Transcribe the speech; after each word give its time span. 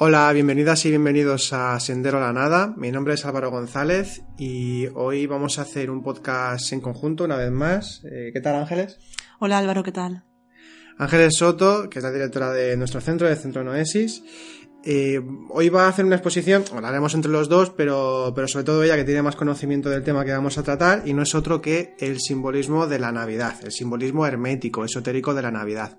Hola, 0.00 0.32
bienvenidas 0.32 0.86
y 0.86 0.90
bienvenidos 0.90 1.52
a 1.52 1.80
Sendero 1.80 2.18
a 2.18 2.20
la 2.20 2.32
Nada. 2.32 2.72
Mi 2.76 2.92
nombre 2.92 3.14
es 3.14 3.24
Álvaro 3.26 3.50
González 3.50 4.22
y 4.38 4.86
hoy 4.94 5.26
vamos 5.26 5.58
a 5.58 5.62
hacer 5.62 5.90
un 5.90 6.04
podcast 6.04 6.72
en 6.72 6.80
conjunto 6.80 7.24
una 7.24 7.34
vez 7.34 7.50
más. 7.50 8.04
Eh, 8.04 8.30
¿Qué 8.32 8.40
tal 8.40 8.54
Ángeles? 8.54 9.00
Hola 9.40 9.58
Álvaro, 9.58 9.82
¿qué 9.82 9.90
tal? 9.90 10.22
Ángeles 10.98 11.34
Soto, 11.36 11.90
que 11.90 11.98
es 11.98 12.04
la 12.04 12.12
directora 12.12 12.52
de 12.52 12.76
nuestro 12.76 13.00
centro, 13.00 13.28
de 13.28 13.34
Centro 13.34 13.64
Noesis. 13.64 14.22
Eh, 14.90 15.20
hoy 15.50 15.68
va 15.68 15.84
a 15.84 15.88
hacer 15.88 16.06
una 16.06 16.14
exposición, 16.14 16.64
haremos 16.82 17.12
entre 17.12 17.30
los 17.30 17.50
dos, 17.50 17.68
pero, 17.68 18.32
pero 18.34 18.48
sobre 18.48 18.64
todo 18.64 18.82
ella 18.82 18.96
que 18.96 19.04
tiene 19.04 19.20
más 19.20 19.36
conocimiento 19.36 19.90
del 19.90 20.02
tema 20.02 20.24
que 20.24 20.32
vamos 20.32 20.56
a 20.56 20.62
tratar 20.62 21.02
y 21.06 21.12
no 21.12 21.24
es 21.24 21.34
otro 21.34 21.60
que 21.60 21.94
el 21.98 22.18
simbolismo 22.20 22.86
de 22.86 22.98
la 22.98 23.12
Navidad, 23.12 23.56
el 23.62 23.70
simbolismo 23.70 24.24
hermético, 24.24 24.86
esotérico 24.86 25.34
de 25.34 25.42
la 25.42 25.50
Navidad. 25.50 25.98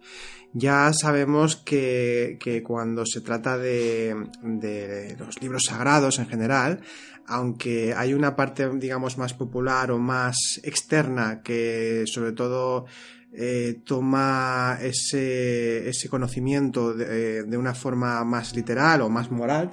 Ya 0.54 0.92
sabemos 0.92 1.56
que, 1.58 2.40
que 2.40 2.64
cuando 2.64 3.06
se 3.06 3.22
trata 3.22 3.60
de, 3.60 4.16
de, 4.42 5.16
los 5.20 5.40
libros 5.40 5.66
sagrados 5.68 6.18
en 6.18 6.28
general, 6.28 6.82
aunque 7.28 7.94
hay 7.96 8.16
una 8.16 8.36
parte, 8.36 8.68
digamos, 8.74 9.20
más 9.20 9.36
popular 9.36 9.92
o 9.92 10.00
más 10.00 10.60
externa 10.64 11.44
que 11.44 12.06
sobre 12.08 12.32
todo 12.32 12.88
eh, 13.32 13.82
toma 13.86 14.80
ese, 14.82 15.88
ese 15.88 16.10
conocimiento 16.10 16.94
de, 16.94 17.44
de, 17.44 17.58
una 17.58 17.76
forma 17.76 18.24
más 18.24 18.56
literal 18.56 19.02
o 19.02 19.10
más 19.10 19.30
moral, 19.30 19.70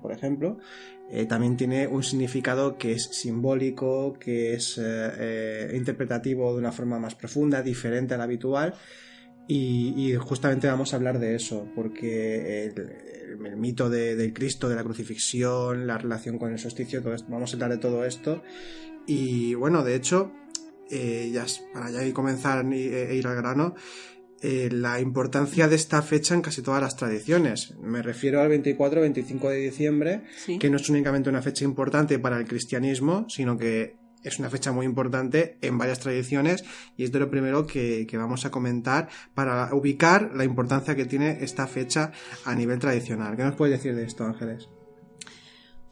por 0.00 0.12
ejemplo, 0.12 0.58
eh, 1.10 1.26
también 1.26 1.56
tiene 1.56 1.86
un 1.86 2.02
significado 2.02 2.78
que 2.78 2.92
es 2.92 3.04
simbólico, 3.12 4.14
que 4.14 4.54
es 4.54 4.80
eh, 4.82 5.72
interpretativo 5.74 6.52
de 6.54 6.58
una 6.58 6.72
forma 6.72 6.98
más 6.98 7.14
profunda, 7.14 7.62
diferente 7.62 8.14
al 8.14 8.22
habitual 8.22 8.74
y, 9.46 9.92
y, 9.96 10.14
justamente 10.16 10.66
vamos 10.66 10.94
a 10.94 10.96
hablar 10.96 11.18
de 11.18 11.34
eso, 11.34 11.68
porque 11.74 12.64
el, 12.64 13.44
el 13.44 13.56
mito 13.56 13.90
de, 13.90 14.16
del 14.16 14.32
Cristo, 14.32 14.70
de 14.70 14.76
la 14.76 14.84
crucifixión, 14.84 15.86
la 15.86 15.98
relación 15.98 16.38
con 16.38 16.52
el 16.52 16.58
solsticio, 16.58 17.02
todo 17.02 17.14
esto, 17.14 17.30
vamos 17.30 17.52
a 17.52 17.56
hablar 17.56 17.70
de 17.70 17.78
todo 17.78 18.04
esto. 18.06 18.42
Y 19.06 19.52
bueno, 19.54 19.84
de 19.84 19.96
hecho, 19.96 20.32
eh, 20.90 21.30
ya 21.32 21.46
para 21.72 21.90
ya 21.90 22.12
comenzar 22.12 22.64
e 22.72 23.14
ir 23.14 23.26
al 23.26 23.36
grano, 23.36 23.74
eh, 24.46 24.68
la 24.70 25.00
importancia 25.00 25.68
de 25.68 25.76
esta 25.76 26.02
fecha 26.02 26.34
en 26.34 26.42
casi 26.42 26.60
todas 26.60 26.82
las 26.82 26.96
tradiciones. 26.96 27.74
Me 27.80 28.02
refiero 28.02 28.42
al 28.42 28.50
24-25 28.50 29.48
de 29.48 29.56
diciembre, 29.56 30.22
¿Sí? 30.36 30.58
que 30.58 30.68
no 30.68 30.76
es 30.76 30.88
únicamente 30.90 31.30
una 31.30 31.40
fecha 31.40 31.64
importante 31.64 32.18
para 32.18 32.36
el 32.36 32.46
cristianismo, 32.46 33.24
sino 33.30 33.56
que 33.56 33.96
es 34.22 34.38
una 34.38 34.50
fecha 34.50 34.70
muy 34.72 34.84
importante 34.84 35.56
en 35.62 35.78
varias 35.78 36.00
tradiciones 36.00 36.62
y 36.96 37.04
es 37.04 37.12
de 37.12 37.20
lo 37.20 37.30
primero 37.30 37.66
que, 37.66 38.06
que, 38.06 38.18
vamos 38.18 38.44
a 38.44 38.50
comentar 38.50 39.08
para 39.34 39.74
ubicar 39.74 40.32
la 40.34 40.44
importancia 40.44 40.94
que 40.94 41.06
tiene 41.06 41.38
esta 41.40 41.66
fecha 41.66 42.12
a 42.44 42.54
nivel 42.54 42.78
tradicional. 42.78 43.36
¿Qué 43.36 43.44
nos 43.44 43.54
puedes 43.54 43.78
decir 43.78 43.94
de 43.94 44.04
esto, 44.04 44.24
Ángeles? 44.24 44.68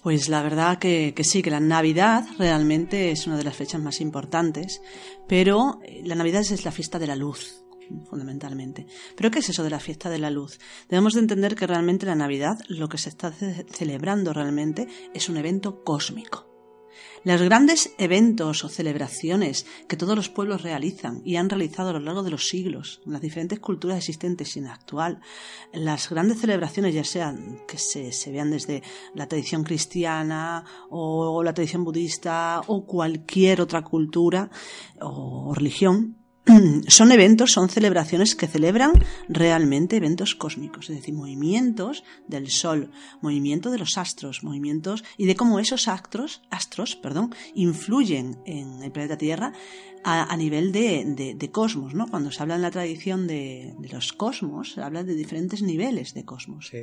Pues 0.02 0.28
la 0.28 0.42
verdad 0.42 0.78
que, 0.78 1.14
que, 1.14 1.22
sí, 1.22 1.42
que 1.42 1.50
la 1.50 1.60
Navidad 1.60 2.26
realmente 2.36 3.12
es 3.12 3.26
una 3.28 3.36
de 3.36 3.44
las 3.44 3.56
fechas 3.56 3.80
más 3.80 4.00
importantes, 4.00 4.82
pero 5.28 5.78
la 6.02 6.16
Navidad 6.16 6.40
es 6.40 6.64
la 6.64 6.72
fiesta 6.72 6.98
de 6.98 7.06
la 7.06 7.14
luz, 7.14 7.64
fundamentalmente. 8.10 8.86
¿Pero 9.16 9.30
qué 9.30 9.38
es 9.38 9.48
eso 9.48 9.62
de 9.62 9.70
la 9.70 9.78
fiesta 9.78 10.10
de 10.10 10.18
la 10.18 10.30
luz? 10.30 10.58
Debemos 10.88 11.14
de 11.14 11.20
entender 11.20 11.54
que 11.54 11.68
realmente 11.68 12.06
la 12.06 12.16
Navidad, 12.16 12.58
lo 12.68 12.88
que 12.88 12.98
se 12.98 13.10
está 13.10 13.32
celebrando 13.32 14.32
realmente, 14.32 14.88
es 15.14 15.28
un 15.28 15.36
evento 15.36 15.84
cósmico. 15.84 16.51
Los 17.24 17.42
grandes 17.42 17.94
eventos 17.98 18.64
o 18.64 18.68
celebraciones 18.68 19.66
que 19.88 19.96
todos 19.96 20.16
los 20.16 20.28
pueblos 20.28 20.62
realizan 20.62 21.22
y 21.24 21.36
han 21.36 21.48
realizado 21.48 21.90
a 21.90 21.92
lo 21.92 22.00
largo 22.00 22.22
de 22.22 22.30
los 22.30 22.48
siglos, 22.48 23.00
en 23.06 23.12
las 23.12 23.22
diferentes 23.22 23.60
culturas 23.60 23.98
existentes 23.98 24.56
y 24.56 24.58
en 24.58 24.66
la 24.66 24.74
actual, 24.74 25.20
las 25.72 26.08
grandes 26.10 26.40
celebraciones, 26.40 26.94
ya 26.94 27.04
sean 27.04 27.60
que 27.68 27.78
se, 27.78 28.12
se 28.12 28.32
vean 28.32 28.50
desde 28.50 28.82
la 29.14 29.28
tradición 29.28 29.64
cristiana 29.64 30.64
o 30.90 31.42
la 31.42 31.54
tradición 31.54 31.84
budista 31.84 32.60
o 32.66 32.86
cualquier 32.86 33.60
otra 33.60 33.82
cultura 33.82 34.50
o 35.00 35.54
religión, 35.54 36.21
son 36.88 37.12
eventos, 37.12 37.52
son 37.52 37.68
celebraciones 37.68 38.34
que 38.34 38.48
celebran 38.48 38.92
realmente 39.28 39.96
eventos 39.96 40.34
cósmicos, 40.34 40.90
es 40.90 40.96
decir, 40.96 41.14
movimientos 41.14 42.04
del 42.26 42.50
Sol, 42.50 42.90
movimiento 43.20 43.70
de 43.70 43.78
los 43.78 43.96
astros, 43.96 44.42
movimientos 44.42 45.04
y 45.16 45.26
de 45.26 45.36
cómo 45.36 45.60
esos 45.60 45.86
astros, 45.88 46.42
astros, 46.50 46.96
perdón, 46.96 47.34
influyen 47.54 48.40
en 48.44 48.82
el 48.82 48.90
planeta 48.90 49.16
Tierra 49.16 49.52
a, 50.04 50.32
a 50.32 50.36
nivel 50.36 50.72
de, 50.72 51.04
de, 51.06 51.34
de, 51.34 51.50
cosmos, 51.50 51.94
¿no? 51.94 52.08
Cuando 52.08 52.32
se 52.32 52.42
habla 52.42 52.56
en 52.56 52.62
la 52.62 52.70
tradición 52.72 53.26
de, 53.26 53.74
de, 53.78 53.88
los 53.88 54.12
cosmos, 54.12 54.72
se 54.72 54.82
habla 54.82 55.04
de 55.04 55.14
diferentes 55.14 55.62
niveles 55.62 56.12
de 56.12 56.24
cosmos. 56.24 56.68
Sí. 56.70 56.82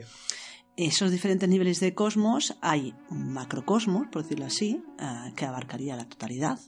Esos 0.78 1.12
diferentes 1.12 1.50
niveles 1.50 1.82
de 1.82 1.94
cosmos 1.94 2.58
hay 2.62 2.96
un 3.10 3.34
macrocosmos, 3.34 4.08
por 4.08 4.24
decirlo 4.24 4.46
así, 4.46 4.82
uh, 5.02 5.36
que 5.36 5.46
abarcaría 5.46 5.98
la 5.98 6.08
totalidad 6.08 6.60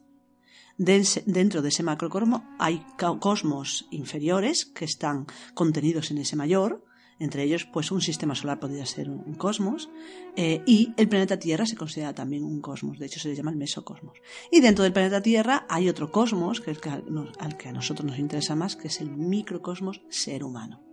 dentro 0.81 1.61
de 1.61 1.69
ese 1.69 1.83
macrocosmos 1.83 2.41
hay 2.57 2.83
cosmos 3.19 3.87
inferiores 3.91 4.65
que 4.65 4.85
están 4.85 5.27
contenidos 5.53 6.11
en 6.11 6.17
ese 6.17 6.35
mayor, 6.35 6.83
entre 7.19 7.43
ellos 7.43 7.65
pues 7.65 7.91
un 7.91 8.01
sistema 8.01 8.33
solar 8.33 8.59
podría 8.59 8.85
ser 8.87 9.09
un 9.09 9.35
cosmos, 9.35 9.89
eh, 10.35 10.63
y 10.65 10.91
el 10.97 11.07
planeta 11.07 11.37
Tierra 11.37 11.67
se 11.67 11.75
considera 11.75 12.15
también 12.15 12.43
un 12.43 12.61
cosmos, 12.61 12.97
de 12.97 13.05
hecho 13.05 13.19
se 13.19 13.29
le 13.29 13.35
llama 13.35 13.51
el 13.51 13.57
mesocosmos. 13.57 14.17
Y 14.51 14.59
dentro 14.59 14.83
del 14.83 14.93
planeta 14.93 15.21
Tierra 15.21 15.67
hay 15.69 15.87
otro 15.87 16.11
cosmos, 16.11 16.61
que 16.61 16.71
es 16.71 16.79
al 17.39 17.57
que 17.57 17.69
a 17.69 17.73
nosotros 17.73 18.09
nos 18.09 18.17
interesa 18.17 18.55
más, 18.55 18.75
que 18.75 18.87
es 18.87 19.01
el 19.01 19.11
microcosmos 19.11 20.01
ser 20.09 20.43
humano. 20.43 20.90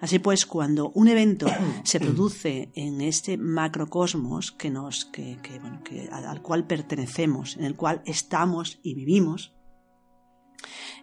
Así 0.00 0.18
pues, 0.18 0.46
cuando 0.46 0.90
un 0.90 1.08
evento 1.08 1.46
se 1.84 2.00
produce 2.00 2.70
en 2.74 3.00
este 3.00 3.36
macrocosmos 3.36 4.52
que 4.52 4.70
nos, 4.70 5.04
que, 5.06 5.38
que, 5.42 5.58
bueno, 5.58 5.82
que, 5.82 6.08
al 6.10 6.42
cual 6.42 6.66
pertenecemos, 6.66 7.56
en 7.56 7.64
el 7.64 7.76
cual 7.76 8.02
estamos 8.04 8.78
y 8.82 8.94
vivimos, 8.94 9.52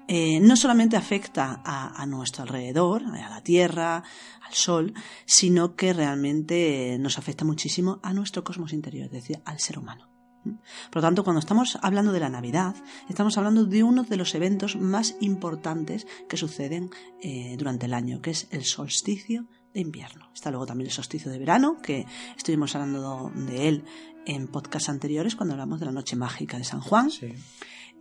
eh, 0.08 0.40
no 0.42 0.56
solamente 0.56 0.98
afecta 0.98 1.62
a, 1.64 2.02
a, 2.02 2.06
nuestro 2.06 2.44
alrededor, 2.44 3.04
a 3.04 3.30
la 3.30 3.42
Tierra, 3.42 4.04
al 4.42 4.54
Sol, 4.54 4.94
sino 5.25 5.75
que 5.75 5.94
realmente 5.94 6.98
nos 7.00 7.18
afecta 7.18 7.46
muchísimo 7.46 8.00
a 8.04 8.14
nuestro 8.14 8.44
cosmos 8.44 8.74
interior, 8.74 9.06
es 9.06 9.12
decir, 9.12 9.42
al 9.46 9.60
ser 9.60 9.80
humano. 9.80 10.12
Por 10.44 10.96
lo 10.96 11.02
tanto, 11.02 11.24
cuando 11.24 11.40
estamos 11.40 11.78
hablando 11.81 12.12
de 12.12 12.20
la 12.20 12.30
Navidad, 12.30 12.76
estamos 13.09 13.38
hablando 13.38 13.66
de 13.66 13.84
uno 13.84 14.04
de 14.04 14.18
los 14.18 14.36
eventos 14.36 14.76
más 14.76 15.16
importantes 15.22 16.08
que 16.28 16.38
suceden 16.38 16.90
eh, 17.22 17.56
durante 17.58 17.86
el 17.86 17.94
año, 17.94 18.22
que 18.22 18.31
es 18.31 18.48
el 18.52 18.66
solsticio 18.66 19.46
de 19.74 19.81
invierno. 19.81 20.30
Está 20.34 20.52
luego 20.52 20.66
también 20.66 20.88
el 20.88 20.94
solsticio 20.94 21.31
de 21.31 21.40
verano, 21.40 21.78
que 21.81 22.06
estuvimos 22.38 22.75
hablando 22.75 23.31
de 23.36 23.68
él 23.68 23.84
en 24.25 24.48
podcasts 24.48 24.90
anteriores 24.90 25.36
cuando 25.36 25.54
hablamos 25.54 25.80
de 25.80 25.86
la 25.86 25.92
noche 25.92 26.16
mágica 26.16 26.57
de 26.57 26.63
San 26.63 26.81
Juan. 26.81 27.10
Sí. 27.10 27.34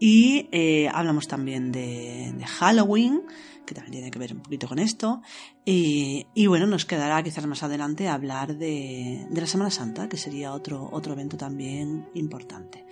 Y 0.04 0.49
eh, 0.50 0.88
hablamos 0.93 1.28
también 1.28 1.70
de, 1.70 2.34
Halloween, 2.58 3.22
que 3.64 3.72
también 3.72 3.93
tiene 3.93 4.10
que 4.10 4.19
ver 4.19 4.34
un 4.34 4.40
poquito 4.40 4.66
con 4.66 4.81
esto. 4.81 5.22
Y, 5.64 6.26
bueno, 6.49 6.66
nos 6.66 6.84
quedará 6.84 7.22
quizás 7.22 7.46
más 7.46 7.62
adelante 7.62 8.08
hablar 8.08 8.58
de, 8.58 9.28
la 9.31 9.46
Semana 9.46 9.70
Santa, 9.70 10.08
que 10.08 10.16
sería 10.16 10.54
otro, 10.54 10.88
otro 10.90 11.12
evento 11.12 11.37
también 11.37 12.08
importante. 12.14 12.84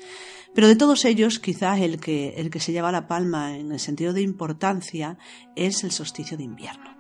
Pero 0.55 0.69
de 0.69 0.77
todos 0.77 1.05
ellos, 1.05 1.41
quizás 1.41 1.81
el 1.81 1.99
que, 1.99 2.35
el 2.37 2.49
que 2.49 2.61
se 2.61 2.71
lleva 2.71 2.93
la 2.93 3.09
palma 3.09 3.57
en 3.57 3.73
el 3.73 3.81
sentido 3.81 4.13
de 4.13 4.23
importancia 4.23 5.19
es 5.57 5.83
el 5.83 5.91
solsticio 5.91 6.37
de 6.37 6.45
invierno. 6.45 6.97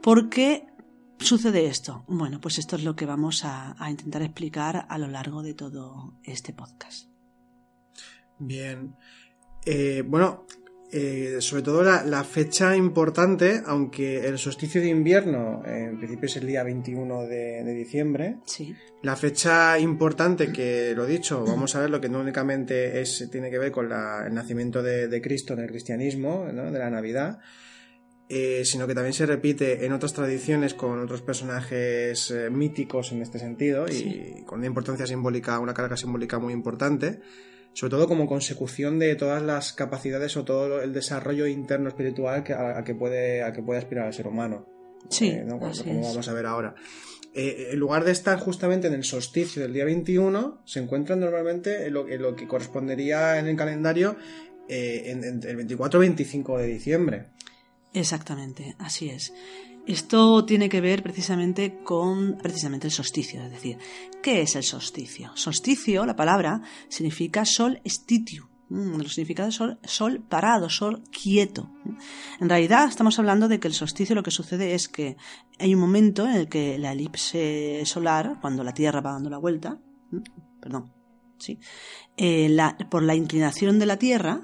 ¿Por 0.00 0.28
qué 0.28 0.68
sucede 1.18 1.66
esto? 1.66 2.04
Bueno, 2.06 2.40
pues 2.40 2.58
esto 2.58 2.76
es 2.76 2.84
lo 2.84 2.94
que 2.94 3.04
vamos 3.04 3.44
a 3.44 3.74
intentar 3.90 4.22
explicar 4.22 4.86
a 4.88 4.96
lo 4.96 5.08
largo 5.08 5.42
de 5.42 5.54
todo 5.54 6.20
este 6.22 6.52
podcast. 6.52 7.17
Bien. 8.38 8.94
Eh, 9.64 10.02
bueno, 10.06 10.46
Eh, 10.90 11.36
sobre 11.40 11.60
todo 11.62 11.82
la, 11.82 12.02
la, 12.02 12.24
fecha 12.24 12.74
importante, 12.74 13.60
aunque 13.66 14.26
el 14.26 14.38
solsticio 14.38 14.80
de 14.80 14.88
invierno 14.88 15.62
en 15.66 15.98
principio 15.98 16.24
es 16.28 16.36
el 16.38 16.46
día 16.46 16.62
21 16.62 17.24
de, 17.26 17.62
de 17.62 17.74
diciembre, 17.74 18.38
Sí. 18.46 18.74
la 19.02 19.14
fecha 19.14 19.78
importante 19.78 20.50
que 20.50 20.94
lo 20.96 21.04
dicho, 21.04 21.44
vamos 21.44 21.76
a 21.76 21.80
ver 21.82 21.90
lo 21.90 22.00
que 22.00 22.08
no 22.08 22.20
únicamente 22.20 23.02
es, 23.02 23.28
tiene 23.30 23.50
que 23.50 23.58
ver 23.58 23.70
con 23.70 23.90
la- 23.90 24.24
el 24.26 24.32
nacimiento 24.32 24.82
de, 24.82 25.08
de 25.08 25.20
Cristo 25.20 25.52
en 25.52 25.58
el 25.60 25.66
cristianismo, 25.68 26.46
¿no? 26.54 26.72
de 26.72 26.78
la 26.78 26.88
Navidad, 26.88 27.38
eh, 28.30 28.62
sino 28.64 28.86
que 28.86 28.94
también 28.94 29.12
se 29.12 29.26
repite 29.26 29.84
en 29.84 29.92
otras 29.92 30.14
tradiciones 30.14 30.72
con 30.72 30.98
otros 31.00 31.20
personajes 31.20 32.30
eh, 32.30 32.48
míticos 32.48 33.12
en 33.12 33.20
este 33.20 33.38
sentido 33.38 33.84
y 33.90 34.42
con 34.46 34.60
una 34.60 34.68
importancia 34.68 35.06
simbólica, 35.06 35.58
una 35.58 35.74
carga 35.74 35.98
simbólica 35.98 36.38
muy 36.38 36.54
importante, 36.54 37.20
sobre 37.72 37.90
todo 37.90 38.08
como 38.08 38.26
consecución 38.26 38.98
de 38.98 39.14
todas 39.14 39.42
las 39.42 39.72
capacidades 39.72 40.36
o 40.36 40.44
todo 40.44 40.82
el 40.82 40.92
desarrollo 40.92 41.46
interno 41.46 41.88
espiritual 41.88 42.42
que, 42.44 42.52
a, 42.52 42.78
a 42.78 42.84
que 42.84 42.94
puede, 42.94 43.42
a 43.42 43.52
que 43.52 43.62
puede 43.62 43.78
aspirar 43.78 44.06
el 44.08 44.12
ser 44.14 44.26
humano. 44.26 44.66
Sí, 45.10 45.28
Eh, 45.28 45.44
¿no? 45.46 45.58
Como- 45.58 45.70
así 45.70 45.84
como 45.84 46.00
es. 46.00 46.06
vamos 46.08 46.28
a 46.28 46.32
ver 46.34 46.46
ahora. 46.46 46.74
Eh, 47.34 47.68
en 47.72 47.78
lugar 47.78 48.04
de 48.04 48.10
estar 48.12 48.38
justamente 48.40 48.88
en 48.88 48.94
el 48.94 49.04
solsticio 49.04 49.62
del 49.62 49.72
día 49.72 49.84
21, 49.84 50.62
se 50.64 50.80
encuentran 50.80 51.20
normalmente 51.20 51.86
en 51.86 51.94
lo, 51.94 52.08
en 52.08 52.20
lo 52.22 52.34
que 52.34 52.48
correspondería 52.48 53.38
en 53.38 53.46
el 53.46 53.56
calendario 53.56 54.16
eh, 54.68 55.04
en, 55.06 55.22
en 55.24 55.42
el 55.44 55.66
24-25 55.68 56.58
de 56.58 56.66
diciembre. 56.66 57.26
Exactamente, 57.94 58.74
así 58.78 59.08
es. 59.10 59.32
Esto 59.88 60.44
tiene 60.44 60.68
que 60.68 60.82
ver 60.82 61.02
precisamente 61.02 61.78
con 61.82 62.36
precisamente 62.36 62.88
el 62.88 62.92
solsticio, 62.92 63.42
es 63.42 63.50
decir, 63.50 63.78
¿qué 64.22 64.42
es 64.42 64.54
el 64.54 64.62
solsticio? 64.62 65.30
Solsticio, 65.34 66.04
la 66.04 66.14
palabra, 66.14 66.60
significa 66.90 67.46
sol 67.46 67.80
estitiu. 67.84 68.44
Mm, 68.68 69.00
Los 69.00 69.14
significados 69.14 69.54
sol, 69.54 69.78
sol 69.82 70.22
parado, 70.28 70.68
sol 70.68 71.04
quieto. 71.10 71.70
En 72.38 72.50
realidad 72.50 72.86
estamos 72.86 73.18
hablando 73.18 73.48
de 73.48 73.60
que 73.60 73.68
el 73.68 73.72
solsticio 73.72 74.14
lo 74.14 74.22
que 74.22 74.30
sucede 74.30 74.74
es 74.74 74.88
que 74.88 75.16
hay 75.58 75.74
un 75.74 75.80
momento 75.80 76.26
en 76.26 76.32
el 76.32 76.50
que 76.50 76.76
la 76.76 76.92
elipse 76.92 77.80
solar, 77.86 78.36
cuando 78.42 78.62
la 78.64 78.74
Tierra 78.74 79.00
va 79.00 79.12
dando 79.12 79.30
la 79.30 79.38
vuelta, 79.38 79.78
mm, 80.10 80.18
perdón, 80.60 80.92
sí, 81.38 81.60
eh, 82.18 82.54
por 82.90 83.02
la 83.02 83.14
inclinación 83.14 83.78
de 83.78 83.86
la 83.86 83.96
Tierra, 83.96 84.42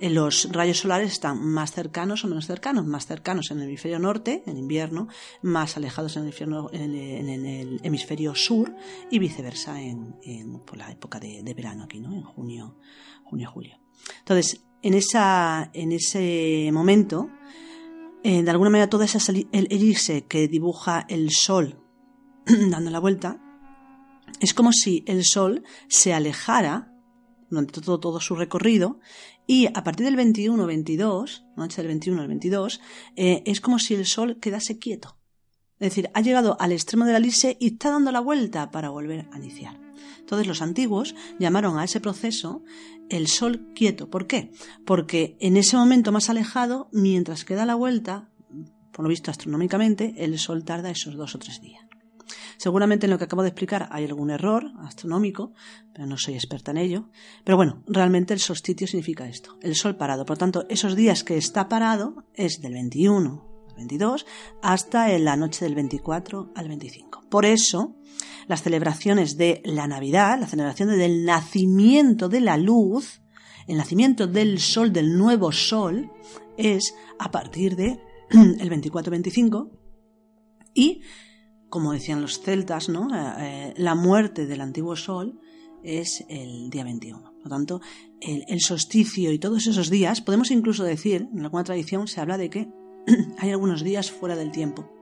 los 0.00 0.52
rayos 0.52 0.78
solares 0.80 1.12
están 1.12 1.42
más 1.42 1.72
cercanos 1.72 2.24
o 2.24 2.28
menos 2.28 2.46
cercanos, 2.46 2.86
más 2.86 3.06
cercanos 3.06 3.50
en 3.50 3.58
el 3.60 3.64
hemisferio 3.68 3.98
norte, 3.98 4.42
en 4.46 4.58
invierno, 4.58 5.08
más 5.42 5.76
alejados 5.76 6.16
en 6.16 6.24
el, 6.24 6.28
infierno- 6.28 6.68
en 6.72 6.94
el- 6.94 7.80
hemisferio 7.82 8.34
sur 8.34 8.74
y 9.10 9.18
viceversa 9.18 9.80
en, 9.80 10.16
la 10.74 10.90
época 10.90 11.18
de, 11.18 11.42
verano 11.54 11.84
aquí, 11.84 12.00
¿no? 12.00 12.12
En 12.12 12.22
junio, 12.22 12.76
junio, 13.24 13.50
julio. 13.50 13.78
Entonces, 14.18 14.64
en, 14.82 14.92
ese 14.94 16.70
momento, 16.72 17.30
eh, 18.22 18.42
de 18.42 18.50
alguna 18.50 18.70
manera 18.70 18.90
esa 19.06 19.18
sali- 19.18 19.48
el 19.52 19.66
elipse 19.70 20.26
que 20.26 20.46
dibuja 20.46 21.06
el 21.08 21.30
sol 21.30 21.80
dando 22.70 22.90
la 22.90 22.98
vuelta, 22.98 23.40
es 24.40 24.52
como 24.52 24.72
si 24.72 25.04
el 25.06 25.24
sol 25.24 25.64
se 25.88 26.12
alejara 26.12 26.92
durante 27.50 27.80
todo, 27.80 28.00
todo 28.00 28.20
su 28.20 28.34
recorrido 28.34 28.98
y 29.46 29.66
a 29.66 29.84
partir 29.84 30.06
del 30.06 30.16
21-22, 30.16 31.44
noche 31.56 31.76
del 31.76 31.88
21 31.88 32.22
al 32.22 32.28
22, 32.28 32.80
eh, 33.16 33.42
es 33.46 33.60
como 33.60 33.78
si 33.78 33.94
el 33.94 34.06
sol 34.06 34.38
quedase 34.40 34.78
quieto. 34.78 35.16
Es 35.78 35.90
decir, 35.90 36.10
ha 36.14 36.20
llegado 36.22 36.56
al 36.58 36.72
extremo 36.72 37.04
de 37.04 37.12
la 37.12 37.18
elipse 37.18 37.56
y 37.60 37.68
está 37.68 37.90
dando 37.90 38.10
la 38.10 38.20
vuelta 38.20 38.70
para 38.70 38.88
volver 38.88 39.28
a 39.32 39.38
iniciar. 39.38 39.78
Entonces 40.18 40.46
los 40.46 40.62
antiguos 40.62 41.14
llamaron 41.38 41.78
a 41.78 41.84
ese 41.84 42.00
proceso 42.00 42.64
el 43.10 43.28
sol 43.28 43.68
quieto. 43.74 44.10
¿Por 44.10 44.26
qué? 44.26 44.50
Porque 44.84 45.36
en 45.40 45.56
ese 45.56 45.76
momento 45.76 46.12
más 46.12 46.30
alejado, 46.30 46.88
mientras 46.92 47.44
queda 47.44 47.66
la 47.66 47.74
vuelta, 47.74 48.30
por 48.92 49.04
lo 49.04 49.10
visto 49.10 49.30
astronómicamente, 49.30 50.14
el 50.18 50.38
sol 50.38 50.64
tarda 50.64 50.90
esos 50.90 51.14
dos 51.14 51.34
o 51.34 51.38
tres 51.38 51.60
días. 51.60 51.84
Seguramente 52.56 53.06
en 53.06 53.10
lo 53.10 53.18
que 53.18 53.24
acabo 53.24 53.42
de 53.42 53.48
explicar 53.48 53.88
hay 53.90 54.04
algún 54.04 54.30
error 54.30 54.72
astronómico, 54.80 55.52
pero 55.92 56.06
no 56.06 56.16
soy 56.16 56.34
experta 56.34 56.70
en 56.70 56.78
ello. 56.78 57.08
Pero 57.44 57.56
bueno, 57.56 57.82
realmente 57.86 58.34
el 58.34 58.40
solsticio 58.40 58.86
significa 58.86 59.28
esto, 59.28 59.58
el 59.62 59.74
sol 59.74 59.96
parado. 59.96 60.24
Por 60.24 60.38
tanto, 60.38 60.66
esos 60.68 60.96
días 60.96 61.24
que 61.24 61.36
está 61.36 61.68
parado 61.68 62.24
es 62.34 62.60
del 62.60 62.72
21 62.74 63.46
al 63.68 63.76
22 63.76 64.26
hasta 64.62 65.12
en 65.12 65.24
la 65.24 65.36
noche 65.36 65.64
del 65.64 65.74
24 65.74 66.52
al 66.54 66.68
25. 66.68 67.26
Por 67.28 67.44
eso, 67.44 67.96
las 68.46 68.62
celebraciones 68.62 69.36
de 69.36 69.62
la 69.64 69.86
Navidad, 69.86 70.38
la 70.40 70.46
celebración 70.46 70.96
del 70.96 71.24
nacimiento 71.24 72.28
de 72.28 72.40
la 72.40 72.56
luz, 72.56 73.22
el 73.66 73.76
nacimiento 73.76 74.26
del 74.26 74.60
sol, 74.60 74.92
del 74.92 75.16
nuevo 75.16 75.52
sol, 75.52 76.10
es 76.56 76.94
a 77.18 77.30
partir 77.30 77.76
de 77.76 78.00
el 78.30 78.70
24-25 78.70 79.70
y 80.74 81.02
como 81.68 81.92
decían 81.92 82.20
los 82.20 82.40
celtas, 82.40 82.88
¿no? 82.88 83.14
Eh, 83.14 83.34
eh, 83.38 83.74
la 83.76 83.94
muerte 83.94 84.46
del 84.46 84.60
antiguo 84.60 84.96
sol 84.96 85.40
es 85.82 86.24
el 86.28 86.70
día 86.70 86.84
21. 86.84 87.22
Por 87.22 87.44
lo 87.44 87.48
tanto, 87.48 87.80
el, 88.20 88.44
el 88.48 88.60
solsticio 88.60 89.32
y 89.32 89.38
todos 89.38 89.66
esos 89.66 89.90
días, 89.90 90.20
podemos 90.20 90.50
incluso 90.50 90.84
decir, 90.84 91.28
en 91.32 91.44
alguna 91.44 91.64
tradición 91.64 92.08
se 92.08 92.20
habla 92.20 92.38
de 92.38 92.50
que 92.50 92.68
hay 93.38 93.50
algunos 93.50 93.82
días 93.82 94.10
fuera 94.10 94.36
del 94.36 94.50
tiempo. 94.50 94.95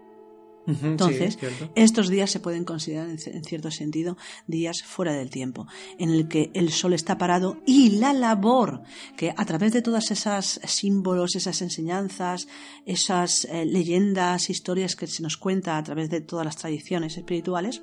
Entonces, 0.66 1.36
Sí, 1.40 1.46
estos 1.74 2.08
días 2.08 2.30
se 2.30 2.40
pueden 2.40 2.64
considerar 2.64 3.08
en 3.08 3.44
cierto 3.44 3.70
sentido 3.70 4.16
días 4.46 4.82
fuera 4.82 5.12
del 5.12 5.28
tiempo, 5.30 5.66
en 5.98 6.10
el 6.10 6.26
que 6.28 6.50
el 6.54 6.70
sol 6.70 6.94
está 6.94 7.18
parado 7.18 7.58
y 7.66 7.90
la 7.98 8.12
labor 8.12 8.82
que 9.16 9.34
a 9.36 9.44
través 9.44 9.72
de 9.72 9.82
todas 9.82 10.10
esas 10.10 10.60
símbolos, 10.64 11.36
esas 11.36 11.60
enseñanzas, 11.62 12.48
esas 12.86 13.44
eh, 13.46 13.64
leyendas, 13.66 14.48
historias 14.50 14.96
que 14.96 15.06
se 15.06 15.22
nos 15.22 15.36
cuenta 15.36 15.76
a 15.76 15.82
través 15.82 16.08
de 16.10 16.20
todas 16.20 16.44
las 16.46 16.56
tradiciones 16.56 17.16
espirituales, 17.16 17.82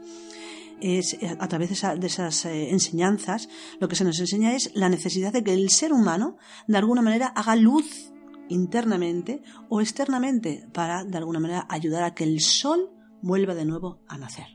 es 0.82 1.14
eh, 1.14 1.36
a 1.40 1.48
través 1.48 1.70
de, 1.70 1.76
esa- 1.76 1.96
de 1.96 2.08
esas 2.08 2.46
eh, 2.46 2.70
enseñanzas, 2.72 3.48
lo 3.80 3.88
que 3.88 3.96
se 3.96 4.04
nos 4.04 4.20
enseña 4.20 4.56
es 4.56 4.72
la 4.74 4.90
necesidad 4.90 5.32
de 5.32 5.44
que 5.44 5.54
el 5.54 5.70
ser 5.70 5.94
humano, 5.94 6.38
de 6.68 6.78
alguna 6.78 7.04
manera, 7.04 7.28
haga 7.28 7.56
luz 7.56 8.12
internamente 8.52 9.42
o 9.70 9.82
externamente 9.82 10.68
para, 10.74 11.04
de 11.04 11.18
alguna 11.18 11.40
manera, 11.40 11.66
ayudar 11.70 12.04
a 12.04 12.14
que 12.14 12.24
el 12.24 12.42
sol 12.42 12.92
vuelva 13.22 13.56
de 13.56 13.66
nuevo 13.66 14.04
a 14.08 14.18
nacer. 14.18 14.48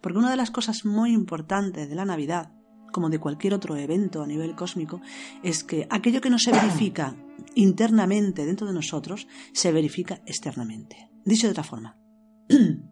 Porque 0.00 0.18
una 0.18 0.30
de 0.30 0.36
las 0.36 0.50
cosas 0.50 0.84
muy 0.84 1.12
importantes 1.12 1.88
de 1.88 1.94
la 1.94 2.04
Navidad, 2.04 2.52
como 2.92 3.10
de 3.10 3.18
cualquier 3.18 3.54
otro 3.54 3.76
evento 3.76 4.22
a 4.22 4.26
nivel 4.26 4.54
cósmico, 4.54 5.00
es 5.42 5.64
que 5.64 5.86
aquello 5.90 6.20
que 6.20 6.30
no 6.30 6.38
se 6.38 6.52
verifica 6.52 7.16
internamente 7.54 8.44
dentro 8.44 8.66
de 8.66 8.74
nosotros, 8.74 9.26
se 9.52 9.72
verifica 9.72 10.22
externamente. 10.26 11.10
Dicho 11.24 11.46
de 11.46 11.52
otra 11.52 11.64
forma, 11.64 11.98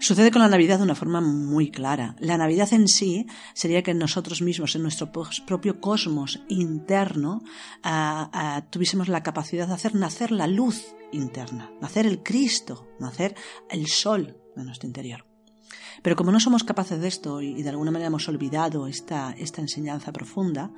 Sucede 0.00 0.30
con 0.30 0.42
la 0.42 0.48
Navidad 0.48 0.78
de 0.78 0.84
una 0.84 0.94
forma 0.94 1.20
muy 1.20 1.70
clara. 1.70 2.14
La 2.20 2.38
Navidad 2.38 2.72
en 2.72 2.86
sí 2.86 3.26
sería 3.52 3.82
que 3.82 3.94
nosotros 3.94 4.42
mismos, 4.42 4.76
en 4.76 4.82
nuestro 4.82 5.10
propio 5.10 5.80
cosmos 5.80 6.40
interno, 6.48 7.42
ah, 7.82 8.30
ah, 8.32 8.64
tuviésemos 8.70 9.08
la 9.08 9.24
capacidad 9.24 9.66
de 9.66 9.74
hacer 9.74 9.96
nacer 9.96 10.30
la 10.30 10.46
luz 10.46 10.94
interna, 11.10 11.72
nacer 11.80 12.06
el 12.06 12.22
Cristo, 12.22 12.86
nacer 13.00 13.34
el 13.70 13.88
sol 13.88 14.36
de 14.54 14.64
nuestro 14.64 14.86
interior. 14.86 15.26
Pero 16.02 16.14
como 16.14 16.30
no 16.30 16.38
somos 16.38 16.62
capaces 16.62 17.00
de 17.00 17.08
esto 17.08 17.42
y 17.42 17.60
de 17.62 17.70
alguna 17.70 17.90
manera 17.90 18.06
hemos 18.06 18.28
olvidado 18.28 18.86
esta, 18.86 19.34
esta 19.36 19.60
enseñanza 19.60 20.12
profunda, 20.12 20.70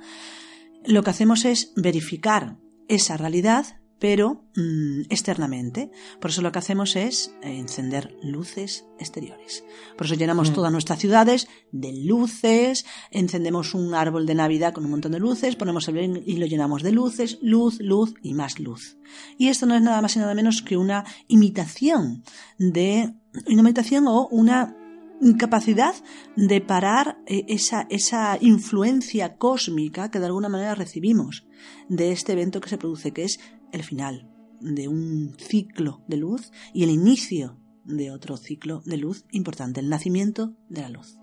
lo 0.83 1.03
que 1.03 1.11
hacemos 1.11 1.45
es 1.45 1.73
verificar 1.75 2.57
esa 2.87 3.17
realidad, 3.17 3.80
pero 4.01 4.43
mm, 4.55 5.01
externamente. 5.09 5.91
Por 6.19 6.31
eso 6.31 6.41
lo 6.41 6.51
que 6.51 6.57
hacemos 6.57 6.95
es 6.95 7.35
eh, 7.43 7.59
encender 7.59 8.17
luces 8.23 8.83
exteriores. 8.97 9.63
Por 9.95 10.07
eso 10.07 10.15
llenamos 10.15 10.51
todas 10.53 10.71
nuestras 10.71 10.97
ciudades 10.97 11.47
de 11.71 11.93
luces, 11.93 12.83
encendemos 13.11 13.75
un 13.75 13.93
árbol 13.93 14.25
de 14.25 14.33
Navidad 14.33 14.73
con 14.73 14.85
un 14.85 14.91
montón 14.91 15.11
de 15.11 15.19
luces, 15.19 15.55
ponemos 15.55 15.87
el 15.87 16.23
y 16.25 16.37
lo 16.37 16.47
llenamos 16.47 16.81
de 16.81 16.91
luces, 16.91 17.37
luz, 17.43 17.79
luz 17.79 18.15
y 18.23 18.33
más 18.33 18.59
luz. 18.59 18.97
Y 19.37 19.49
esto 19.49 19.67
no 19.67 19.75
es 19.75 19.83
nada 19.83 20.01
más 20.01 20.15
y 20.15 20.19
nada 20.19 20.33
menos 20.33 20.63
que 20.63 20.77
una 20.77 21.05
imitación 21.27 22.23
de 22.57 23.13
una 23.45 23.61
imitación 23.61 24.07
o 24.07 24.27
una 24.29 24.75
incapacidad 25.21 25.93
de 26.35 26.59
parar 26.59 27.19
eh, 27.27 27.45
esa, 27.49 27.85
esa 27.91 28.39
influencia 28.41 29.35
cósmica 29.37 30.09
que 30.09 30.19
de 30.19 30.25
alguna 30.25 30.49
manera 30.49 30.73
recibimos 30.73 31.45
de 31.87 32.11
este 32.11 32.31
evento 32.31 32.59
que 32.59 32.69
se 32.69 32.79
produce, 32.79 33.11
que 33.11 33.25
es 33.25 33.39
el 33.71 33.83
final 33.83 34.29
de 34.59 34.87
un 34.87 35.35
ciclo 35.37 36.03
de 36.07 36.17
luz 36.17 36.51
y 36.73 36.83
el 36.83 36.89
inicio 36.89 37.59
de 37.83 38.11
otro 38.11 38.37
ciclo 38.37 38.81
de 38.85 38.97
luz 38.97 39.25
importante, 39.31 39.79
el 39.79 39.89
nacimiento 39.89 40.55
de 40.69 40.81
la 40.81 40.89
luz. 40.89 41.17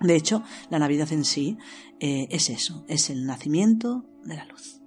De 0.00 0.14
hecho, 0.14 0.44
la 0.70 0.78
Navidad 0.78 1.12
en 1.12 1.24
sí 1.24 1.58
eh, 1.98 2.28
es 2.30 2.50
eso, 2.50 2.84
es 2.88 3.10
el 3.10 3.26
nacimiento 3.26 4.06
de 4.24 4.36
la 4.36 4.46
luz. 4.46 4.80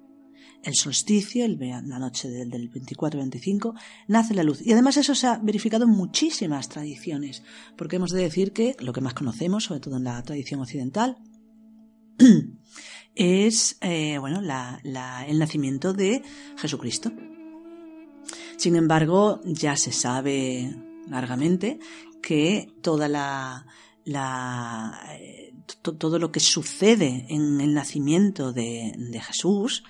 El 0.63 0.75
solsticio, 0.75 1.43
el, 1.43 1.57
la 1.59 1.99
noche 1.99 2.29
del, 2.29 2.49
del 2.49 2.71
24-25, 2.71 3.73
nace 4.07 4.35
la 4.35 4.43
luz. 4.43 4.61
Y 4.61 4.71
además 4.71 4.95
eso 4.95 5.15
se 5.15 5.27
ha 5.27 5.37
verificado 5.39 5.85
en 5.85 5.89
muchísimas 5.89 6.69
tradiciones, 6.69 7.43
porque 7.75 7.95
hemos 7.95 8.11
de 8.11 8.21
decir 8.21 8.53
que 8.53 8.75
lo 8.79 8.93
que 8.93 9.01
más 9.01 9.15
conocemos, 9.15 9.65
sobre 9.65 9.79
todo 9.79 9.97
en 9.97 10.03
la 10.03 10.21
tradición 10.21 10.61
occidental, 10.61 11.17
es 13.15 13.77
eh, 13.81 14.17
bueno, 14.19 14.41
la- 14.41 14.79
la- 14.83 15.25
el 15.27 15.39
nacimiento 15.39 15.93
de 15.93 16.23
Jesucristo. 16.57 17.11
Sin 18.57 18.75
embargo, 18.75 19.41
ya 19.43 19.75
se 19.75 19.91
sabe 19.91 20.75
largamente 21.07 21.79
que 22.21 22.67
toda 22.81 23.07
la, 23.07 23.65
la, 24.05 24.99
eh, 25.19 25.53
to- 25.81 25.95
todo 25.95 26.19
lo 26.19 26.31
que 26.31 26.39
sucede 26.39 27.25
en 27.29 27.59
el 27.59 27.73
nacimiento 27.73 28.53
de, 28.53 28.93
de 28.95 29.19
Jesús, 29.19 29.83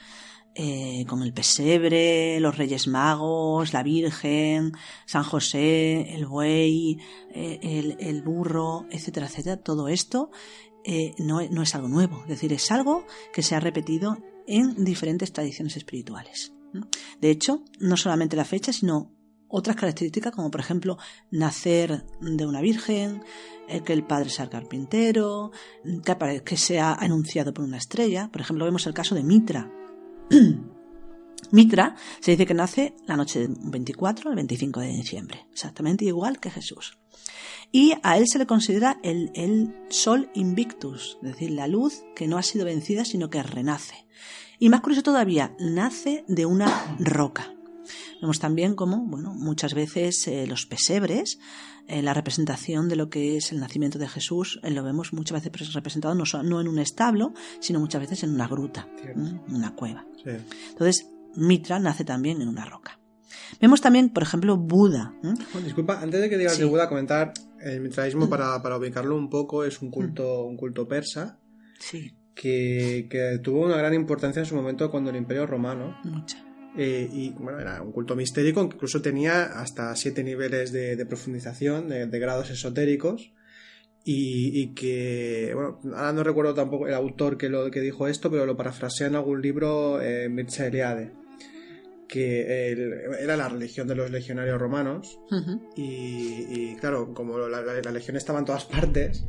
eh, 0.55 1.05
con 1.07 1.21
el 1.23 1.33
pesebre, 1.33 2.39
los 2.41 2.57
Reyes 2.57 2.87
Magos, 2.87 3.71
la 3.73 3.83
Virgen, 3.83 4.73
San 5.05 5.23
José, 5.23 6.13
el 6.13 6.25
buey, 6.25 6.97
eh, 7.33 7.59
el, 7.61 7.95
el 7.99 8.21
burro, 8.21 8.85
etcétera, 8.91 9.27
etcétera, 9.27 9.57
todo 9.57 9.87
esto 9.87 10.29
eh, 10.83 11.13
no, 11.17 11.41
no 11.49 11.61
es 11.61 11.75
algo 11.75 11.87
nuevo, 11.87 12.21
es 12.23 12.29
decir, 12.29 12.53
es 12.53 12.71
algo 12.71 13.05
que 13.33 13.43
se 13.43 13.55
ha 13.55 13.59
repetido 13.59 14.17
en 14.47 14.83
diferentes 14.83 15.31
tradiciones 15.31 15.77
espirituales. 15.77 16.53
De 17.19 17.29
hecho, 17.29 17.63
no 17.79 17.97
solamente 17.97 18.35
la 18.35 18.45
fecha, 18.45 18.71
sino 18.71 19.11
otras 19.47 19.75
características 19.75 20.33
como 20.33 20.49
por 20.49 20.61
ejemplo 20.61 20.97
nacer 21.29 22.05
de 22.21 22.45
una 22.45 22.61
virgen, 22.61 23.23
eh, 23.67 23.81
que 23.81 23.93
el 23.93 24.05
padre 24.05 24.29
sea 24.29 24.49
carpintero, 24.49 25.51
que, 25.83 26.41
que 26.43 26.57
sea 26.57 26.93
anunciado 26.93 27.53
por 27.53 27.65
una 27.65 27.77
estrella. 27.77 28.29
Por 28.31 28.41
ejemplo, 28.41 28.65
vemos 28.65 28.87
el 28.87 28.93
caso 28.93 29.15
de 29.15 29.23
Mitra. 29.23 29.69
Mitra 31.51 31.95
se 32.21 32.31
dice 32.31 32.45
que 32.45 32.53
nace 32.53 32.95
la 33.07 33.17
noche 33.17 33.39
del 33.39 33.57
24 33.61 34.29
al 34.29 34.35
25 34.35 34.79
de 34.79 34.87
diciembre, 34.87 35.47
exactamente 35.51 36.05
igual 36.05 36.39
que 36.39 36.49
Jesús. 36.49 36.97
Y 37.71 37.93
a 38.03 38.17
él 38.17 38.25
se 38.27 38.37
le 38.39 38.45
considera 38.45 38.99
el, 39.01 39.31
el 39.33 39.73
sol 39.89 40.29
invictus, 40.33 41.17
es 41.23 41.29
decir, 41.31 41.51
la 41.51 41.67
luz 41.67 42.03
que 42.15 42.27
no 42.27 42.37
ha 42.37 42.43
sido 42.43 42.65
vencida, 42.65 43.05
sino 43.05 43.29
que 43.29 43.41
renace. 43.43 44.05
Y 44.59 44.69
más 44.69 44.81
curioso 44.81 45.03
todavía, 45.03 45.55
nace 45.59 46.25
de 46.27 46.45
una 46.45 46.95
roca. 46.99 47.53
Vemos 48.21 48.39
también 48.39 48.75
como, 48.75 48.97
bueno, 49.07 49.33
muchas 49.33 49.73
veces 49.73 50.27
eh, 50.27 50.45
los 50.47 50.65
pesebres, 50.67 51.39
eh, 51.87 52.01
la 52.03 52.13
representación 52.13 52.87
de 52.87 52.95
lo 52.95 53.09
que 53.09 53.37
es 53.37 53.51
el 53.51 53.59
nacimiento 53.59 53.97
de 53.97 54.07
Jesús, 54.07 54.59
eh, 54.63 54.69
lo 54.69 54.83
vemos 54.83 55.13
muchas 55.13 55.41
veces 55.43 55.73
representado 55.73 56.13
no, 56.13 56.23
no 56.43 56.61
en 56.61 56.67
un 56.67 56.77
establo, 56.77 57.33
sino 57.59 57.79
muchas 57.79 58.01
veces 58.01 58.23
en 58.23 58.35
una 58.35 58.47
gruta, 58.47 58.87
una 59.47 59.75
cueva. 59.75 60.05
Sí. 60.23 60.29
Entonces, 60.69 61.07
Mitra 61.35 61.79
nace 61.79 62.03
también 62.03 62.41
en 62.41 62.49
una 62.49 62.65
roca. 62.65 62.99
Vemos 63.59 63.81
también, 63.81 64.09
por 64.09 64.23
ejemplo, 64.23 64.57
Buda. 64.57 65.13
disculpa, 65.63 65.99
antes 65.99 66.21
de 66.21 66.29
que 66.29 66.37
digas 66.37 66.53
Sí. 66.55 66.59
de 66.61 66.65
Buda, 66.65 66.87
comentar, 66.87 67.33
el 67.63 67.81
mitraísmo, 67.81 68.29
para, 68.29 68.61
para 68.61 68.77
ubicarlo 68.77 69.15
un 69.15 69.29
poco, 69.29 69.63
es 69.63 69.81
un 69.81 69.91
culto, 69.91 70.43
un 70.43 70.57
culto 70.57 70.87
persa 70.87 71.39
Sí, 71.79 72.13
que, 72.35 73.07
que 73.09 73.39
tuvo 73.43 73.65
una 73.65 73.77
gran 73.77 73.93
importancia 73.93 74.39
en 74.39 74.45
su 74.45 74.55
momento 74.55 74.91
cuando 74.91 75.09
el 75.09 75.15
Imperio 75.15 75.47
Romano 75.47 75.97
mucha. 76.03 76.45
Eh, 76.77 77.09
y 77.11 77.31
bueno, 77.31 77.59
era 77.59 77.81
un 77.81 77.91
culto 77.91 78.15
mistérico 78.15 78.67
que 78.69 78.75
incluso 78.75 79.01
tenía 79.01 79.43
hasta 79.43 79.93
siete 79.95 80.23
niveles 80.23 80.71
de, 80.71 80.95
de 80.95 81.05
profundización, 81.05 81.89
de, 81.89 82.05
de 82.05 82.19
grados 82.19 82.49
esotéricos. 82.49 83.33
Y, 84.03 84.59
y 84.59 84.73
que, 84.73 85.51
bueno, 85.53 85.79
ahora 85.95 86.13
no 86.13 86.23
recuerdo 86.23 86.55
tampoco 86.55 86.87
el 86.87 86.93
autor 86.95 87.37
que 87.37 87.49
lo 87.49 87.69
que 87.69 87.81
dijo 87.81 88.07
esto, 88.07 88.31
pero 88.31 88.47
lo 88.47 88.57
parafrasea 88.57 89.07
en 89.07 89.15
algún 89.15 89.43
libro 89.43 90.01
eh, 90.01 90.27
Mircea 90.27 90.67
Eliade, 90.67 91.11
que 92.11 92.71
el- 92.73 92.93
era 93.21 93.37
la 93.37 93.47
religión 93.47 93.87
de 93.87 93.95
los 93.95 94.11
legionarios 94.11 94.59
romanos. 94.59 95.17
Y, 95.75 96.45
y, 96.49 96.75
claro, 96.79 97.13
como 97.13 97.37
la, 97.47 97.61
la- 97.61 97.81
la 97.81 97.91
legión 97.91 98.17
estaba 98.17 98.39
en 98.39 98.45
todas 98.45 98.65
partes, 98.65 99.23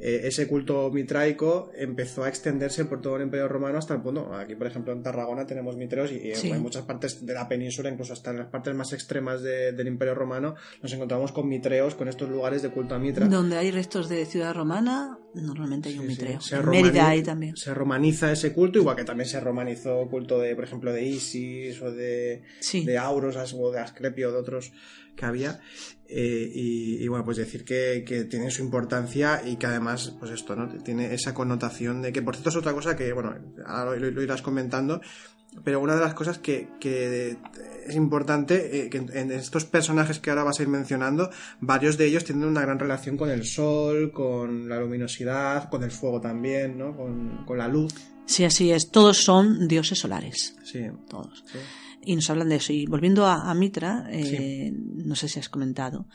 eh, 0.00 0.20
ese 0.28 0.46
culto 0.46 0.90
mitraico 0.92 1.72
empezó 1.74 2.22
a 2.22 2.28
extenderse 2.28 2.84
por 2.84 3.00
todo 3.00 3.16
el 3.16 3.22
Imperio 3.22 3.48
Romano 3.48 3.78
hasta 3.78 3.94
el 3.94 4.02
punto. 4.02 4.32
Aquí, 4.34 4.54
por 4.54 4.66
ejemplo, 4.68 4.92
en 4.92 5.02
Tarragona 5.02 5.44
tenemos 5.46 5.76
mitreos 5.76 6.12
y, 6.12 6.16
y 6.28 6.34
Sí. 6.36 6.50
en 6.50 6.60
muchas 6.62 6.82
partes 6.84 7.24
de 7.26 7.32
la 7.34 7.48
península, 7.48 7.90
incluso 7.90 8.12
hasta 8.12 8.30
en 8.30 8.36
las 8.38 8.46
partes 8.48 8.74
más 8.76 8.92
extremas 8.92 9.42
de- 9.42 9.72
del 9.72 9.88
Imperio 9.88 10.14
Romano, 10.14 10.54
nos 10.82 10.92
encontramos 10.92 11.32
con 11.32 11.48
mitreos, 11.48 11.94
con 11.96 12.06
estos 12.08 12.28
lugares 12.28 12.62
de 12.62 12.68
culto 12.70 12.94
a 12.94 12.98
Mitra. 13.00 13.26
Donde 13.26 13.56
hay 13.56 13.70
restos 13.72 14.08
de 14.08 14.24
ciudad 14.26 14.54
romana, 14.54 15.18
normalmente 15.34 15.88
hay 15.90 15.98
un 15.98 16.06
Sí, 16.08 16.14
sí. 16.14 16.20
mitreo. 16.22 16.40
Se 16.40 16.56
En 16.56 16.62
romani- 16.62 16.82
Mérida 16.82 17.08
hay 17.08 17.22
también. 17.22 17.56
Se 17.56 17.74
romaniza 17.74 18.32
ese 18.32 18.52
culto, 18.52 18.78
igual 18.78 18.96
que 18.96 19.04
también 19.04 19.28
se 19.28 19.38
romanizó 19.40 20.06
culto 20.08 20.38
de, 20.40 20.54
por 20.54 20.64
ejemplo, 20.64 20.92
de 20.92 21.04
Isis 21.04 21.80
o 21.82 21.92
de, 21.92 22.42
Sí. 22.60 22.84
de 22.84 22.98
Auros 22.98 23.36
o 23.54 23.70
de 23.70 23.80
Asclepio 23.80 24.28
o 24.30 24.32
de 24.32 24.38
otros 24.38 24.72
que 25.16 25.24
había. 25.26 25.60
Eh, 26.08 26.50
y, 26.54 27.02
y, 27.04 27.08
bueno, 27.08 27.24
pues 27.24 27.36
decir 27.36 27.64
que, 27.64 28.04
que 28.06 28.24
tiene 28.24 28.50
su 28.50 28.62
importancia 28.62 29.42
y 29.44 29.56
que 29.56 29.66
además, 29.66 30.14
pues 30.18 30.30
esto, 30.30 30.56
¿no? 30.56 30.68
Tiene 30.82 31.12
esa 31.12 31.34
connotación 31.34 32.00
de 32.00 32.12
que, 32.12 32.22
por 32.22 32.34
cierto, 32.34 32.48
es 32.50 32.56
otra 32.56 32.72
cosa 32.72 32.96
que, 32.96 33.12
bueno, 33.12 33.34
ahora 33.66 33.96
lo, 33.96 34.10
lo 34.10 34.22
irás 34.22 34.40
comentando, 34.40 35.00
pero 35.64 35.80
una 35.80 35.94
de 35.94 36.00
las 36.00 36.14
cosas 36.14 36.38
que, 36.38 36.68
que 36.78 37.36
es 37.86 37.96
importante, 37.96 38.86
eh, 38.86 38.90
que 38.90 38.98
en, 38.98 39.32
estos 39.32 39.64
personajes 39.64 40.18
que 40.18 40.30
ahora 40.30 40.44
vas 40.44 40.60
a 40.60 40.62
ir 40.62 40.68
mencionando, 40.68 41.30
varios 41.60 41.96
de 41.96 42.06
ellos 42.06 42.24
tienen 42.24 42.44
una 42.44 42.60
gran 42.60 42.78
relación 42.78 43.16
con 43.16 43.30
el 43.30 43.44
sol, 43.44 44.12
con 44.12 44.68
la 44.68 44.78
luminosidad, 44.78 45.68
con 45.68 45.82
el 45.82 45.90
fuego 45.90 46.20
también, 46.20 46.78
¿no? 46.78 46.96
Con, 46.96 47.44
con 47.46 47.58
la 47.58 47.68
luz. 47.68 47.94
Sí, 48.26 48.44
así 48.44 48.70
es. 48.70 48.90
Todos 48.90 49.24
son 49.24 49.66
dioses 49.68 49.98
solares. 49.98 50.54
Sí. 50.64 50.86
Todos. 51.08 51.44
sí. 51.50 51.58
Y 52.04 52.14
nos 52.14 52.30
hablan 52.30 52.48
de 52.48 52.56
eso. 52.56 52.72
Y 52.72 52.86
volviendo 52.86 53.26
a, 53.26 53.50
a 53.50 53.54
Mitra, 53.54 54.06
eh, 54.10 54.72
no 54.72 55.14
sé 55.14 55.28
si 55.28 55.38
has 55.38 55.48
comentado, 55.48 56.06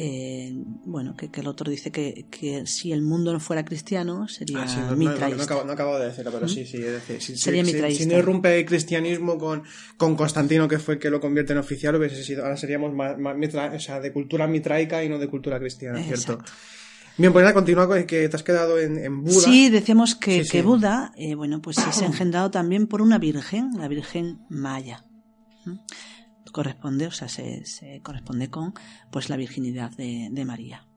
eh, 0.00 0.52
bueno, 0.84 1.16
que, 1.16 1.30
que 1.30 1.40
el 1.40 1.48
otro 1.48 1.70
dice 1.70 1.90
que, 1.90 2.26
que 2.30 2.66
si 2.66 2.92
el 2.92 3.02
mundo 3.02 3.32
no 3.32 3.40
fuera 3.40 3.64
cristiano 3.64 4.28
sería 4.28 4.62
Ah, 4.62 4.68
sí, 4.68 4.80
no, 4.80 4.96
mitraísta. 4.96 5.36
no 5.36 5.42
acabo, 5.42 5.64
no 5.64 5.72
acabo 5.72 5.98
de 5.98 6.06
decirlo, 6.06 6.30
pero 6.32 6.46
sí, 6.48 6.64
sí, 6.64 6.76
es 6.76 6.92
decir, 6.92 7.20
si, 7.20 7.36
Sería 7.36 7.64
si- 7.64 7.70
si- 7.70 7.74
mitraísta. 7.76 8.02
si 8.04 8.08
no 8.08 8.16
irrumpe 8.18 8.58
el 8.58 8.64
cristianismo 8.64 9.36
con, 9.38 9.62
con 9.96 10.14
Constantino, 10.16 10.68
que 10.68 10.78
fue 10.78 10.94
el 10.94 11.00
que 11.00 11.10
lo 11.10 11.20
convierte 11.20 11.52
en 11.52 11.58
oficial, 11.58 11.96
hubiese 11.96 12.22
sido, 12.22 12.44
ahora 12.44 12.56
seríamos 12.56 12.94
más, 12.94 13.18
más 13.18 13.36
mitra- 13.36 13.74
o 13.74 13.80
sea, 13.80 14.00
de 14.00 14.12
cultura 14.12 14.46
mitraica 14.46 15.02
y 15.02 15.08
no 15.08 15.18
de 15.18 15.28
cultura 15.28 15.58
cristiana, 15.58 15.98
¿cierto? 15.98 16.34
Exacto. 16.34 16.52
Bien, 17.16 17.32
pues 17.32 17.42
nada, 17.42 17.52
continúa 17.54 17.88
con 17.88 18.04
que 18.06 18.28
te 18.28 18.36
has 18.36 18.44
quedado 18.44 18.78
en, 18.78 18.96
en 18.96 19.24
Buda. 19.24 19.40
Sí, 19.40 19.70
decíamos 19.70 20.14
que, 20.14 20.44
Sí, 20.44 20.50
que 20.50 20.58
sí. 20.58 20.62
Buda, 20.62 21.12
eh, 21.16 21.34
bueno, 21.34 21.60
pues 21.60 21.78
es 21.78 22.00
engendrado 22.02 22.50
también 22.52 22.86
por 22.86 23.02
una 23.02 23.18
virgen, 23.18 23.70
la 23.76 23.88
virgen 23.88 24.38
Maya. 24.48 25.04
Corresponde, 26.52 27.06
o 27.06 27.10
sea, 27.10 27.28
se, 27.28 28.00
corresponde 28.02 28.50
con 28.50 28.74
pues 29.10 29.28
la 29.28 29.36
virginidad 29.36 29.90
de, 29.92 30.28
de 30.30 30.44
María. 30.44 30.88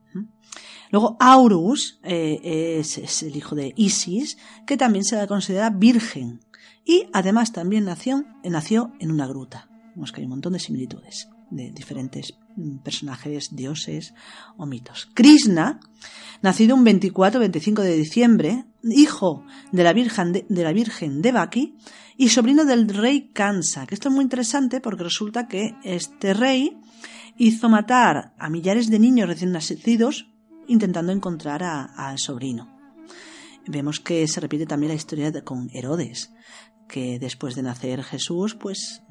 Luego 0.90 1.16
Aurus 1.20 1.98
eh, 2.02 2.78
es, 2.78 3.22
el 3.22 3.36
hijo 3.36 3.54
de 3.54 3.72
Isis, 3.76 4.36
que 4.66 4.76
también 4.76 5.04
se 5.04 5.16
la 5.16 5.26
considera 5.26 5.70
virgen. 5.70 6.40
Y 6.84 7.06
además 7.12 7.52
también 7.52 7.84
nació, 7.84 8.24
en 8.42 9.10
una 9.10 9.26
gruta. 9.26 9.68
Vemos 9.94 10.12
que 10.12 10.20
hay 10.20 10.24
un 10.24 10.30
montón 10.30 10.52
de 10.52 10.58
similitudes 10.58 11.28
de 11.50 11.70
diferentes 11.70 12.34
mm, 12.56 12.78
personajes, 12.78 13.54
dioses 13.54 14.14
o 14.56 14.66
mitos. 14.66 15.08
Krishna, 15.14 15.80
nacido 16.40 16.74
un 16.74 16.84
24-25 16.84 17.82
de 17.82 17.96
diciembre, 17.96 18.64
hijo 18.82 19.44
de 19.70 19.84
la 19.84 19.92
Virgen 19.92 20.32
de, 20.32 20.46
de 20.48 20.62
la 20.64 20.72
Virgen 20.72 21.22
Devaki 21.22 21.76
y 22.16 22.28
sobrino 22.28 22.64
del 22.64 22.88
rey 22.88 23.30
Kansa, 23.32 23.86
que 23.86 23.94
esto 23.94 24.08
es 24.08 24.14
muy 24.14 24.22
interesante 24.24 24.80
porque 24.80 25.04
resulta 25.04 25.48
que 25.48 25.74
este 25.84 26.34
rey 26.34 26.78
hizo 27.38 27.68
matar 27.68 28.34
a 28.38 28.50
millares 28.50 28.90
de 28.90 28.98
niños 28.98 29.28
recién 29.28 29.52
nacidos 29.52 30.28
intentando 30.68 31.12
encontrar 31.12 31.62
al 31.62 32.18
sobrino. 32.18 32.68
Vemos 33.66 34.00
que 34.00 34.26
se 34.28 34.40
repite 34.40 34.66
también 34.66 34.90
la 34.90 34.96
historia 34.96 35.30
de- 35.30 35.42
con 35.44 35.70
Herodes, 35.72 36.32
que 36.88 37.18
después 37.18 37.54
de 37.54 37.62
nacer 37.62 38.02
Jesús, 38.02 38.54
pues, 38.54 39.02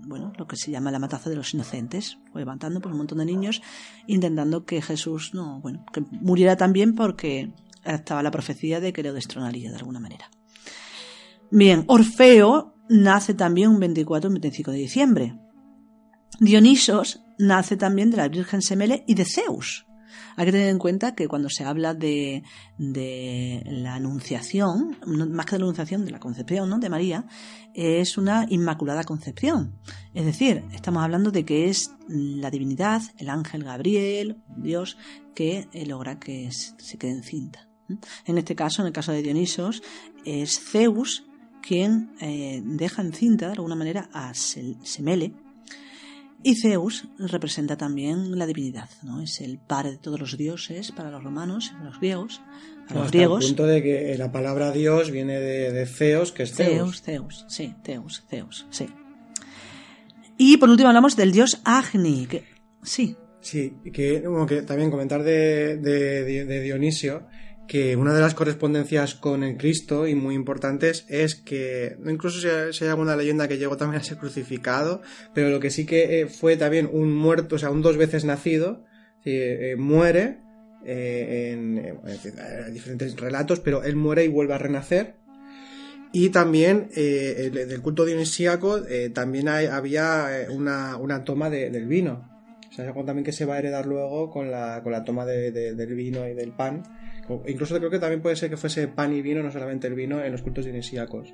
bueno, 0.00 0.32
lo 0.36 0.46
que 0.46 0.56
se 0.56 0.70
llama 0.70 0.90
la 0.90 0.98
matanza 0.98 1.30
de 1.30 1.36
los 1.36 1.54
inocentes, 1.54 2.18
fue 2.32 2.40
levantando 2.40 2.80
pues, 2.80 2.92
un 2.92 2.98
montón 2.98 3.18
de 3.18 3.26
niños 3.26 3.62
intentando 4.06 4.64
que 4.64 4.82
Jesús 4.82 5.30
no, 5.34 5.60
bueno, 5.60 5.84
que 5.92 6.00
muriera 6.10 6.56
también 6.56 6.94
porque 6.94 7.52
estaba 7.84 8.22
la 8.22 8.30
profecía 8.30 8.80
de 8.80 8.92
que 8.92 9.02
lo 9.02 9.12
destronaría 9.12 9.70
de 9.70 9.76
alguna 9.76 10.00
manera. 10.00 10.30
Bien, 11.54 11.84
Orfeo 11.86 12.72
nace 12.88 13.34
también 13.34 13.68
un 13.68 13.78
24 13.78 14.30
y 14.30 14.32
25 14.32 14.70
de 14.70 14.78
diciembre. 14.78 15.38
Dionisos 16.40 17.20
nace 17.38 17.76
también 17.76 18.10
de 18.10 18.16
la 18.16 18.28
Virgen 18.28 18.62
Semele 18.62 19.04
y 19.06 19.14
de 19.14 19.26
Zeus. 19.26 19.86
Hay 20.36 20.46
que 20.46 20.52
tener 20.52 20.70
en 20.70 20.78
cuenta 20.78 21.14
que 21.14 21.28
cuando 21.28 21.50
se 21.50 21.64
habla 21.64 21.92
de, 21.92 22.42
de 22.78 23.62
la 23.66 23.96
anunciación, 23.96 24.96
más 25.06 25.44
que 25.44 25.56
de 25.56 25.58
la 25.58 25.64
anunciación, 25.66 26.06
de 26.06 26.12
la 26.12 26.20
concepción 26.20 26.70
¿no? 26.70 26.78
de 26.78 26.88
María, 26.88 27.26
es 27.74 28.16
una 28.16 28.46
inmaculada 28.48 29.04
concepción. 29.04 29.78
Es 30.14 30.24
decir, 30.24 30.64
estamos 30.72 31.02
hablando 31.02 31.32
de 31.32 31.44
que 31.44 31.68
es 31.68 31.90
la 32.08 32.50
divinidad, 32.50 33.02
el 33.18 33.28
ángel 33.28 33.62
Gabriel, 33.62 34.42
Dios, 34.56 34.96
que 35.34 35.68
eh, 35.74 35.84
logra 35.84 36.18
que 36.18 36.50
se 36.50 36.96
quede 36.96 37.10
encinta. 37.10 37.68
En 38.24 38.38
este 38.38 38.56
caso, 38.56 38.80
en 38.80 38.86
el 38.86 38.94
caso 38.94 39.12
de 39.12 39.20
Dionisos, 39.20 39.82
es 40.24 40.58
Zeus 40.58 41.26
quien 41.66 42.10
eh, 42.20 42.60
deja 42.64 43.00
encinta 43.02 43.46
de 43.46 43.52
alguna 43.52 43.74
manera 43.76 44.08
a 44.12 44.34
Semele, 44.34 45.32
Y 46.42 46.56
Zeus 46.56 47.06
representa 47.18 47.76
también 47.76 48.36
la 48.36 48.46
divinidad, 48.46 48.90
¿no? 49.04 49.22
Es 49.22 49.40
el 49.40 49.58
padre 49.58 49.92
de 49.92 49.98
todos 49.98 50.18
los 50.20 50.36
dioses 50.36 50.90
para 50.92 51.10
los 51.10 51.22
romanos 51.22 51.68
y 51.70 51.74
para 51.74 51.84
los 51.84 51.98
griegos. 52.00 52.40
Para 52.88 52.94
los 53.00 53.06
Hasta 53.06 53.16
griegos. 53.16 53.44
el 53.44 53.50
punto 53.50 53.66
de 53.66 53.82
que 53.82 54.18
la 54.18 54.32
palabra 54.32 54.72
Dios 54.72 55.10
viene 55.12 55.38
de, 55.38 55.70
de 55.72 55.86
Zeus, 55.86 56.32
que 56.32 56.42
es 56.42 56.52
Zeus. 56.54 57.00
Zeus, 57.00 57.02
Zeus, 57.02 57.44
sí, 57.48 57.74
Zeus, 57.84 58.24
Zeus, 58.28 58.66
sí. 58.70 58.86
Y 60.36 60.56
por 60.56 60.68
último 60.68 60.88
hablamos 60.88 61.14
del 61.16 61.30
dios 61.32 61.60
Agni, 61.64 62.26
que 62.26 62.44
sí, 62.82 63.16
Sí, 63.40 63.74
que, 63.92 64.20
bueno, 64.20 64.46
que 64.46 64.62
también 64.62 64.88
comentar 64.90 65.22
de, 65.24 65.76
de- 65.76 66.44
de 66.44 66.60
Dionisio 66.60 67.26
que 67.72 67.96
una 67.96 68.12
de 68.12 68.20
las 68.20 68.34
correspondencias 68.34 69.14
con 69.14 69.42
el 69.42 69.56
Cristo 69.56 70.06
y 70.06 70.14
muy 70.14 70.34
importantes 70.34 71.06
es 71.08 71.34
que, 71.34 71.96
incluso 72.04 72.46
hay, 72.46 72.74
si 72.74 72.84
hay 72.84 72.90
alguna 72.90 73.16
leyenda 73.16 73.48
que 73.48 73.56
llegó 73.56 73.78
también 73.78 74.02
a 74.02 74.04
ser 74.04 74.18
crucificado, 74.18 75.00
pero 75.32 75.48
lo 75.48 75.58
que 75.58 75.70
sí 75.70 75.86
que 75.86 76.20
eh, 76.20 76.26
fue 76.26 76.58
también 76.58 76.86
un 76.92 77.14
muerto, 77.14 77.56
o 77.56 77.58
sea, 77.58 77.70
un 77.70 77.80
dos 77.80 77.96
veces 77.96 78.26
nacido, 78.26 78.84
eh, 79.24 79.70
eh, 79.70 79.76
muere 79.76 80.36
en, 80.84 81.96
diferentes 82.74 83.18
relatos, 83.18 83.60
pero 83.60 83.82
él 83.84 83.96
muere 83.96 84.26
y 84.26 84.28
vuelve 84.28 84.52
a 84.52 84.58
renacer. 84.58 85.14
Y 86.12 86.28
también 86.28 86.90
el- 86.94 87.52
del 87.52 87.80
culto 87.80 88.04
dionisíaco 88.04 88.82
también 89.14 89.48
hay- 89.48 89.64
había 89.64 90.26
una, 90.50 90.98
una 90.98 91.24
toma 91.24 91.48
de- 91.48 91.70
del 91.70 91.86
vino. 91.86 92.28
O 92.70 92.74
sea, 92.74 92.92
también 92.92 93.24
que 93.24 93.32
se 93.32 93.46
va 93.46 93.54
a 93.54 93.58
heredar 93.60 93.86
luego 93.86 94.30
con 94.30 94.50
la, 94.50 94.80
con 94.82 94.92
la 94.92 95.04
toma 95.04 95.24
de- 95.24 95.52
de- 95.52 95.74
del 95.74 95.94
vino 95.94 96.28
y 96.28 96.34
del 96.34 96.52
pan. 96.52 96.82
Incluso 97.46 97.76
creo 97.78 97.90
que 97.90 97.98
también 97.98 98.20
puede 98.22 98.36
ser 98.36 98.50
que 98.50 98.56
fuese 98.56 98.88
pan 98.88 99.14
y 99.14 99.22
vino, 99.22 99.42
no 99.42 99.50
solamente 99.50 99.86
el 99.86 99.94
vino, 99.94 100.22
en 100.22 100.32
los 100.32 100.42
cultos 100.42 100.64
dionisíacos. 100.64 101.32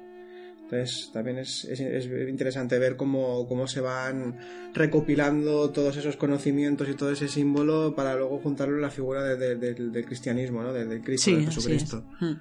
Entonces, 0.62 1.10
también 1.14 1.38
es, 1.38 1.64
es- 1.64 1.80
es 1.80 2.06
interesante 2.28 2.78
ver 2.78 2.96
cómo, 2.96 3.46
cómo 3.48 3.66
se 3.66 3.80
van 3.80 4.36
recopilando 4.74 5.70
todos 5.70 5.96
esos 5.96 6.16
conocimientos 6.16 6.88
y 6.88 6.94
todo 6.94 7.10
ese 7.10 7.26
símbolo 7.28 7.94
para 7.94 8.14
luego 8.16 8.38
juntarlo 8.38 8.76
en 8.76 8.82
la 8.82 8.90
figura 8.90 9.22
de- 9.24 9.36
de- 9.36 9.56
del- 9.56 9.92
del 9.92 10.04
cristianismo, 10.04 10.62
¿no? 10.62 10.72
Del, 10.72 11.00
Cristo, 11.02 11.30
sí, 11.30 11.36
de. 11.36 11.44
Jesucristo. 11.46 12.04
Mm. 12.20 12.32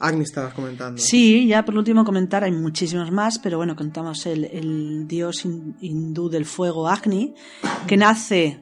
Agni 0.00 0.22
estabas 0.22 0.54
comentando. 0.54 1.00
Sí, 1.00 1.46
ya 1.48 1.64
por 1.64 1.76
último 1.76 2.04
comentar, 2.04 2.44
hay 2.44 2.52
muchísimos 2.52 3.10
más, 3.10 3.38
pero 3.40 3.56
bueno, 3.58 3.74
contamos 3.74 4.26
el, 4.26 4.44
el 4.44 5.08
dios 5.08 5.44
hin- 5.44 5.74
hindú 5.80 6.28
del 6.28 6.44
fuego, 6.44 6.88
Agni, 6.88 7.34
que 7.88 7.96
nace 7.96 8.60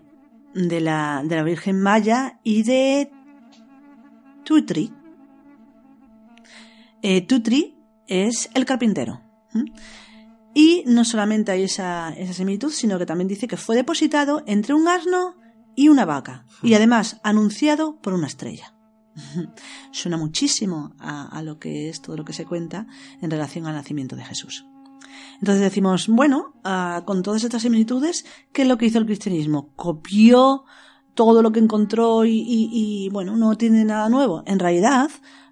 de 0.54 0.80
la, 0.80 1.22
de 1.26 1.36
la 1.36 1.42
Virgen 1.42 1.78
Maya 1.80 2.38
y 2.42 2.62
de 2.62 3.10
Tutri. 4.46 4.92
Eh, 7.02 7.26
Tutri 7.26 7.76
es 8.06 8.48
el 8.54 8.64
carpintero. 8.64 9.20
Y 10.54 10.84
no 10.86 11.04
solamente 11.04 11.50
hay 11.50 11.64
esa, 11.64 12.10
esa 12.10 12.32
similitud, 12.32 12.70
sino 12.70 12.96
que 12.96 13.06
también 13.06 13.26
dice 13.26 13.48
que 13.48 13.56
fue 13.56 13.74
depositado 13.74 14.44
entre 14.46 14.72
un 14.72 14.86
asno 14.86 15.34
y 15.74 15.88
una 15.88 16.04
vaca, 16.04 16.46
y 16.62 16.74
además 16.74 17.20
anunciado 17.24 18.00
por 18.00 18.14
una 18.14 18.28
estrella. 18.28 18.72
Suena 19.90 20.16
muchísimo 20.16 20.94
a, 21.00 21.26
a 21.26 21.42
lo 21.42 21.58
que 21.58 21.88
es 21.88 22.00
todo 22.00 22.16
lo 22.16 22.24
que 22.24 22.32
se 22.32 22.46
cuenta 22.46 22.86
en 23.20 23.30
relación 23.32 23.66
al 23.66 23.74
nacimiento 23.74 24.14
de 24.14 24.24
Jesús. 24.24 24.64
Entonces 25.40 25.60
decimos, 25.60 26.06
bueno, 26.06 26.54
ah, 26.62 27.02
con 27.04 27.22
todas 27.22 27.42
estas 27.42 27.62
similitudes, 27.62 28.24
¿qué 28.52 28.62
es 28.62 28.68
lo 28.68 28.78
que 28.78 28.86
hizo 28.86 28.98
el 28.98 29.06
cristianismo? 29.06 29.74
Copió 29.74 30.64
todo 31.16 31.42
lo 31.42 31.50
que 31.50 31.58
encontró 31.58 32.24
y, 32.24 32.30
y- 32.38 32.70
y, 32.72 33.08
bueno, 33.08 33.36
no 33.36 33.56
tiene 33.56 33.84
nada 33.84 34.08
nuevo. 34.08 34.44
En 34.46 34.60
realidad, 34.60 35.10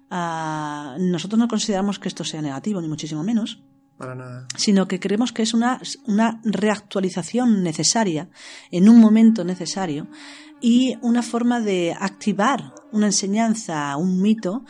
ah, 0.09 0.95
nosotros 0.99 1.37
no 1.37 1.47
consideramos 1.49 1.99
que 1.99 2.07
esto 2.07 2.23
sea 2.23 2.41
negativo, 2.41 2.79
ni 2.81 2.87
muchísimo 2.87 3.23
menos 3.23 3.61
Para 3.97 4.15
nada. 4.15 4.47
sino 4.55 4.87
que 4.87 4.99
creemos 4.99 5.31
que 5.33 5.41
es 5.41 5.53
una, 5.53 5.81
una 6.07 6.39
reactualización 6.43 7.63
necesaria, 7.63 8.29
en 8.71 8.87
un 8.89 8.99
momento 8.99 9.43
necesario, 9.43 10.07
y 10.61 10.97
una 11.01 11.21
forma 11.21 11.59
de 11.59 11.93
activar 11.99 12.73
una 12.91 13.07
enseñanza, 13.07 13.97
un 13.97 14.21
mito 14.21 14.63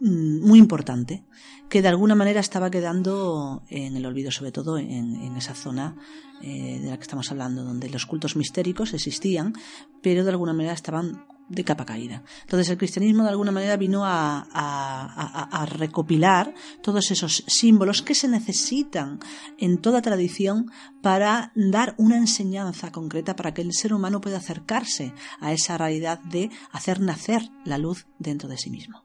mm, 0.00 0.46
muy 0.46 0.58
importante, 0.58 1.24
que 1.68 1.80
de 1.82 1.88
alguna 1.88 2.14
manera 2.14 2.40
estaba 2.40 2.70
quedando 2.70 3.62
en 3.70 3.96
el 3.96 4.04
olvido, 4.04 4.30
sobre 4.30 4.52
todo 4.52 4.76
en, 4.76 5.16
en 5.16 5.36
esa 5.36 5.54
zona 5.54 5.96
eh, 6.42 6.80
de 6.80 6.90
la 6.90 6.96
que 6.96 7.02
estamos 7.02 7.30
hablando, 7.30 7.64
donde 7.64 7.88
los 7.88 8.06
cultos 8.06 8.36
mistéricos 8.36 8.92
existían, 8.94 9.54
pero 10.02 10.24
de 10.24 10.30
alguna 10.30 10.52
manera 10.52 10.74
estaban 10.74 11.24
de 11.48 11.64
capa 11.64 11.84
caída. 11.84 12.22
Entonces 12.42 12.70
el 12.70 12.78
cristianismo 12.78 13.24
de 13.24 13.28
alguna 13.30 13.50
manera 13.52 13.76
vino 13.76 14.06
a, 14.06 14.46
a- 14.52 15.66
recopilar 15.66 16.54
todos 16.82 17.10
esos 17.10 17.44
símbolos 17.46 18.00
que 18.00 18.14
se 18.14 18.26
necesitan 18.28 19.18
en 19.58 19.78
toda 19.78 20.00
tradición 20.00 20.70
para 21.02 21.52
dar 21.54 21.94
una 21.98 22.16
enseñanza 22.16 22.90
concreta 22.90 23.36
para 23.36 23.52
que 23.52 23.60
el 23.62 23.72
ser 23.72 23.92
humano 23.92 24.20
pueda 24.20 24.38
acercarse 24.38 25.12
a 25.40 25.52
esa 25.52 25.76
realidad 25.76 26.20
de 26.20 26.50
hacer 26.70 27.00
nacer 27.00 27.42
la 27.64 27.76
luz 27.76 28.06
dentro 28.18 28.48
de 28.48 28.56
sí 28.56 28.70
mismo. 28.70 29.04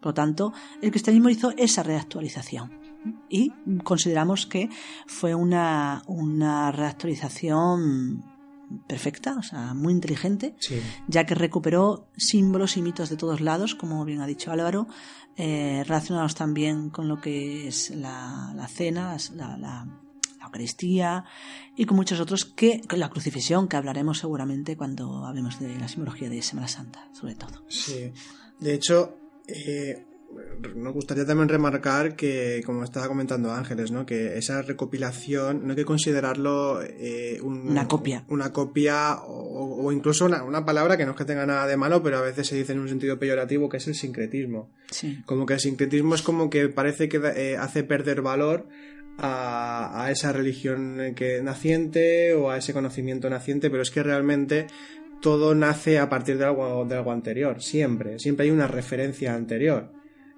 Por 0.00 0.10
lo 0.10 0.14
tanto, 0.14 0.52
el 0.82 0.90
cristianismo 0.90 1.28
hizo 1.28 1.52
esa 1.56 1.82
reactualización 1.84 2.85
y 3.28 3.50
consideramos 3.84 4.46
que 4.46 4.68
fue 5.06 5.34
una, 5.34 6.02
una 6.06 6.72
reactualización 6.72 8.24
perfecta, 8.88 9.36
o 9.38 9.42
sea, 9.42 9.74
muy 9.74 9.92
inteligente, 9.92 10.56
Sí. 10.58 10.80
ya 11.06 11.24
que 11.24 11.34
recuperó 11.36 12.08
símbolos 12.16 12.76
y 12.76 12.82
mitos 12.82 13.08
de 13.10 13.16
todos 13.16 13.40
lados, 13.40 13.74
como 13.76 14.04
bien 14.04 14.20
ha 14.20 14.26
dicho 14.26 14.50
Álvaro, 14.50 14.88
eh, 15.36 15.84
relacionados 15.86 16.34
también 16.34 16.90
con 16.90 17.06
lo 17.06 17.20
que 17.20 17.68
es 17.68 17.90
la, 17.90 18.52
la 18.56 18.66
cena, 18.66 19.16
la, 19.34 19.56
la- 19.56 19.86
la 20.38 20.46
Eucaristía 20.46 21.24
y 21.76 21.86
con 21.86 21.96
muchos 21.96 22.20
otros 22.20 22.44
que, 22.44 22.80
con 22.88 22.98
la 23.00 23.10
crucifixión, 23.10 23.66
que 23.68 23.76
hablaremos 23.76 24.18
seguramente 24.18 24.76
cuando 24.76 25.26
hablemos 25.26 25.58
de 25.58 25.76
la 25.78 25.88
simbología 25.88 26.28
de 26.30 26.40
Semana 26.42 26.68
Santa, 26.68 27.08
sobre 27.12 27.34
todo. 27.34 27.64
Sí. 27.68 28.12
De 28.60 28.74
hecho, 28.74 29.18
eh, 29.48 30.05
nos 30.74 30.92
gustaría 30.94 31.24
también 31.26 31.48
remarcar 31.48 32.16
que, 32.16 32.62
como 32.66 32.82
estaba 32.84 33.08
comentando 33.08 33.52
Ángeles, 33.52 33.90
¿no? 33.90 34.04
que 34.06 34.36
esa 34.38 34.62
recopilación 34.62 35.62
no 35.64 35.70
hay 35.70 35.76
que 35.76 35.84
considerarlo 35.84 36.80
eh, 36.82 37.38
un- 37.42 37.68
Una 37.68 37.86
copia. 37.88 38.24
Una 38.28 38.52
copia 38.52 39.16
o, 39.22 39.84
o 39.86 39.92
incluso 39.92 40.24
una, 40.24 40.42
una 40.42 40.64
palabra 40.64 40.96
que 40.96 41.04
no 41.04 41.12
es 41.12 41.16
que 41.16 41.24
tenga 41.24 41.46
nada 41.46 41.66
de 41.66 41.76
malo, 41.76 42.02
pero 42.02 42.18
a 42.18 42.22
veces 42.22 42.46
se 42.46 42.56
dice 42.56 42.72
en 42.72 42.80
un 42.80 42.88
sentido 42.88 43.18
peyorativo 43.18 43.68
que 43.68 43.76
es 43.78 43.86
el 43.88 43.94
sincretismo. 43.94 44.70
Sí. 44.90 45.22
Como 45.26 45.46
que 45.46 45.54
el 45.54 45.60
sincretismo 45.60 46.14
es 46.14 46.22
como 46.22 46.50
que 46.50 46.68
parece 46.68 47.08
que 47.08 47.20
eh, 47.36 47.56
hace 47.56 47.84
perder 47.84 48.22
valor 48.22 48.66
a, 49.18 50.04
a 50.04 50.10
esa 50.10 50.32
religión 50.32 51.14
que 51.16 51.40
naciente 51.42 52.34
o 52.34 52.50
a 52.50 52.58
ese 52.58 52.72
conocimiento 52.72 53.30
naciente, 53.30 53.70
pero 53.70 53.82
es 53.82 53.90
que 53.90 54.02
realmente 54.02 54.66
todo 55.22 55.54
nace 55.54 55.98
a 55.98 56.08
partir 56.10 56.36
de 56.38 56.44
algo, 56.44 56.84
de 56.84 56.94
algo 56.96 57.10
anterior, 57.12 57.62
siempre, 57.62 58.18
siempre 58.18 58.44
hay 58.44 58.50
una 58.50 58.68
referencia 58.68 59.34
anterior. 59.34 59.90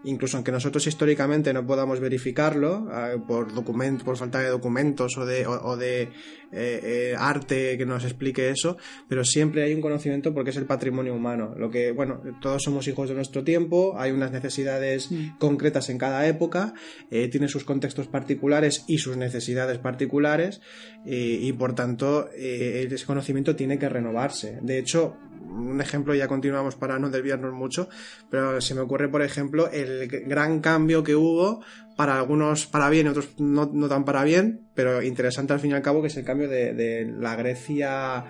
Incluso 0.09 0.39
aunque 0.39 0.53
nosotros 0.53 0.87
históricamente 0.87 1.53
no 1.53 1.67
podamos 1.67 2.01
verificarlo 2.01 2.89
eh, 2.91 3.19
por 3.27 3.53
documento, 3.53 4.07
por 4.07 4.17
falta 4.17 4.41
de 4.41 4.49
documentos 4.49 5.19
o 5.19 5.27
de, 5.27 5.47
o, 5.47 5.51
o 5.51 5.77
de 5.77 6.03
eh, 6.03 6.11
eh, 6.51 7.15
arte 7.19 7.77
que 7.77 7.85
nos 7.85 8.05
explique 8.05 8.49
eso, 8.49 8.79
pero 9.07 9.23
siempre 9.23 9.63
hay 9.65 9.75
un 9.75 9.83
conocimiento 9.83 10.33
porque 10.33 10.49
es 10.49 10.57
el 10.57 10.65
patrimonio 10.65 11.15
humano. 11.15 11.55
Lo 11.59 11.71
que, 11.71 11.93
bueno, 11.93 12.23
todos 12.41 12.63
somos 12.63 12.89
hijos 12.89 13.11
de 13.11 13.15
nuestro 13.17 13.45
tiempo, 13.45 13.97
hay 13.99 14.13
unas 14.13 14.33
necesidades 14.33 15.11
concretas 15.39 15.91
en 15.91 15.99
cada 15.99 16.27
época, 16.27 16.73
eh, 17.11 17.29
tiene 17.29 17.49
sus 17.49 17.65
contextos 17.65 18.07
particulares 18.07 18.85
y 18.89 18.97
sus 18.97 19.19
necesidades 19.19 19.77
particulares, 19.79 20.63
y 21.05 21.53
por 21.53 21.75
tanto 21.75 22.29
ese 22.35 23.07
conocimiento 23.07 23.57
tiene 23.57 23.79
que 23.79 23.89
renovarse. 23.89 24.59
De 24.63 24.79
hecho, 24.79 25.17
un 25.51 25.81
ejemplo, 25.81 26.15
ya 26.15 26.29
continuamos 26.29 26.77
para 26.77 26.99
no 26.99 27.11
desviarnos 27.11 27.53
mucho, 27.53 27.89
pero 28.31 28.61
se 28.61 28.75
me 28.75 28.81
ocurre, 28.81 29.09
por 29.09 29.23
ejemplo, 29.23 29.71
el 29.71 30.09
gran 30.09 30.61
cambio 30.61 31.03
que 31.03 31.17
hubo 31.17 31.63
para 31.97 32.19
algunos 32.19 32.67
para 32.67 32.91
bien 32.91 33.09
otros 33.09 33.31
no, 33.39 33.71
no 33.73 33.89
tan 33.89 34.05
para 34.05 34.23
bien, 34.25 34.69
pero 34.75 35.03
interesante 35.03 35.53
al 35.53 35.61
fin 35.61 35.73
y 35.73 35.75
al 35.75 35.83
cabo, 35.83 36.01
que 36.01 36.09
es 36.09 36.17
el 36.17 36.25
cambio 36.25 36.49
de, 36.49 36.73
de 36.73 37.05
la 37.07 37.35
Grecia 37.35 38.27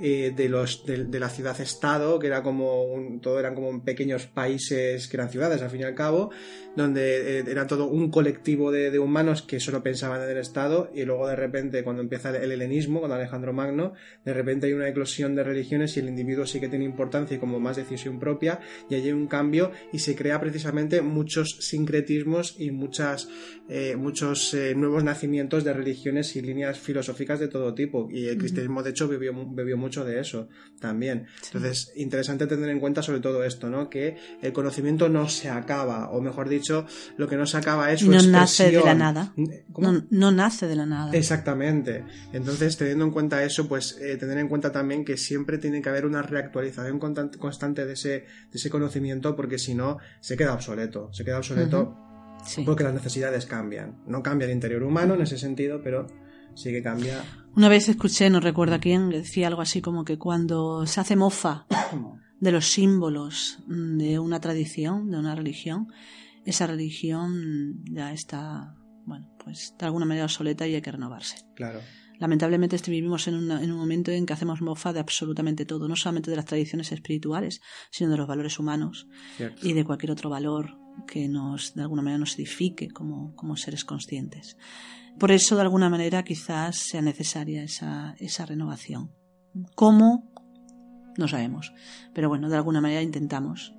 eh, 0.00 0.32
de 0.34 0.48
los 0.48 0.84
de, 0.86 1.04
de 1.04 1.20
la 1.20 1.28
ciudad-estado, 1.28 2.18
que 2.18 2.26
era 2.26 2.42
como 2.42 2.82
un, 2.82 3.20
todo 3.20 3.38
eran 3.38 3.54
como 3.54 3.84
pequeños 3.84 4.26
países 4.26 5.06
que 5.06 5.16
eran 5.16 5.30
ciudades 5.30 5.62
al 5.62 5.70
fin 5.70 5.82
y 5.82 5.84
al 5.84 5.94
cabo, 5.94 6.30
donde 6.76 7.38
eh, 7.38 7.44
era 7.46 7.66
todo 7.66 7.86
un 7.86 8.10
colectivo 8.10 8.72
de, 8.72 8.90
de 8.90 8.98
humanos 8.98 9.42
que 9.42 9.60
solo 9.60 9.82
pensaban 9.82 10.22
en 10.22 10.30
el 10.30 10.38
Estado 10.38 10.90
y 10.94 11.04
luego 11.04 11.28
de 11.28 11.36
repente 11.36 11.84
cuando 11.84 12.02
empieza 12.02 12.30
el 12.30 12.52
helenismo 12.52 13.00
con 13.00 13.12
Alejandro 13.12 13.52
Magno, 13.52 13.92
de 14.24 14.32
repente 14.32 14.66
hay 14.66 14.72
una 14.72 14.88
eclosión 14.88 15.34
de 15.34 15.44
religiones 15.44 15.96
y 15.96 16.00
el 16.00 16.08
individuo 16.08 16.46
sí 16.46 16.60
que 16.60 16.68
tiene 16.68 16.84
importancia 16.84 17.36
y 17.36 17.40
como 17.40 17.60
más 17.60 17.76
decisión 17.76 18.18
propia 18.18 18.60
y 18.88 18.94
hay 18.94 19.12
un 19.12 19.26
cambio 19.26 19.72
y 19.92 19.98
se 19.98 20.16
crea 20.16 20.40
precisamente 20.40 21.02
muchos 21.02 21.58
sincretismos 21.60 22.56
y 22.58 22.70
muchas 22.70 23.28
eh, 23.68 23.96
muchos 23.96 24.52
eh, 24.54 24.74
nuevos 24.74 25.04
nacimientos 25.04 25.64
de 25.64 25.72
religiones 25.72 26.36
y 26.36 26.42
líneas 26.42 26.78
filosóficas 26.78 27.40
de 27.40 27.48
todo 27.48 27.74
tipo 27.74 28.08
y 28.10 28.26
el 28.26 28.36
cristianismo 28.36 28.82
de 28.82 28.90
hecho 28.90 29.08
bebió, 29.08 29.32
bebió 29.50 29.76
mucho 29.76 30.04
de 30.04 30.20
eso 30.20 30.48
también. 30.80 31.26
Entonces, 31.46 31.92
interesante 31.96 32.46
tener 32.46 32.68
en 32.70 32.80
cuenta 32.80 33.02
sobre 33.02 33.20
todo 33.20 33.44
esto, 33.44 33.70
¿no? 33.70 33.88
Que 33.88 34.16
el 34.42 34.52
conocimiento 34.52 35.08
no 35.08 35.28
se 35.28 35.48
acaba, 35.48 36.10
o 36.10 36.20
mejor 36.20 36.48
dicho, 36.48 36.61
lo 37.16 37.28
que 37.28 37.36
no 37.36 37.46
se 37.46 37.56
acaba 37.56 37.90
es 37.92 38.00
su 38.00 38.06
no 38.06 38.14
expresión. 38.14 38.32
nace 38.40 38.70
de 38.70 38.80
la 38.84 38.94
nada. 38.94 39.32
No, 39.78 40.02
no 40.10 40.30
nace 40.32 40.66
de 40.66 40.76
la 40.76 40.86
nada. 40.86 41.12
Exactamente. 41.12 42.04
Entonces, 42.32 42.76
teniendo 42.76 43.04
en 43.04 43.10
cuenta 43.10 43.42
eso, 43.44 43.68
pues 43.68 43.98
eh, 44.00 44.16
tener 44.16 44.38
en 44.38 44.48
cuenta 44.48 44.70
también 44.72 45.04
que 45.04 45.16
siempre 45.16 45.58
tiene 45.58 45.82
que 45.82 45.88
haber 45.88 46.06
una 46.06 46.22
reactualización 46.22 47.00
constan- 47.00 47.36
constante 47.36 47.84
de 47.86 47.92
ese, 47.94 48.08
de 48.10 48.26
ese 48.54 48.70
conocimiento, 48.70 49.34
porque 49.36 49.58
si 49.58 49.74
no, 49.74 49.98
se 50.20 50.36
queda 50.36 50.54
obsoleto. 50.54 51.12
Se 51.12 51.24
queda 51.24 51.38
obsoleto 51.38 51.96
Sí. 52.44 52.62
porque 52.64 52.82
las 52.84 52.94
necesidades 52.94 53.46
cambian. 53.46 54.02
No 54.06 54.22
cambia 54.22 54.46
el 54.46 54.52
interior 54.52 54.82
humano 54.82 55.14
en 55.14 55.22
ese 55.22 55.38
sentido, 55.38 55.80
pero 55.82 56.06
sí 56.54 56.70
que 56.72 56.82
cambia. 56.82 57.22
Una 57.54 57.68
vez 57.68 57.88
escuché, 57.88 58.30
no 58.30 58.40
recuerdo 58.40 58.74
a 58.74 58.78
quién, 58.80 59.10
decía 59.10 59.46
algo 59.46 59.62
así 59.62 59.80
como 59.80 60.04
que 60.04 60.18
cuando 60.18 60.84
se 60.86 61.00
hace 61.00 61.14
mofa 61.16 61.66
de 62.40 62.50
los 62.50 62.66
símbolos 62.66 63.58
mm, 63.68 63.96
de 63.98 64.18
una 64.18 64.40
tradición, 64.40 65.10
de 65.10 65.18
una 65.18 65.34
religión, 65.36 65.86
esa 66.44 66.66
religión 66.66 67.82
ya 67.90 68.12
está, 68.12 68.74
bueno, 69.06 69.28
pues 69.42 69.74
de 69.78 69.86
alguna 69.86 70.06
manera 70.06 70.24
obsoleta 70.24 70.66
y 70.66 70.74
hay 70.74 70.82
que 70.82 70.92
renovarse. 70.92 71.36
Claro. 71.54 71.80
Lamentablemente 72.18 72.76
este- 72.76 72.90
vivimos 72.92 73.26
en, 73.26 73.34
una- 73.34 73.62
en 73.62 73.72
un 73.72 73.78
momento 73.78 74.10
en 74.12 74.26
que 74.26 74.32
hacemos 74.32 74.60
mofa 74.60 74.92
de 74.92 75.00
absolutamente 75.00 75.64
todo, 75.66 75.88
no 75.88 75.96
solamente 75.96 76.30
de 76.30 76.36
las 76.36 76.44
tradiciones 76.44 76.92
espirituales, 76.92 77.60
sino 77.90 78.10
de 78.10 78.16
los 78.16 78.28
valores 78.28 78.58
humanos 78.58 79.08
Cierto. 79.36 79.66
y 79.66 79.72
de 79.72 79.84
cualquier 79.84 80.12
otro 80.12 80.30
valor 80.30 80.78
que 81.06 81.26
nos, 81.28 81.74
de 81.74 81.82
alguna 81.82 82.02
manera, 82.02 82.18
nos 82.18 82.34
edifique 82.38 82.88
como, 82.90 83.34
como 83.34 83.56
seres 83.56 83.84
conscientes. 83.84 84.56
Por 85.18 85.32
eso, 85.32 85.56
de 85.56 85.62
alguna 85.62 85.90
manera, 85.90 86.22
quizás 86.22 86.76
sea 86.76 87.02
necesaria 87.02 87.62
esa, 87.64 88.14
esa 88.18 88.46
renovación. 88.46 89.10
¿Cómo? 89.74 90.30
No 91.18 91.28
sabemos. 91.28 91.72
Pero 92.14 92.28
bueno, 92.28 92.48
de 92.48 92.56
alguna 92.56 92.80
manera 92.80 93.02
intentamos 93.02 93.74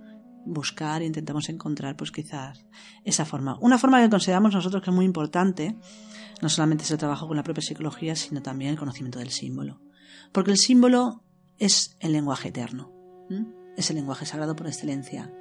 buscar, 0.45 1.01
intentamos 1.01 1.49
encontrar, 1.49 1.95
pues 1.95 2.11
quizás 2.11 2.65
esa 3.03 3.25
forma. 3.25 3.57
Una 3.61 3.77
forma 3.77 4.01
que 4.01 4.09
consideramos 4.09 4.53
nosotros 4.53 4.83
que 4.83 4.89
es 4.89 4.95
muy 4.95 5.05
importante, 5.05 5.75
no 6.41 6.49
solamente 6.49 6.83
es 6.83 6.91
el 6.91 6.97
trabajo 6.97 7.27
con 7.27 7.37
la 7.37 7.43
propia 7.43 7.61
psicología, 7.61 8.15
sino 8.15 8.41
también 8.41 8.71
el 8.71 8.77
conocimiento 8.77 9.19
del 9.19 9.29
símbolo. 9.29 9.81
Porque 10.31 10.51
el 10.51 10.57
símbolo 10.57 11.23
es 11.59 11.95
el 11.99 12.13
lenguaje 12.13 12.49
eterno. 12.49 12.91
Es 13.77 13.89
el 13.89 13.95
lenguaje 13.95 14.25
sagrado 14.25 14.55
por 14.55 14.67
excelencia. 14.67 15.33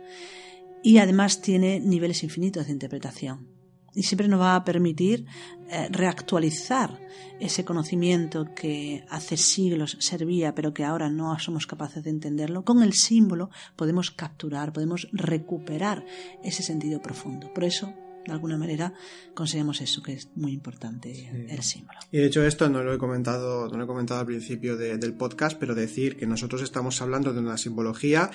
Y 0.82 0.98
además 0.98 1.40
tiene 1.40 1.80
niveles 1.80 2.22
infinitos 2.22 2.66
de 2.66 2.72
interpretación. 2.72 3.51
Y 3.94 4.04
siempre 4.04 4.26
nos 4.28 4.40
va 4.40 4.56
a 4.56 4.64
permitir 4.64 5.26
eh, 5.68 5.88
reactualizar 5.90 6.98
ese 7.40 7.64
conocimiento 7.64 8.46
que 8.54 9.04
hace 9.10 9.36
siglos 9.36 9.96
servía, 10.00 10.54
pero 10.54 10.72
que 10.72 10.84
ahora 10.84 11.10
no 11.10 11.38
somos 11.38 11.66
capaces 11.66 12.02
de 12.04 12.10
entenderlo. 12.10 12.64
Con 12.64 12.82
el 12.82 12.92
símbolo 12.94 13.50
podemos 13.76 14.10
capturar, 14.10 14.72
podemos 14.72 15.08
recuperar 15.12 16.04
ese 16.42 16.62
sentido 16.62 17.02
profundo. 17.02 17.52
Por 17.52 17.64
eso, 17.64 17.92
de 18.26 18.32
alguna 18.32 18.56
manera, 18.56 18.94
consideramos 19.34 19.80
eso, 19.80 20.02
que 20.02 20.12
es 20.12 20.28
muy 20.36 20.52
importante 20.52 21.46
el 21.50 21.62
símbolo. 21.62 21.98
Y 22.10 22.18
de 22.18 22.26
hecho 22.26 22.44
esto 22.46 22.68
no 22.68 22.82
lo 22.82 22.94
he 22.94 22.98
comentado, 22.98 23.68
no 23.68 23.76
lo 23.76 23.84
he 23.84 23.86
comentado 23.86 24.20
al 24.20 24.26
principio 24.26 24.76
de- 24.76 24.96
del 24.96 25.14
podcast, 25.14 25.58
pero 25.58 25.74
decir 25.74 26.16
que 26.16 26.26
nosotros 26.26 26.62
estamos 26.62 27.02
hablando 27.02 27.32
de 27.32 27.40
una 27.40 27.58
simbología 27.58 28.30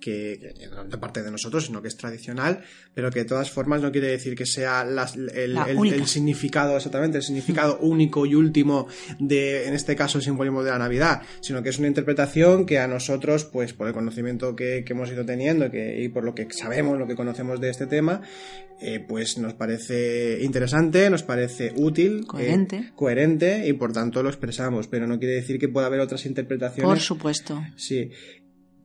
que, 0.00 0.54
que 0.58 0.66
no 0.68 0.84
de 0.84 0.98
parte 0.98 1.22
de 1.22 1.30
nosotros, 1.30 1.66
sino 1.66 1.80
que 1.82 1.88
es 1.88 1.96
tradicional, 1.96 2.62
pero 2.94 3.10
que 3.10 3.20
de 3.20 3.24
todas 3.24 3.50
formas 3.50 3.80
no 3.82 3.90
quiere 3.92 4.08
decir 4.08 4.34
que 4.36 4.46
sea 4.46 4.84
las- 4.84 5.16
el, 5.16 5.54
La 5.54 5.64
el- 5.64 5.76
única. 5.76 5.96
el 5.96 6.06
significado, 6.06 6.76
exactamente, 6.76 7.18
el 7.18 7.24
significado 7.24 7.78
único 7.80 8.26
y 8.26 8.34
último 8.34 8.86
de, 9.18 9.66
en 9.66 9.74
este 9.74 9.96
caso, 9.96 10.18
el 10.18 10.24
simbolismo 10.24 10.62
de 10.62 10.70
la 10.70 10.78
Navidad, 10.78 11.22
sino 11.40 11.62
que 11.62 11.70
es 11.70 11.78
una 11.78 11.88
interpretación 11.88 12.66
que 12.66 12.78
a 12.78 12.86
nosotros, 12.88 13.44
pues 13.44 13.72
por 13.72 13.88
el 13.88 13.94
conocimiento 13.94 14.54
que, 14.54 14.84
que 14.84 14.92
hemos 14.92 15.10
ido 15.10 15.24
teniendo 15.24 15.70
que, 15.70 16.02
y 16.02 16.08
por 16.08 16.24
lo 16.24 16.34
que 16.34 16.46
sabemos, 16.50 16.98
lo 16.98 17.06
que 17.06 17.16
conocemos 17.16 17.60
de 17.60 17.70
este 17.70 17.86
tema, 17.86 18.20
eh, 18.80 19.00
pues 19.00 19.38
nos 19.38 19.54
parece 19.54 20.40
interesante, 20.42 21.08
nos 21.08 21.22
parece 21.22 21.72
útil, 21.76 22.20
eh, 22.20 22.26
Coherente. 22.26 22.90
coherente 22.94 23.66
y 23.66 23.72
por 23.72 23.92
tanto 23.92 24.22
lo 24.22 24.28
expresamos, 24.28 24.86
pero 24.88 25.06
no 25.06 25.18
quiere 25.18 25.34
decir 25.36 25.58
que 25.58 25.68
pueda 25.68 25.86
haber 25.86 26.00
otras 26.00 26.26
interpretaciones. 26.26 26.86
Por 26.86 27.00
supuesto. 27.00 27.62
Sí. 27.76 28.10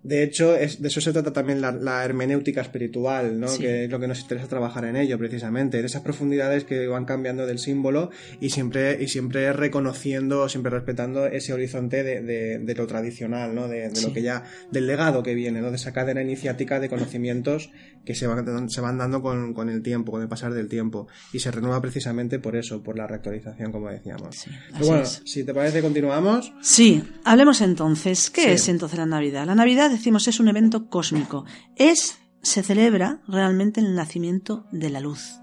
De 0.03 0.23
hecho, 0.23 0.55
es, 0.55 0.81
de 0.81 0.87
eso 0.87 0.99
se 0.99 1.13
trata 1.13 1.31
también 1.31 1.61
la, 1.61 1.71
la 1.71 2.03
hermenéutica 2.03 2.61
espiritual, 2.61 3.39
¿no? 3.39 3.47
Sí. 3.47 3.59
Que 3.61 3.85
es 3.85 3.91
lo 3.91 3.99
que 3.99 4.07
nos 4.07 4.19
interesa 4.21 4.47
trabajar 4.47 4.85
en 4.85 4.95
ello, 4.95 5.17
precisamente. 5.19 5.77
En 5.79 5.85
esas 5.85 6.01
profundidades 6.01 6.63
que 6.63 6.87
van 6.87 7.05
cambiando 7.05 7.45
del 7.45 7.59
símbolo 7.59 8.09
y 8.39 8.49
siempre, 8.49 8.97
y 9.01 9.07
siempre 9.07 9.53
reconociendo, 9.53 10.49
siempre 10.49 10.71
respetando 10.71 11.25
ese 11.27 11.53
horizonte 11.53 12.03
de, 12.03 12.21
de- 12.21 12.59
de 12.59 12.75
lo 12.75 12.87
tradicional, 12.87 13.53
¿no? 13.53 13.67
De, 13.67 13.89
de 13.89 13.95
Sí. 13.95 14.07
lo 14.07 14.13
que 14.13 14.21
ya, 14.23 14.43
del 14.71 14.87
legado 14.87 15.21
que 15.23 15.35
viene, 15.35 15.61
¿no? 15.61 15.69
De 15.69 15.75
esa 15.75 15.93
cadena 15.93 16.21
iniciática 16.21 16.79
de 16.79 16.89
conocimientos 16.89 17.69
que 18.05 18.15
se 18.15 18.25
van, 18.25 18.69
se 18.71 18.81
van 18.81 18.97
dando 18.97 19.21
con, 19.21 19.53
con 19.53 19.69
el 19.69 19.83
tiempo, 19.83 20.11
con 20.11 20.23
el 20.23 20.27
pasar 20.27 20.53
del 20.55 20.67
tiempo. 20.67 21.07
Y 21.33 21.39
se 21.39 21.51
renueva 21.51 21.79
precisamente 21.81 22.39
por 22.39 22.55
eso, 22.55 22.81
por 22.81 22.97
la 22.97 23.05
reactualización, 23.05 23.71
como 23.71 23.89
decíamos. 23.91 24.35
Sí, 24.35 24.49
Pero 24.73 24.85
bueno, 24.87 25.03
es. 25.03 25.21
si 25.25 25.43
te 25.43 25.53
parece, 25.53 25.81
continuamos. 25.81 26.51
Sí, 26.63 27.03
hablemos 27.23 27.61
entonces. 27.61 28.31
¿Qué 28.31 28.53
es 28.53 28.67
entonces 28.69 28.97
la 28.97 29.05
Navidad? 29.05 29.45
La 29.45 29.53
Navidad, 29.53 29.90
decimos, 29.91 30.27
es 30.27 30.39
un 30.39 30.47
evento 30.47 30.89
cósmico. 30.89 31.45
Es, 31.75 32.19
se 32.41 32.63
celebra 32.63 33.21
realmente 33.27 33.79
el 33.79 33.95
nacimiento 33.95 34.65
de 34.71 34.89
la 34.89 34.99
luz. 34.99 35.39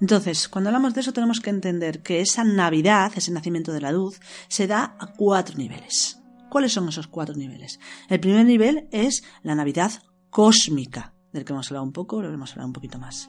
Entonces, 0.00 0.48
cuando 0.48 0.70
hablamos 0.70 0.94
de 0.94 1.00
eso 1.00 1.12
tenemos 1.12 1.40
que 1.40 1.50
entender 1.50 2.02
que 2.02 2.20
esa 2.20 2.44
Navidad, 2.44 3.12
ese 3.16 3.32
nacimiento 3.32 3.72
de 3.72 3.80
la 3.80 3.92
luz, 3.92 4.20
se 4.48 4.66
da 4.66 4.96
a 4.98 5.12
cuatro 5.12 5.56
niveles. 5.56 6.20
¿Cuáles 6.48 6.72
son 6.72 6.88
esos 6.88 7.08
cuatro 7.08 7.34
niveles? 7.34 7.80
El 8.08 8.20
primer 8.20 8.46
nivel 8.46 8.88
es 8.92 9.22
la 9.42 9.54
Navidad 9.54 9.92
cósmica, 10.30 11.14
del 11.32 11.44
que 11.44 11.52
hemos 11.52 11.68
hablado 11.70 11.84
un 11.84 11.92
poco, 11.92 12.22
lo 12.22 12.32
hemos 12.32 12.52
hablado 12.52 12.68
un 12.68 12.72
poquito 12.72 12.98
más. 12.98 13.28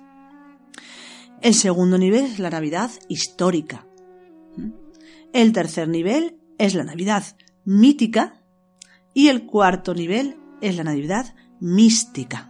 El 1.41 1.53
segundo 1.53 1.97
nivel 1.97 2.25
es 2.25 2.39
la 2.39 2.49
Navidad 2.49 2.91
histórica. 3.07 3.87
El 5.33 5.53
tercer 5.53 5.87
nivel 5.87 6.39
es 6.57 6.75
la 6.75 6.83
Navidad 6.83 7.23
mítica 7.65 8.41
y 9.13 9.27
el 9.27 9.45
cuarto 9.45 9.93
nivel 9.93 10.37
es 10.61 10.75
la 10.75 10.83
Navidad 10.83 11.33
mística. 11.59 12.49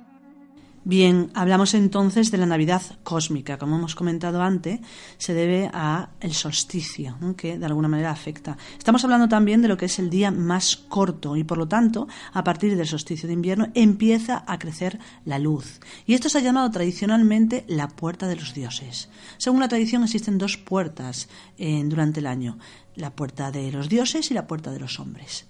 Bien, 0.85 1.29
hablamos 1.35 1.73
entonces 1.73 2.31
de 2.31 2.37
la 2.37 2.45
Navidad 2.45 2.81
cósmica. 3.03 3.57
Como 3.57 3.75
hemos 3.75 3.95
comentado 3.95 4.41
antes, 4.41 4.79
se 5.17 5.33
debe 5.33 5.69
a 5.73 6.11
el 6.21 6.33
solsticio, 6.33 7.17
que 7.35 7.59
de 7.59 7.65
alguna 7.65 7.89
manera 7.89 8.11
afecta. 8.11 8.57
Estamos 8.77 9.03
hablando 9.03 9.27
también 9.27 9.61
de 9.61 9.67
lo 9.67 9.75
que 9.75 9.85
es 9.85 9.99
el 9.99 10.09
día 10.09 10.31
más 10.31 10.77
corto 10.77 11.35
y 11.35 11.43
por 11.43 11.57
lo 11.57 11.67
tanto, 11.67 12.07
a 12.33 12.43
partir 12.45 12.77
del 12.77 12.87
solsticio 12.87 13.27
de 13.27 13.33
invierno 13.33 13.67
empieza 13.73 14.43
a 14.47 14.57
crecer 14.57 14.99
la 15.25 15.37
luz. 15.37 15.81
Y 16.05 16.13
esto 16.13 16.29
se 16.29 16.37
ha 16.37 16.41
llamado 16.41 16.71
tradicionalmente 16.71 17.65
la 17.67 17.89
puerta 17.89 18.27
de 18.27 18.37
los 18.37 18.53
dioses. 18.53 19.09
Según 19.37 19.59
la 19.59 19.67
tradición 19.67 20.03
existen 20.03 20.37
dos 20.37 20.57
puertas 20.57 21.27
eh, 21.57 21.83
durante 21.85 22.21
el 22.21 22.27
año, 22.27 22.57
la 22.95 23.11
puerta 23.11 23.51
de 23.51 23.71
los 23.71 23.89
dioses 23.89 24.31
y 24.31 24.33
la 24.33 24.47
puerta 24.47 24.71
de 24.71 24.79
los 24.79 24.99
hombres 24.99 25.48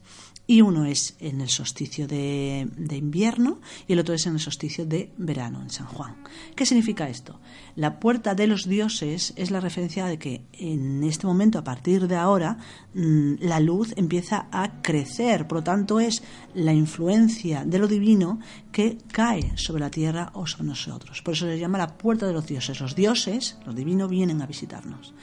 y 0.50 0.64
uno 0.64 0.84
es 0.84 1.16
en 1.20 1.42
el 1.42 1.50
solsticio 1.50 2.08
de, 2.08 2.68
invierno 2.90 3.62
y 3.88 3.94
el 3.94 4.00
otro 4.00 4.16
es 4.16 4.26
en 4.26 4.34
el 4.34 4.40
solsticio 4.40 4.84
de 4.84 5.14
verano, 5.16 5.62
en 5.62 5.70
San 5.70 5.86
Juan. 5.86 6.24
¿Qué 6.56 6.66
significa 6.66 7.08
esto? 7.08 7.40
La 7.80 8.02
puerta 8.02 8.36
de 8.36 8.46
los 8.46 8.68
dioses 8.68 9.32
es 9.38 9.52
la 9.52 9.62
referencia 9.62 10.06
de 10.06 10.20
que 10.20 10.42
en 10.52 11.02
este 11.06 11.26
momento, 11.26 11.60
a 11.60 11.64
partir 11.64 12.10
de 12.10 12.18
ahora, 12.18 12.58
mmm, 12.94 13.36
la 13.40 13.62
luz 13.62 13.94
empieza 13.96 14.50
a 14.52 14.82
crecer, 14.82 15.48
por 15.48 15.60
lo 15.60 15.64
tanto 15.64 16.02
es 16.02 16.22
la 16.54 16.74
influencia 16.74 17.64
de 17.64 17.80
lo 17.80 17.88
divino 17.88 18.42
que 18.74 18.98
cae 19.14 19.56
sobre 19.56 19.80
la 19.80 19.90
tierra 19.90 20.30
o 20.34 20.46
sobre 20.46 20.68
nosotros. 20.68 21.22
Por 21.22 21.36
eso 21.36 21.46
se 21.46 21.58
llama 21.58 21.78
la 21.78 21.98
puerta 21.98 22.28
de 22.28 22.34
los 22.34 22.48
dioses. 22.48 22.82
Los 22.82 22.96
dioses, 22.96 23.58
los 23.66 23.74
divinos, 23.74 24.10
vienen 24.10 24.42
a 24.42 24.46
visitarnos. 24.46 25.14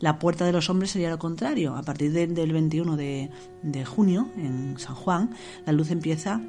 La 0.00 0.18
puerta 0.18 0.44
de 0.44 0.50
los 0.50 0.68
hombres 0.68 0.90
sería 0.90 1.10
lo 1.10 1.18
contrario. 1.20 1.76
A 1.76 1.84
partir 1.84 2.10
de, 2.10 2.26
del 2.26 2.52
21 2.52 2.96
de, 2.96 3.30
de, 3.62 3.84
junio, 3.84 4.26
en 4.36 4.76
San 4.80 4.96
Juan, 4.96 5.30
la 5.64 5.72
luz 5.72 5.92
empieza 5.92 6.40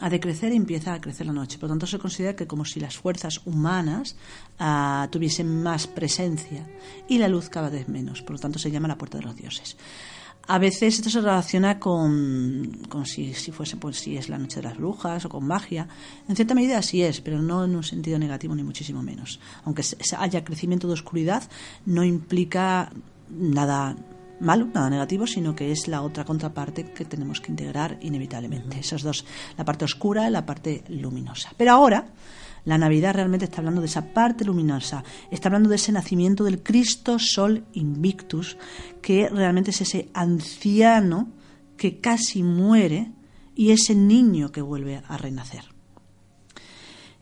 a 0.00 0.10
decrecer 0.10 0.52
y 0.52 0.56
empieza 0.56 0.94
a 0.94 1.00
crecer 1.00 1.26
la 1.26 1.32
noche. 1.32 1.58
Por 1.58 1.68
lo 1.68 1.74
tanto, 1.74 1.86
se 1.86 1.98
considera 1.98 2.36
que 2.36 2.46
como 2.46 2.64
si 2.64 2.80
las 2.80 2.96
fuerzas 2.96 3.40
humanas 3.44 4.16
uh, 4.60 5.08
tuviesen 5.08 5.62
más 5.62 5.86
presencia 5.86 6.66
y 7.08 7.18
la 7.18 7.28
luz 7.28 7.48
cada 7.48 7.70
vez 7.70 7.88
menos. 7.88 8.22
Por 8.22 8.32
lo 8.32 8.38
tanto, 8.38 8.58
se 8.58 8.70
llama 8.70 8.88
la 8.88 8.98
puerta 8.98 9.18
de 9.18 9.24
los 9.24 9.36
dioses. 9.36 9.76
A 10.48 10.58
veces 10.58 10.94
esto 10.94 11.10
se 11.10 11.20
relaciona 11.20 11.80
con, 11.80 12.82
con 12.88 13.04
si, 13.04 13.34
si, 13.34 13.50
fuese 13.50 13.76
pues 13.76 13.96
si 13.96 14.16
es 14.16 14.28
la 14.28 14.38
noche 14.38 14.60
de 14.60 14.68
las 14.68 14.76
brujas 14.76 15.24
o 15.24 15.28
con 15.28 15.44
magia. 15.44 15.88
En 16.28 16.36
cierta 16.36 16.54
medida 16.54 16.80
sí 16.82 17.02
es, 17.02 17.20
pero 17.20 17.42
no 17.42 17.64
en 17.64 17.74
un 17.74 17.82
sentido 17.82 18.16
negativo 18.18 18.54
ni 18.54 18.62
muchísimo 18.62 19.02
menos. 19.02 19.40
Aunque 19.64 19.82
haya 20.16 20.44
crecimiento 20.44 20.86
de 20.86 20.92
oscuridad, 20.92 21.42
no 21.84 22.04
implica 22.04 22.92
nada 23.28 23.96
malo, 24.40 24.66
nada 24.66 24.90
negativo, 24.90 25.26
sino 25.26 25.54
que 25.54 25.72
es 25.72 25.88
la 25.88 26.02
otra 26.02 26.24
contraparte 26.24 26.84
que 26.92 27.04
tenemos 27.04 27.40
que 27.40 27.50
integrar 27.50 27.98
inevitablemente. 28.00 28.78
Esas 28.78 29.02
dos, 29.02 29.24
la 29.56 29.64
parte 29.64 29.84
oscura 29.84 30.28
y 30.28 30.30
la 30.30 30.46
parte 30.46 30.84
luminosa. 30.88 31.52
Pero 31.56 31.72
ahora, 31.72 32.06
la 32.64 32.78
Navidad 32.78 33.14
realmente 33.14 33.44
está 33.44 33.58
hablando 33.58 33.80
de 33.80 33.86
esa 33.86 34.12
parte 34.12 34.44
luminosa, 34.44 35.04
está 35.30 35.48
hablando 35.48 35.68
de 35.68 35.76
ese 35.76 35.92
nacimiento 35.92 36.44
del 36.44 36.62
Cristo 36.62 37.18
Sol 37.18 37.64
Invictus, 37.74 38.56
que 39.00 39.28
realmente 39.28 39.70
es 39.70 39.80
ese 39.80 40.08
anciano 40.14 41.28
que 41.76 42.00
casi 42.00 42.42
muere 42.42 43.12
y 43.54 43.70
ese 43.70 43.94
niño 43.94 44.50
que 44.50 44.62
vuelve 44.62 45.02
a 45.06 45.16
renacer. 45.16 45.64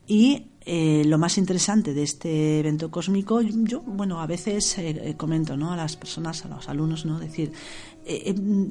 Y 0.07 0.49
eh, 0.67 1.03
lo 1.05 1.19
más 1.19 1.37
interesante 1.37 1.93
de 1.93 2.03
este 2.03 2.61
evento 2.61 2.91
cósmico, 2.91 3.43
yo, 3.43 3.83
bueno, 3.83 4.21
a 4.21 4.27
veces 4.27 4.79
eh, 4.79 5.11
eh, 5.11 5.15
comento 5.15 5.59
¿no? 5.59 5.73
a 5.73 5.77
las 5.77 5.97
personas, 5.97 6.43
a 6.47 6.49
los 6.49 6.71
alumnos, 6.71 7.05
¿no? 7.05 7.19
decir, 7.19 7.53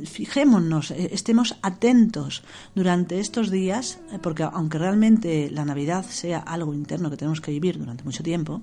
fijémonos, 0.05 0.91
estemos 0.91 1.55
atentos 1.61 2.43
durante 2.75 3.19
estos 3.19 3.49
días, 3.49 3.99
porque 4.21 4.43
aunque 4.43 4.77
realmente 4.77 5.49
la 5.49 5.65
Navidad 5.65 6.05
sea 6.05 6.37
algo 6.37 6.73
interno 6.73 7.09
que 7.09 7.17
tenemos 7.17 7.41
que 7.41 7.49
vivir 7.51 7.79
durante 7.79 8.03
mucho 8.03 8.21
tiempo, 8.21 8.61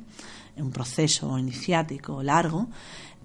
un 0.57 0.71
proceso 0.71 1.37
iniciático 1.39 2.23
largo, 2.23 2.69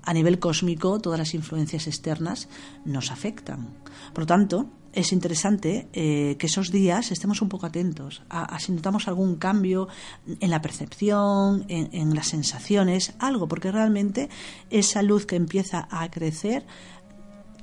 a 0.04 0.14
nivel 0.14 0.40
cósmico 0.40 1.00
todas 1.00 1.20
las 1.20 1.34
influencias 1.34 1.88
externas 1.88 2.48
nos 2.86 3.12
afectan. 3.12 3.70
Por 4.14 4.24
lo 4.24 4.28
tanto, 4.28 4.70
es 4.96 5.12
interesante 5.12 5.88
eh, 5.94 6.38
que 6.40 6.48
esos 6.48 6.72
días 6.72 7.12
estemos 7.12 7.42
un 7.42 7.50
poco 7.50 7.66
atentos 7.66 8.24
a, 8.30 8.58
si 8.60 8.72
notamos 8.72 9.08
algún 9.08 9.36
cambio 9.36 9.88
en 10.40 10.50
la 10.50 10.62
percepción, 10.62 11.66
en, 11.68 12.16
las 12.16 12.28
sensaciones, 12.28 13.14
algo, 13.20 13.48
porque 13.48 13.72
realmente 13.72 14.30
esa 14.70 15.02
luz 15.02 15.26
que 15.26 15.36
empieza 15.36 15.88
a 15.92 16.10
crecer 16.10 16.66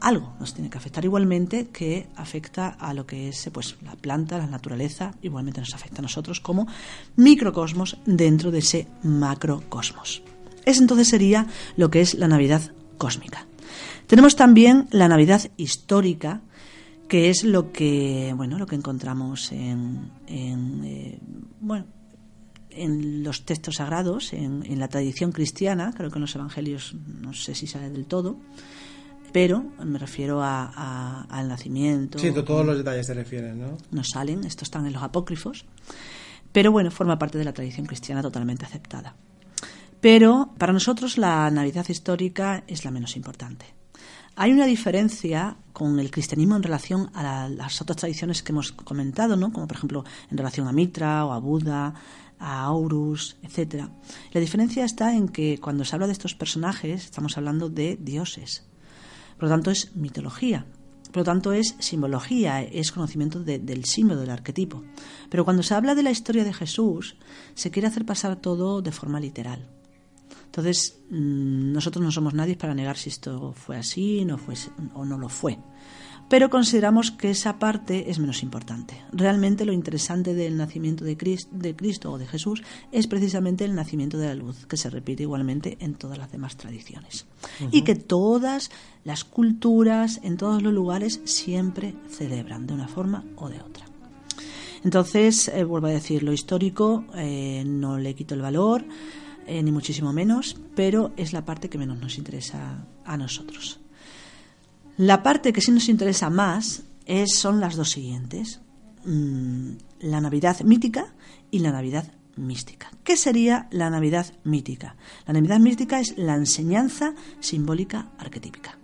algo 0.00 0.34
nos 0.40 0.52
tiene 0.52 0.68
que 0.68 0.78
afectar 0.78 1.04
igualmente 1.04 1.68
que 1.68 2.08
afecta 2.16 2.68
a 2.68 2.92
lo 2.92 3.06
que 3.06 3.28
es 3.28 3.48
pues 3.52 3.76
la 3.82 3.94
planta, 3.94 4.38
la 4.38 4.46
naturaleza, 4.46 5.14
igualmente 5.22 5.60
nos 5.60 5.74
afecta 5.74 6.00
a 6.00 6.02
nosotros 6.02 6.40
como 6.40 6.66
microcosmos 7.16 7.98
dentro 8.04 8.50
de 8.50 8.58
ese 8.58 8.88
macrocosmos. 9.02 10.22
Ese 10.64 10.80
entonces 10.80 11.08
sería 11.08 11.46
lo 11.76 11.90
que 11.90 12.00
es 12.00 12.14
la 12.14 12.28
Navidad 12.28 12.72
cósmica. 12.98 13.46
Tenemos 14.06 14.36
también 14.36 14.88
la 14.90 15.08
Navidad 15.08 15.50
histórica, 15.56 16.42
que 17.12 17.28
es 17.28 17.44
lo 17.44 17.72
que 17.72 18.32
bueno 18.34 18.56
lo 18.56 18.64
que 18.64 18.74
encontramos 18.74 19.52
en, 19.52 20.10
eh, 20.26 21.18
bueno 21.60 21.84
en 22.70 23.22
los 23.22 23.44
textos 23.44 23.76
sagrados, 23.76 24.32
en, 24.32 24.80
la 24.80 24.88
tradición 24.88 25.30
cristiana, 25.30 25.92
creo 25.94 26.08
que 26.08 26.16
en 26.16 26.22
los 26.22 26.34
evangelios 26.34 26.94
no 27.20 27.34
sé 27.34 27.54
si 27.54 27.66
sale 27.66 27.90
del 27.90 28.06
todo, 28.06 28.38
pero 29.30 29.62
me 29.84 29.98
refiero 29.98 30.40
al 30.42 31.48
nacimiento. 31.48 32.18
Sí, 32.18 32.32
todos 32.32 32.64
los 32.64 32.78
detalles 32.78 33.04
se 33.04 33.12
refieren, 33.12 33.60
¿no? 33.60 33.76
No 33.90 34.04
salen, 34.04 34.44
estos 34.44 34.68
están 34.68 34.86
en 34.86 34.94
los 34.94 35.02
apócrifos, 35.02 35.66
pero 36.50 36.72
bueno, 36.72 36.90
forma 36.90 37.18
parte 37.18 37.36
de 37.36 37.44
la 37.44 37.52
tradición 37.52 37.84
cristiana 37.84 38.22
totalmente 38.22 38.64
aceptada. 38.64 39.16
Pero 40.00 40.54
para 40.56 40.72
nosotros 40.72 41.18
la 41.18 41.50
Navidad 41.50 41.84
histórica 41.90 42.64
es 42.66 42.86
la 42.86 42.90
menos 42.90 43.16
importante. 43.16 43.81
Hay 44.34 44.50
una 44.50 44.64
diferencia 44.64 45.56
con 45.74 46.00
el 46.00 46.10
cristianismo 46.10 46.56
en 46.56 46.62
relación 46.62 47.10
a 47.14 47.48
las 47.50 47.82
otras 47.82 47.98
tradiciones 47.98 48.42
que 48.42 48.52
hemos 48.52 48.72
comentado, 48.72 49.36
¿no? 49.36 49.52
como 49.52 49.66
por 49.66 49.76
ejemplo 49.76 50.04
en 50.30 50.38
relación 50.38 50.66
a 50.66 50.72
Mitra 50.72 51.26
o 51.26 51.32
a 51.32 51.38
Buda, 51.38 51.94
a 52.38 52.62
Aurus, 52.64 53.36
etc. 53.42 53.88
La 54.32 54.40
diferencia 54.40 54.84
está 54.84 55.14
en 55.14 55.28
que 55.28 55.58
cuando 55.58 55.84
se 55.84 55.94
habla 55.94 56.06
de 56.06 56.14
estos 56.14 56.34
personajes 56.34 57.04
estamos 57.04 57.36
hablando 57.36 57.68
de 57.68 57.98
dioses. 58.00 58.64
Por 59.36 59.44
lo 59.44 59.50
tanto 59.50 59.70
es 59.70 59.94
mitología. 59.96 60.66
Por 61.08 61.18
lo 61.18 61.24
tanto 61.24 61.52
es 61.52 61.76
simbología, 61.78 62.62
es 62.62 62.90
conocimiento 62.90 63.40
del 63.40 63.84
símbolo, 63.84 64.20
del 64.20 64.30
arquetipo. 64.30 64.82
Pero 65.28 65.44
cuando 65.44 65.62
se 65.62 65.74
habla 65.74 65.94
de 65.94 66.02
la 66.02 66.10
historia 66.10 66.42
de 66.42 66.54
Jesús, 66.54 67.16
se 67.54 67.70
quiere 67.70 67.88
hacer 67.88 68.06
pasar 68.06 68.36
todo 68.36 68.80
de 68.80 68.92
forma 68.92 69.20
literal. 69.20 69.68
Entonces, 70.46 71.00
mm, 71.10 71.72
nosotros 71.72 72.04
no 72.04 72.10
somos 72.10 72.34
nadie 72.34 72.56
para 72.56 72.74
negar 72.74 72.96
si 72.96 73.10
esto 73.10 73.52
fue 73.52 73.76
así 73.76 74.24
no 74.24 74.38
fue, 74.38 74.54
o 74.94 75.04
no 75.04 75.18
lo 75.18 75.28
fue. 75.28 75.58
Pero 76.28 76.48
consideramos 76.48 77.10
que 77.10 77.30
esa 77.30 77.58
parte 77.58 78.10
es 78.10 78.18
menos 78.18 78.42
importante. 78.42 79.02
Realmente 79.12 79.66
lo 79.66 79.72
interesante 79.72 80.32
del 80.32 80.56
nacimiento 80.56 81.04
de 81.04 81.16
Cristo, 81.16 82.10
o 82.10 82.16
de 82.16 82.26
Jesús 82.26 82.62
es 82.90 83.06
precisamente 83.06 83.66
el 83.66 83.74
nacimiento 83.74 84.16
de 84.16 84.28
la 84.28 84.34
luz, 84.34 84.64
que 84.66 84.78
se 84.78 84.88
repite 84.88 85.24
igualmente 85.24 85.76
en 85.80 85.94
todas 85.94 86.16
las 86.16 86.32
demás 86.32 86.56
tradiciones. 86.56 87.26
Y 87.70 87.82
que 87.82 87.96
todas 87.96 88.70
las 89.04 89.24
culturas, 89.24 90.20
en 90.22 90.38
todos 90.38 90.62
los 90.62 90.72
lugares, 90.72 91.20
siempre 91.24 91.94
celebran 92.08 92.66
de 92.66 92.74
una 92.74 92.88
forma 92.88 93.24
o 93.36 93.50
de 93.50 93.60
otra. 93.60 93.84
Entonces, 94.84 95.48
eh, 95.48 95.64
vuelvo 95.64 95.88
a 95.88 95.90
decir, 95.90 96.22
lo 96.22 96.32
histórico 96.32 97.04
eh, 97.14 97.62
no 97.66 97.98
le 97.98 98.14
quito 98.14 98.34
el 98.34 98.40
valor, 98.40 98.84
eh, 99.46 99.62
ni 99.62 99.72
muchísimo 99.72 100.12
menos, 100.12 100.56
pero 100.74 101.12
es 101.16 101.32
la 101.32 101.44
parte 101.44 101.68
que 101.68 101.78
menos 101.78 101.98
nos 101.98 102.18
interesa 102.18 102.86
a 103.04 103.16
nosotros. 103.16 103.80
La 104.96 105.22
parte 105.22 105.52
que 105.52 105.60
sí 105.60 105.72
nos 105.72 105.88
interesa 105.88 106.30
más 106.30 106.84
son 107.26 107.60
las 107.60 107.76
dos 107.76 107.90
siguientes, 107.90 108.60
mm, 109.04 109.70
la 110.00 110.20
Navidad 110.20 110.60
mítica 110.60 111.14
y 111.50 111.58
la 111.58 111.72
Navidad 111.72 112.12
mística. 112.36 112.90
¿Qué 113.04 113.16
sería 113.16 113.68
la 113.70 113.90
Navidad 113.90 114.26
mítica? 114.44 114.96
La 115.26 115.34
Navidad 115.34 115.58
mística 115.58 116.00
es 116.00 116.16
la 116.16 116.34
enseñanza 116.34 117.14
simbólica 117.40 118.10
arquetípica. 118.18 118.78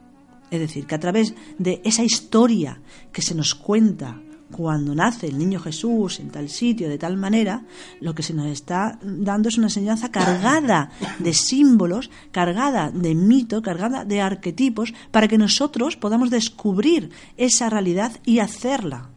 Es 0.51 0.61
decir, 0.61 0.87
que 0.87 0.95
a 0.95 1.01
través 1.01 1.35
de 1.59 1.81
esa 1.85 2.03
historia 2.03 2.81
que 3.13 3.23
se 3.23 3.35
nos 3.35 3.55
cuenta 3.55 4.21
cuando 4.51 4.95
nace 4.95 5.27
el 5.27 5.39
niño 5.39 5.61
Jesús 5.61 6.21
en 6.21 6.31
tal 6.31 6.49
sitio, 6.49 6.89
de 6.89 6.99
tal 6.99 7.17
manera, 7.17 7.63
lo 8.01 8.15
que 8.15 8.23
se 8.23 8.35
nos 8.35 8.47
está 8.47 8.99
dando 9.03 9.49
es 9.49 9.59
una 9.59 9.67
enseñanza 9.67 10.11
cargada 10.11 10.91
de 11.19 11.33
símbolos, 11.35 12.11
cargada 12.33 12.91
de 12.91 13.15
mito, 13.15 13.63
cargada 13.63 14.05
de 14.05 14.21
arquetipos, 14.21 14.95
para 15.11 15.29
que 15.29 15.39
nosotros 15.39 15.97
podamos 15.97 16.31
descubrir 16.31 17.11
esa 17.37 17.69
realidad 17.69 18.13
y 18.25 18.39
hacerla, 18.39 19.11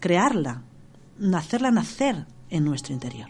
crearla, 0.00 0.62
hacerla 1.34 1.70
nacer 1.70 2.26
en 2.50 2.64
nuestro 2.64 2.92
interior. 2.92 3.28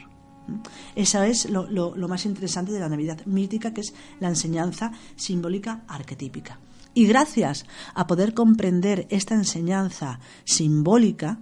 Eso 0.95 1.23
es 1.23 1.49
lo, 1.49 1.67
lo 1.71 2.09
más 2.09 2.27
interesante 2.27 2.73
de 2.73 2.81
la 2.81 2.89
Navidad 2.89 3.25
mítica, 3.25 3.73
que 3.73 3.81
es 3.81 3.95
la 4.21 4.29
enseñanza 4.29 4.93
simbólica 5.17 5.85
arquetípica. 5.89 6.59
Y 6.95 7.07
gracias 7.07 7.67
a 7.93 8.07
poder 8.07 8.35
comprender 8.35 9.07
esta 9.11 9.35
enseñanza 9.35 10.21
simbólica, 10.45 11.41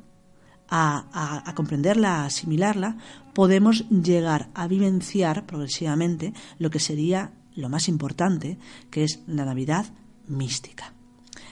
a, 0.75 1.53
comprenderla, 1.55 2.23
a 2.23 2.25
asimilarla, 2.27 2.97
podemos 3.35 3.87
llegar 3.91 4.49
a 4.55 4.67
vivenciar 4.67 5.45
progresivamente 5.45 6.33
lo 6.59 6.71
que 6.71 6.81
sería 6.81 7.35
lo 7.55 7.69
más 7.69 7.89
importante, 7.89 8.59
que 8.91 9.05
es 9.05 9.21
la 9.27 9.45
Navidad 9.45 9.85
mística. 10.27 10.95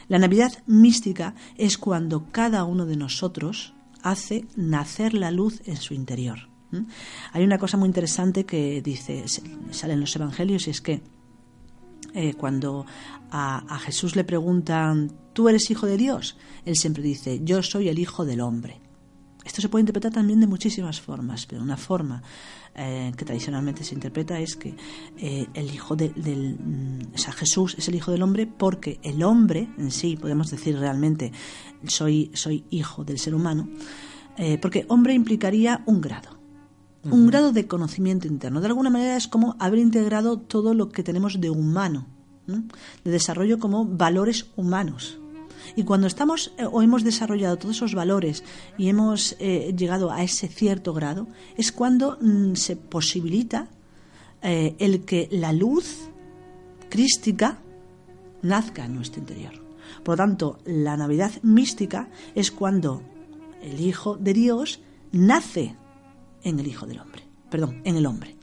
La 0.08 0.18
Navidad 0.18 0.62
mística 0.66 1.34
es 1.56 1.76
cuando 1.76 2.32
cada 2.32 2.64
uno 2.64 2.86
de 2.86 2.96
nosotros 2.96 3.74
hace 4.02 4.46
nacer 4.56 5.12
la 5.12 5.30
luz 5.30 5.60
en 5.66 5.76
su 5.76 5.92
interior. 5.92 6.48
Hay 7.32 7.44
una 7.44 7.58
cosa 7.58 7.76
muy 7.76 7.88
interesante 7.88 8.46
que 8.46 8.80
dice, 8.80 9.24
sale 9.70 9.92
en 9.92 10.00
los 10.00 10.16
evangelios, 10.16 10.66
y 10.66 10.70
es 10.70 10.80
que 10.80 11.02
eh, 12.14 12.34
cuando 12.34 12.86
a, 13.30 13.78
Jesús 13.78 14.16
le 14.16 14.24
preguntan, 14.24 15.12
¿tú 15.32 15.48
eres 15.48 15.70
hijo 15.70 15.86
de 15.86 15.96
Dios? 15.96 16.36
Él 16.64 16.76
siempre 16.76 17.02
dice, 17.02 17.40
yo 17.44 17.62
soy 17.62 17.88
el 17.88 17.98
hijo 17.98 18.24
del 18.24 18.40
hombre. 18.40 18.80
Esto 19.44 19.62
se 19.62 19.68
puede 19.68 19.82
interpretar 19.82 20.12
también 20.12 20.40
de 20.40 20.46
muchísimas 20.46 21.00
formas, 21.00 21.46
pero 21.46 21.62
una 21.62 21.76
forma 21.76 22.22
eh, 22.74 23.12
que 23.16 23.24
tradicionalmente 23.24 23.84
se 23.84 23.94
interpreta 23.94 24.38
es 24.38 24.54
que 24.56 24.74
eh, 25.16 25.46
el 25.54 25.72
hijo 25.72 25.96
del, 25.96 26.58
mm, 26.58 27.14
Jesús 27.14 27.74
es 27.78 27.88
el 27.88 27.94
hijo 27.94 28.10
del 28.12 28.22
hombre 28.22 28.46
porque 28.46 29.00
el 29.02 29.22
hombre 29.22 29.68
en 29.78 29.90
sí, 29.90 30.16
podemos 30.16 30.50
decir 30.50 30.78
realmente, 30.78 31.32
soy, 31.86 32.30
soy 32.34 32.64
hijo 32.70 33.04
del 33.04 33.18
ser 33.18 33.34
humano, 33.34 33.68
porque 34.62 34.86
hombre 34.88 35.12
implicaría 35.12 35.82
un 35.84 36.00
grado 36.00 36.39
un 37.04 37.26
grado 37.26 37.52
de 37.52 37.66
conocimiento 37.66 38.26
interno. 38.26 38.60
De 38.60 38.66
alguna 38.66 38.90
manera 38.90 39.16
es 39.16 39.28
como 39.28 39.56
haber 39.58 39.78
integrado 39.78 40.38
todo 40.38 40.74
lo 40.74 40.90
que 40.90 41.02
tenemos 41.02 41.40
de 41.40 41.50
humano, 41.50 42.06
de 42.46 43.10
desarrollo 43.10 43.58
como 43.58 43.86
valores 43.86 44.46
humanos. 44.56 45.18
Y 45.76 45.84
cuando 45.84 46.06
estamos 46.06 46.52
eh, 46.58 46.64
o 46.64 46.82
hemos 46.82 47.04
desarrollado 47.04 47.56
todos 47.56 47.76
esos 47.76 47.94
valores 47.94 48.42
y 48.76 48.88
hemos 48.88 49.36
eh, 49.38 49.72
llegado 49.76 50.10
a 50.10 50.22
ese 50.22 50.48
cierto 50.48 50.92
grado, 50.92 51.28
es 51.56 51.72
cuando 51.72 52.18
mm, 52.20 52.54
se 52.54 52.76
posibilita 52.76 53.68
eh, 54.42 54.74
el 54.78 55.04
que 55.04 55.28
la 55.30 55.52
luz 55.52 56.08
crística 56.88 57.58
nazca 58.42 58.84
en 58.84 58.94
nuestro 58.94 59.20
interior. 59.20 59.52
Por 60.02 60.14
lo 60.14 60.24
tanto, 60.24 60.58
la 60.64 60.96
Navidad 60.96 61.32
mística 61.42 62.08
es 62.34 62.50
cuando 62.50 63.02
el 63.62 63.80
Hijo 63.80 64.16
de 64.16 64.32
Dios 64.32 64.80
nace 65.12 65.76
en 66.42 66.61
el 66.61 66.66
Hijo 66.66 66.87
del 66.87 67.00
Hombre, 67.00 67.22
perdón, 67.50 67.81
en 67.85 67.96
el 67.96 68.07
hombre. 68.07 68.37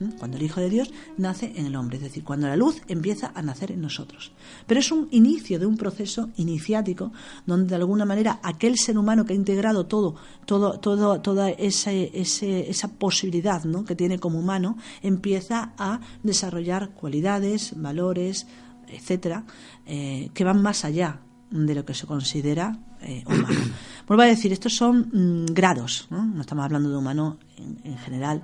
¿Mm? 0.00 0.10
Cuando 0.18 0.36
el 0.36 0.42
Hijo 0.44 0.60
de 0.60 0.70
Dios 0.70 0.90
nace 1.16 1.52
en 1.56 1.66
el 1.66 1.74
hombre, 1.74 1.96
es 1.96 2.04
decir, 2.04 2.22
cuando 2.22 2.46
la 2.46 2.56
luz 2.56 2.82
empieza 2.86 3.32
a 3.34 3.42
nacer 3.42 3.72
en 3.72 3.80
nosotros. 3.80 4.32
Pero 4.66 4.80
es 4.80 4.92
un 4.92 5.08
inicio 5.10 5.58
de 5.58 5.66
un 5.66 5.76
proceso 5.76 6.30
iniciático 6.36 7.12
donde 7.46 7.70
de 7.70 7.74
alguna 7.76 8.04
manera 8.04 8.38
aquel 8.42 8.78
ser 8.78 8.96
humano 8.96 9.24
que 9.24 9.32
ha 9.32 9.36
integrado 9.36 9.86
todo, 9.86 10.14
todo, 10.46 10.78
todo 10.78 11.20
toda 11.20 11.50
esa, 11.50 11.90
esa 11.92 12.88
posibilidad 12.88 13.64
¿no? 13.64 13.84
que 13.84 13.96
tiene 13.96 14.18
como 14.18 14.38
humano, 14.38 14.76
empieza 15.02 15.72
a 15.78 16.00
desarrollar 16.22 16.90
cualidades, 16.90 17.72
valores, 17.76 18.46
etcétera, 18.88 19.44
eh, 19.86 20.30
que 20.32 20.44
van 20.44 20.62
más 20.62 20.84
allá 20.84 21.20
de 21.50 21.74
lo 21.74 21.84
que 21.84 21.94
se 21.94 22.06
considera 22.06 22.78
eh, 23.00 23.24
humano. 23.26 23.60
Vuelvo 24.08 24.22
a 24.22 24.26
decir, 24.26 24.52
estos 24.52 24.74
son 24.74 25.10
mm, 25.12 25.52
grados, 25.52 26.06
¿no? 26.10 26.24
no 26.24 26.40
estamos 26.40 26.64
hablando 26.64 26.90
de 26.90 26.96
humano 26.96 27.38
en, 27.58 27.78
en 27.84 27.98
general, 27.98 28.42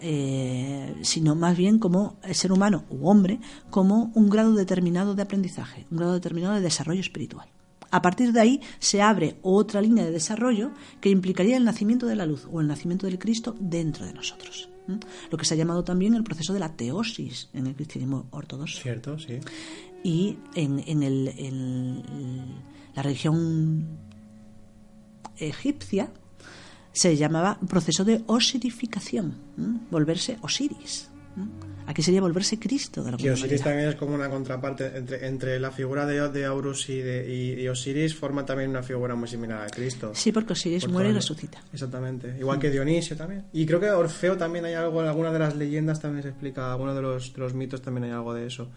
eh, 0.00 0.94
sino 1.02 1.34
más 1.34 1.56
bien 1.56 1.78
como 1.78 2.16
el 2.24 2.34
ser 2.34 2.50
humano 2.52 2.84
u 2.90 3.08
hombre, 3.08 3.38
como 3.70 4.10
un 4.14 4.28
grado 4.30 4.54
determinado 4.54 5.14
de 5.14 5.22
aprendizaje, 5.22 5.86
un 5.90 5.98
grado 5.98 6.14
determinado 6.14 6.54
de 6.54 6.60
desarrollo 6.60 7.00
espiritual. 7.00 7.46
A 7.90 8.00
partir 8.00 8.32
de 8.32 8.40
ahí 8.40 8.60
se 8.78 9.02
abre 9.02 9.36
otra 9.42 9.82
línea 9.82 10.04
de 10.04 10.10
desarrollo 10.10 10.70
que 11.00 11.10
implicaría 11.10 11.58
el 11.58 11.64
nacimiento 11.64 12.06
de 12.06 12.16
la 12.16 12.24
luz 12.26 12.48
o 12.50 12.60
el 12.62 12.66
nacimiento 12.66 13.06
del 13.06 13.18
Cristo 13.18 13.54
dentro 13.60 14.06
de 14.06 14.14
nosotros. 14.14 14.70
Lo 15.30 15.38
que 15.38 15.44
se 15.44 15.54
ha 15.54 15.56
llamado 15.58 15.84
también 15.84 16.14
el 16.14 16.24
proceso 16.24 16.52
de 16.54 16.58
la 16.58 16.74
teosis 16.74 17.50
en 17.52 17.66
el 17.66 17.74
cristianismo 17.76 18.26
ortodoxo. 18.30 18.80
Cierto, 18.80 19.18
sí. 19.18 19.38
Y 20.02 20.38
en, 20.54 20.82
en 20.86 21.02
el- 21.02 21.28
en 21.36 22.02
la 22.94 23.02
religión 23.02 23.86
egipcia 25.48 26.10
se 26.92 27.16
llamaba 27.16 27.58
proceso 27.68 28.04
de 28.04 28.22
osirificación, 28.26 29.34
¿m? 29.58 29.80
volverse 29.90 30.38
Osiris. 30.42 31.08
¿m? 31.36 31.46
Aquí 31.84 32.00
sería 32.00 32.20
volverse 32.20 32.60
Cristo 32.60 33.02
de 33.02 33.10
Que 33.16 33.30
Osiris 33.32 33.40
manera. 33.60 33.64
también 33.64 33.88
es 33.88 33.96
como 33.96 34.14
una 34.14 34.30
contraparte 34.30 34.96
entre, 34.96 35.26
entre 35.26 35.58
la 35.58 35.72
figura 35.72 36.06
de, 36.06 36.28
de 36.28 36.48
Horus 36.48 36.88
y, 36.88 36.98
de, 36.98 37.28
y, 37.28 37.60
y 37.60 37.68
Osiris 37.68 38.14
forma 38.14 38.46
también 38.46 38.70
una 38.70 38.84
figura 38.84 39.16
muy 39.16 39.26
similar 39.26 39.62
a 39.62 39.66
Cristo. 39.66 40.12
Sí, 40.14 40.30
porque 40.30 40.52
Osiris 40.52 40.84
Por 40.84 40.92
muere 40.92 41.10
y 41.10 41.12
resucita. 41.12 41.60
Exactamente. 41.72 42.36
Igual 42.38 42.60
que 42.60 42.70
Dionisio 42.70 43.16
también. 43.16 43.46
Y 43.52 43.66
creo 43.66 43.80
que 43.80 43.90
Orfeo 43.90 44.36
también 44.36 44.64
hay 44.64 44.74
algo, 44.74 45.02
en 45.02 45.08
alguna 45.08 45.32
de 45.32 45.40
las 45.40 45.56
leyendas 45.56 45.98
también 46.00 46.22
se 46.22 46.28
explica, 46.28 46.70
algunos 46.72 46.94
de 46.94 47.02
los, 47.02 47.32
de 47.32 47.40
los 47.40 47.52
mitos 47.52 47.82
también 47.82 48.04
hay 48.04 48.10
algo 48.12 48.32
de 48.32 48.46
eso. 48.46 48.68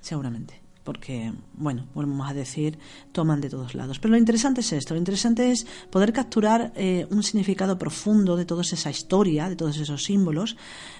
Seguramente. 0.00 0.61
Porque, 0.84 1.32
bueno, 1.54 1.86
volvemos 1.94 2.28
a 2.28 2.34
decir, 2.34 2.78
toman 3.12 3.40
de 3.40 3.48
todos 3.48 3.74
lados. 3.74 3.98
Pero 3.98 4.12
lo 4.12 4.18
interesante 4.18 4.62
es 4.62 4.72
esto, 4.72 4.94
lo 4.94 4.98
interesante 4.98 5.50
es 5.50 5.66
poder 5.90 6.12
capturar 6.12 6.72
eh, 6.74 7.06
un 7.10 7.22
significado 7.22 7.78
profundo 7.78 8.36
de 8.36 8.44
toda 8.44 8.62
esa 8.62 8.90
historia, 8.90 9.48
de 9.48 9.56
todos 9.56 9.78
esos 9.78 10.02
símbolos, 10.04 10.56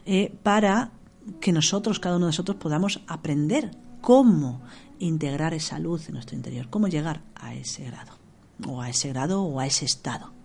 eh, 0.07 0.33
para 0.43 0.93
que 1.41 1.53
nosotros, 1.53 2.01
cada 2.01 2.17
uno 2.17 2.27
de 2.27 2.31
nosotros, 2.31 2.57
podamos 2.59 3.01
aprender 3.07 3.71
cómo 4.01 4.63
integrar 4.99 5.55
esa 5.55 5.79
luz 5.79 6.09
en 6.09 6.15
nuestro 6.15 6.37
interior, 6.37 6.69
cómo 6.71 6.89
llegar 6.89 7.23
a 7.35 7.55
ese 7.55 7.85
grado, 7.85 8.13
o 8.69 8.81
a 8.81 8.89
ese 8.89 9.09
grado 9.09 9.43
o 9.43 9.59
a 9.59 9.67
ese 9.67 9.85
estado. 9.85 10.42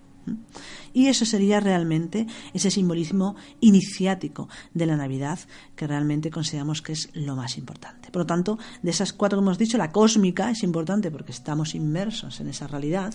Y 0.94 1.08
eso 1.08 1.26
sería 1.26 1.60
realmente 1.60 2.28
ese 2.54 2.72
simbolismo 2.72 3.36
iniciático 3.60 4.50
de 4.74 4.86
la 4.86 4.98
Navidad 4.98 5.40
que 5.76 5.88
realmente 5.88 6.32
consideramos 6.32 6.82
que 6.82 6.94
es 6.94 7.10
lo 7.14 7.36
más 7.36 7.58
importante. 7.58 8.10
Por 8.12 8.22
lo 8.22 8.26
tanto, 8.26 8.58
de 8.82 8.92
esas 8.92 9.14
cuatro 9.14 9.38
que 9.40 9.44
hemos 9.44 9.58
dicho, 9.58 9.78
la 9.78 9.92
cósmica 9.92 10.50
es 10.50 10.64
importante 10.64 11.12
porque 11.12 11.32
estamos 11.32 11.76
inmersos 11.76 12.40
en 12.40 12.50
esa 12.50 12.68
realidad. 12.68 13.14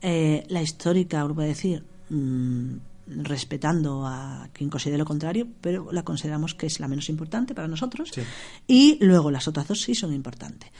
Eh, 0.00 0.44
la 0.48 0.62
histórica, 0.62 1.24
vuelvo 1.24 1.42
a 1.42 1.46
decir, 1.46 1.84
mm, 2.10 2.76
respetando 3.08 4.06
a 4.06 4.48
quien 4.52 4.70
considere 4.70 4.98
lo 4.98 5.04
contrario, 5.04 5.48
pero 5.60 5.90
la 5.92 6.04
consideramos 6.04 6.54
que 6.54 6.66
es 6.66 6.78
la 6.78 6.88
menos 6.88 7.08
importante 7.08 7.54
para 7.54 7.68
nosotros. 7.68 8.10
Sí. 8.12 8.22
Y 8.66 8.98
luego 9.00 9.30
las 9.30 9.48
otras 9.48 9.66
dos 9.66 9.80
sí 9.80 9.94
son 9.94 10.12
importantes. 10.12 10.70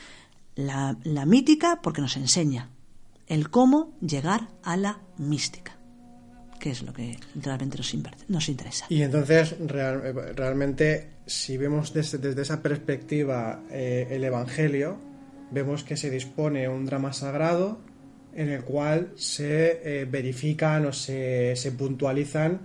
La, 0.55 0.97
la 1.05 1.25
mítica 1.25 1.81
porque 1.83 2.01
nos 2.01 2.17
enseña 2.17 2.69
el 3.29 3.51
cómo 3.51 3.97
llegar 4.01 4.49
a 4.63 4.77
la 4.77 5.01
mística, 5.19 5.77
que 6.59 6.71
es 6.71 6.83
lo 6.83 6.93
que 6.93 7.19
realmente 7.35 7.79
nos, 8.29 8.49
interesa. 8.49 8.87
Y 8.89 9.03
entonces, 9.03 9.53
eh, 9.53 10.13
realmente, 10.35 11.11
si 11.27 11.57
vemos 11.57 11.93
desde, 11.93 12.41
esa 12.41 12.63
perspectiva 12.63 13.63
eh, 13.71 14.09
el 14.11 14.25
Evangelio, 14.25 14.99
vemos 15.51 15.85
que 15.85 15.97
se 15.97 16.11
dispone 16.11 16.69
un 16.69 16.85
drama 16.87 17.13
sagrado 17.13 17.81
en 18.35 18.51
el 18.51 18.63
cual 18.63 19.13
se 19.17 19.81
eh, 19.85 20.05
verifican 20.05 20.87
o 20.87 20.93
se, 20.93 21.57
se 21.57 21.73
puntualizan 21.73 22.61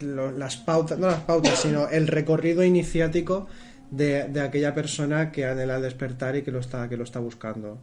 las 0.00 0.56
pautas, 0.56 0.98
no 0.98 1.08
las 1.08 1.20
pautas, 1.20 1.58
sino 1.60 1.86
el 1.88 2.08
recorrido 2.08 2.64
iniciático 2.64 3.46
de, 3.90 4.28
de 4.28 4.40
aquella 4.40 4.74
persona 4.74 5.30
que 5.30 5.44
anhela 5.44 5.80
despertar 5.80 6.34
y 6.36 6.42
que 6.42 6.50
lo 6.50 6.60
está, 6.60 6.88
que 6.88 6.96
lo 6.96 7.04
está 7.04 7.20
buscando, 7.20 7.78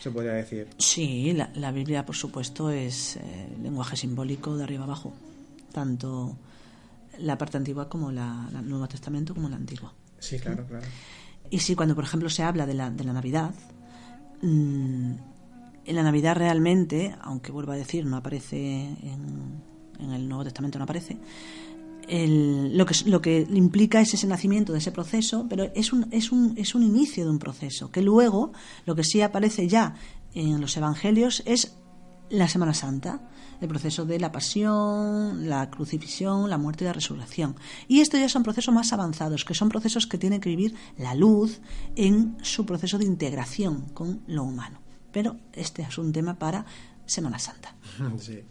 se 0.00 0.10
podría 0.10 0.32
decir. 0.32 0.68
Sí, 0.78 1.32
la, 1.32 1.50
la 1.54 1.70
Biblia, 1.72 2.04
por 2.04 2.16
supuesto, 2.16 2.70
es 2.70 3.16
eh, 3.16 3.56
lenguaje 3.62 3.96
simbólico 3.96 4.56
de 4.56 4.64
arriba 4.64 4.84
abajo, 4.84 5.12
tanto 5.72 6.36
la 7.18 7.36
parte 7.36 7.58
antigua 7.58 7.88
como 7.88 8.10
la, 8.10 8.48
el 8.52 8.68
Nuevo 8.68 8.88
Testamento 8.88 9.34
como 9.34 9.48
la 9.48 9.56
antigua. 9.56 9.92
Sí, 10.18 10.38
claro, 10.38 10.66
claro. 10.66 10.86
Y 11.50 11.58
sí, 11.58 11.74
cuando 11.74 11.94
por 11.94 12.04
ejemplo 12.04 12.30
se 12.30 12.42
habla 12.42 12.66
de 12.66 12.74
la, 12.74 12.90
de 12.90 13.04
la 13.04 13.12
Navidad, 13.12 13.52
mm, 14.42 15.12
en 15.84 15.96
la 15.96 16.02
Navidad 16.02 16.36
realmente, 16.36 17.14
aunque 17.20 17.52
vuelvo 17.52 17.72
a 17.72 17.76
decir, 17.76 18.06
no 18.06 18.16
aparece 18.16 18.56
en, 18.56 19.62
en 19.98 20.12
el 20.12 20.28
Nuevo 20.28 20.44
Testamento, 20.44 20.78
no 20.78 20.84
aparece, 20.84 21.18
lo, 22.08 22.86
que, 22.86 22.94
lo 23.06 23.20
que 23.20 23.46
implica 23.50 24.00
es 24.00 24.14
ese 24.14 24.26
nacimiento 24.26 24.72
de 24.72 24.78
ese 24.78 24.92
proceso, 24.92 25.46
pero 25.48 25.70
es 25.74 25.92
un, 25.92 26.08
es, 26.10 26.32
un, 26.32 26.54
es 26.56 26.74
un 26.74 26.82
inicio 26.82 27.24
de 27.24 27.30
un 27.30 27.38
proceso, 27.38 27.90
que 27.90 28.02
luego 28.02 28.52
lo 28.86 28.94
que 28.94 29.04
sí 29.04 29.20
aparece 29.20 29.68
ya 29.68 29.94
en 30.34 30.60
los 30.60 30.76
Evangelios 30.76 31.42
es 31.46 31.76
la 32.30 32.48
Semana 32.48 32.74
Santa, 32.74 33.20
el 33.60 33.68
proceso 33.68 34.06
de 34.06 34.18
la 34.18 34.32
pasión, 34.32 35.48
la 35.48 35.68
crucifixión, 35.70 36.48
la 36.48 36.58
muerte 36.58 36.84
y 36.84 36.86
la 36.86 36.92
resurrección. 36.92 37.56
Y 37.88 38.00
estos 38.00 38.20
ya 38.20 38.28
son 38.28 38.42
procesos 38.42 38.74
más 38.74 38.92
avanzados, 38.92 39.44
que 39.44 39.54
son 39.54 39.68
procesos 39.68 40.06
que 40.06 40.18
tiene 40.18 40.40
que 40.40 40.48
vivir 40.48 40.74
la 40.96 41.14
luz 41.14 41.60
en 41.96 42.36
su 42.42 42.64
proceso 42.64 42.98
de 42.98 43.04
integración 43.04 43.86
con 43.92 44.22
lo 44.26 44.44
humano. 44.44 44.80
Pero 45.12 45.36
este 45.52 45.82
es 45.82 45.98
un 45.98 46.12
tema 46.12 46.38
para 46.38 46.64
Semana 47.10 47.38
Santa. 47.38 47.74
Sí. 48.18 48.42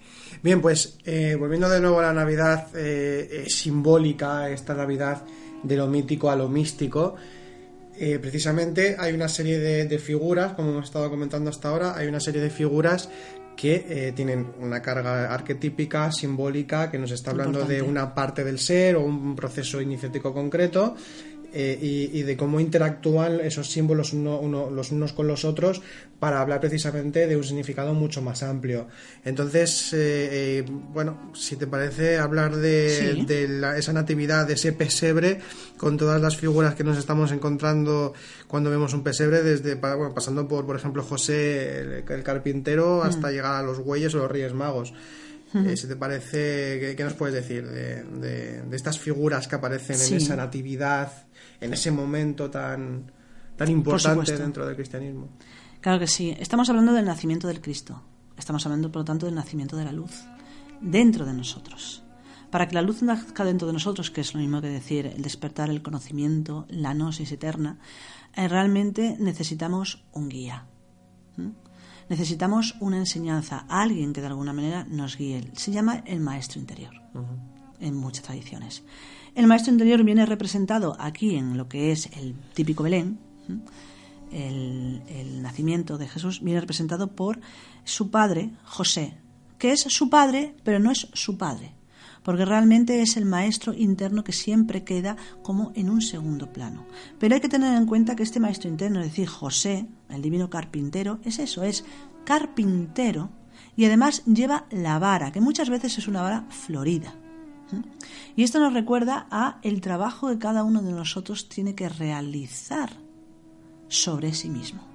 Bien, 0.43 0.61
pues 0.61 0.97
eh, 1.05 1.35
volviendo 1.35 1.69
de 1.69 1.79
nuevo 1.79 1.99
a 1.99 2.03
la 2.03 2.13
Navidad 2.13 2.67
eh, 2.75 3.45
eh, 3.45 3.49
simbólica, 3.49 4.49
esta 4.49 4.73
Navidad 4.73 5.23
de 5.63 5.77
lo 5.77 5.87
mítico 5.87 6.29
a 6.29 6.35
lo 6.35 6.47
místico, 6.47 7.15
precisamente 8.21 8.95
hay 8.97 9.13
una 9.13 9.27
serie 9.27 9.59
de, 9.59 9.85
de 9.85 9.99
figuras, 9.99 10.53
como 10.53 10.69
hemos 10.69 10.85
estado 10.85 11.09
comentando 11.09 11.49
hasta 11.49 11.67
ahora, 11.67 11.97
hay 11.97 12.07
una 12.07 12.21
serie 12.21 12.39
de 12.41 12.49
figuras 12.49 13.09
que 13.57 14.13
tienen 14.15 14.53
una 14.61 14.81
carga 14.81 15.33
arquetípica, 15.33 16.09
simbólica, 16.09 16.89
que 16.89 16.97
nos 16.97 17.11
está 17.11 17.31
hablando 17.31 17.65
de 17.65 17.81
una 17.81 18.15
parte 18.15 18.45
del 18.45 18.57
ser 18.57 18.95
o 18.95 19.01
un 19.01 19.35
proceso 19.35 19.81
iniciático 19.81 20.33
concreto. 20.33 20.95
Eh, 21.53 21.77
y, 21.81 22.17
y 22.19 22.23
de 22.23 22.35
cómo 22.37 22.59
interactúan 22.59 23.39
esos 23.41 23.69
símbolos 23.71 24.13
uno- 24.13 24.39
uno- 24.39 24.69
los 24.69 24.91
unos 24.91 25.13
con 25.13 25.27
los 25.27 25.45
otros 25.45 25.81
para 26.19 26.41
hablar 26.41 26.59
precisamente 26.59 27.27
de 27.27 27.37
un 27.37 27.43
significado 27.43 27.93
mucho 27.93 28.21
más 28.21 28.43
amplio. 28.43 28.87
Entonces, 29.23 29.93
eh, 29.93 29.97
eh, 30.59 30.65
bueno, 30.67 31.31
si 31.33 31.55
te 31.55 31.65
parece 31.67 32.17
hablar 32.17 32.55
de, 32.55 33.15
Sí. 33.15 33.25
de 33.25 33.47
la- 33.47 33.77
esa 33.77 33.93
natividad, 33.93 34.45
de 34.47 34.53
ese 34.53 34.73
pesebre, 34.73 35.39
con 35.77 35.97
todas 35.97 36.21
las 36.21 36.35
figuras 36.37 36.75
que 36.75 36.83
nos 36.83 36.97
estamos 36.97 37.31
encontrando 37.31 38.13
cuando 38.47 38.69
vemos 38.69 38.93
un 38.93 39.03
pesebre, 39.03 39.43
desde 39.43 39.75
bueno, 39.75 40.13
pasando 40.13 40.47
por, 40.47 40.65
por 40.65 40.75
ejemplo, 40.75 41.03
José 41.03 41.79
el, 41.79 42.03
el 42.07 42.23
carpintero, 42.23 43.03
hasta 43.03 43.31
llegar 43.31 43.55
a 43.55 43.63
los 43.63 43.79
bueyes 43.83 44.13
o 44.15 44.17
los 44.19 44.31
Reyes 44.31 44.53
Magos. 44.53 44.93
Eh, 45.55 45.75
si 45.75 45.87
te 45.87 45.95
parece, 45.95 46.77
¿qué, 46.79 46.93
qué 46.95 47.03
nos 47.03 47.13
puedes 47.13 47.33
decir 47.33 47.67
de, 47.67 48.03
de- 48.03 48.61
de 48.61 48.75
estas 48.75 48.99
figuras 48.99 49.47
que 49.47 49.55
aparecen 49.55 49.97
Sí. 49.97 50.13
en 50.13 50.17
esa 50.21 50.35
natividad, 50.35 51.11
en 51.61 51.73
ese 51.73 51.91
momento 51.91 52.49
tan, 52.49 53.11
tan 53.55 53.69
importante 53.69 54.37
dentro 54.37 54.65
del 54.65 54.75
cristianismo? 54.75 55.29
Claro 55.81 55.99
que 55.99 56.07
sí. 56.07 56.35
Estamos 56.39 56.69
hablando 56.69 56.93
del 56.93 57.05
nacimiento 57.05 57.47
del 57.47 57.61
Cristo. 57.61 58.01
Estamos 58.37 58.65
hablando, 58.65 58.91
por 58.91 59.01
lo 59.01 59.05
tanto, 59.05 59.25
del 59.25 59.35
nacimiento 59.35 59.77
de 59.77 59.85
la 59.85 59.91
luz 59.91 60.23
dentro 60.81 61.25
de 61.25 61.33
nosotros. 61.33 62.03
Para 62.51 62.67
que 62.67 62.75
la 62.75 62.81
luz 62.81 63.03
nazca 63.03 63.45
dentro 63.45 63.67
de 63.67 63.73
nosotros, 63.73 64.09
que 64.09 64.21
es 64.21 64.33
lo 64.33 64.39
mismo 64.39 64.61
que 64.61 64.69
decir 64.69 65.05
el 65.05 65.21
despertar, 65.21 65.69
el 65.69 65.81
conocimiento, 65.81 66.65
la 66.69 66.93
gnosis 66.93 67.31
eterna, 67.31 67.79
eh, 68.35 68.47
realmente 68.47 69.17
necesitamos 69.19 70.03
un 70.13 70.29
guía. 70.29 70.65
Necesitamos 72.09 72.75
una 72.79 72.97
enseñanza, 72.97 73.65
alguien 73.69 74.13
que 74.13 74.21
de 74.21 74.27
alguna 74.27 74.51
manera 74.51 74.83
nos 74.83 75.15
guíe. 75.15 75.51
Se 75.53 75.71
llama 75.71 76.03
el 76.05 76.19
maestro 76.19 76.59
interior 76.59 76.93
en 77.79 77.95
muchas 77.95 78.23
tradiciones. 78.23 78.83
El 79.35 79.47
maestro 79.47 79.71
interior 79.71 80.03
viene 80.03 80.25
representado 80.25 80.95
aquí 80.99 81.35
en 81.35 81.57
lo 81.57 81.67
que 81.67 81.91
es 81.91 82.09
el 82.17 82.35
típico 82.53 82.83
Belén. 82.83 83.19
el 84.31 85.41
nacimiento 85.41 85.97
de 85.97 86.07
Jesús 86.07 86.41
viene 86.41 86.61
representado 86.61 87.15
por 87.15 87.39
su 87.83 88.11
padre, 88.11 88.51
José, 88.63 89.17
que 89.57 89.71
es 89.71 89.81
su 89.81 90.09
padre, 90.09 90.55
pero 90.63 90.79
no 90.79 90.91
es 90.91 91.07
su 91.13 91.37
padre, 91.37 91.73
porque 92.23 92.45
realmente 92.45 93.01
es 93.01 93.17
el 93.17 93.25
maestro 93.25 93.73
interno 93.73 94.23
que 94.23 94.31
siempre 94.31 94.83
queda 94.83 95.17
como 95.43 95.71
en 95.75 95.89
un 95.89 96.01
segundo 96.01 96.51
plano. 96.51 96.85
Pero 97.19 97.35
hay 97.35 97.41
que 97.41 97.49
tener 97.49 97.75
en 97.75 97.85
cuenta 97.85 98.15
que 98.15 98.23
este 98.23 98.39
maestro 98.39 98.69
interno, 98.69 98.99
es 98.99 99.07
decir, 99.07 99.27
José, 99.27 99.87
el 100.09 100.21
divino 100.21 100.49
carpintero, 100.49 101.19
es 101.23 101.39
eso, 101.39 101.63
es 101.63 101.83
carpintero 102.23 103.29
y 103.75 103.85
además 103.85 104.23
lleva 104.25 104.65
la 104.71 104.97
vara, 104.99 105.31
que 105.31 105.41
muchas 105.41 105.69
veces 105.69 105.97
es 105.97 106.07
una 106.07 106.21
vara 106.21 106.45
florida. 106.49 107.13
Y 108.35 108.43
esto 108.43 108.59
nos 108.59 108.73
recuerda 108.73 109.27
a 109.31 109.59
el 109.63 109.81
trabajo 109.81 110.29
que 110.29 110.39
cada 110.39 110.63
uno 110.63 110.81
de 110.81 110.91
nosotros 110.91 111.49
tiene 111.49 111.75
que 111.75 111.89
realizar 111.89 112.91
sobre 113.87 114.33
sí 114.33 114.49
mismo. 114.49 114.87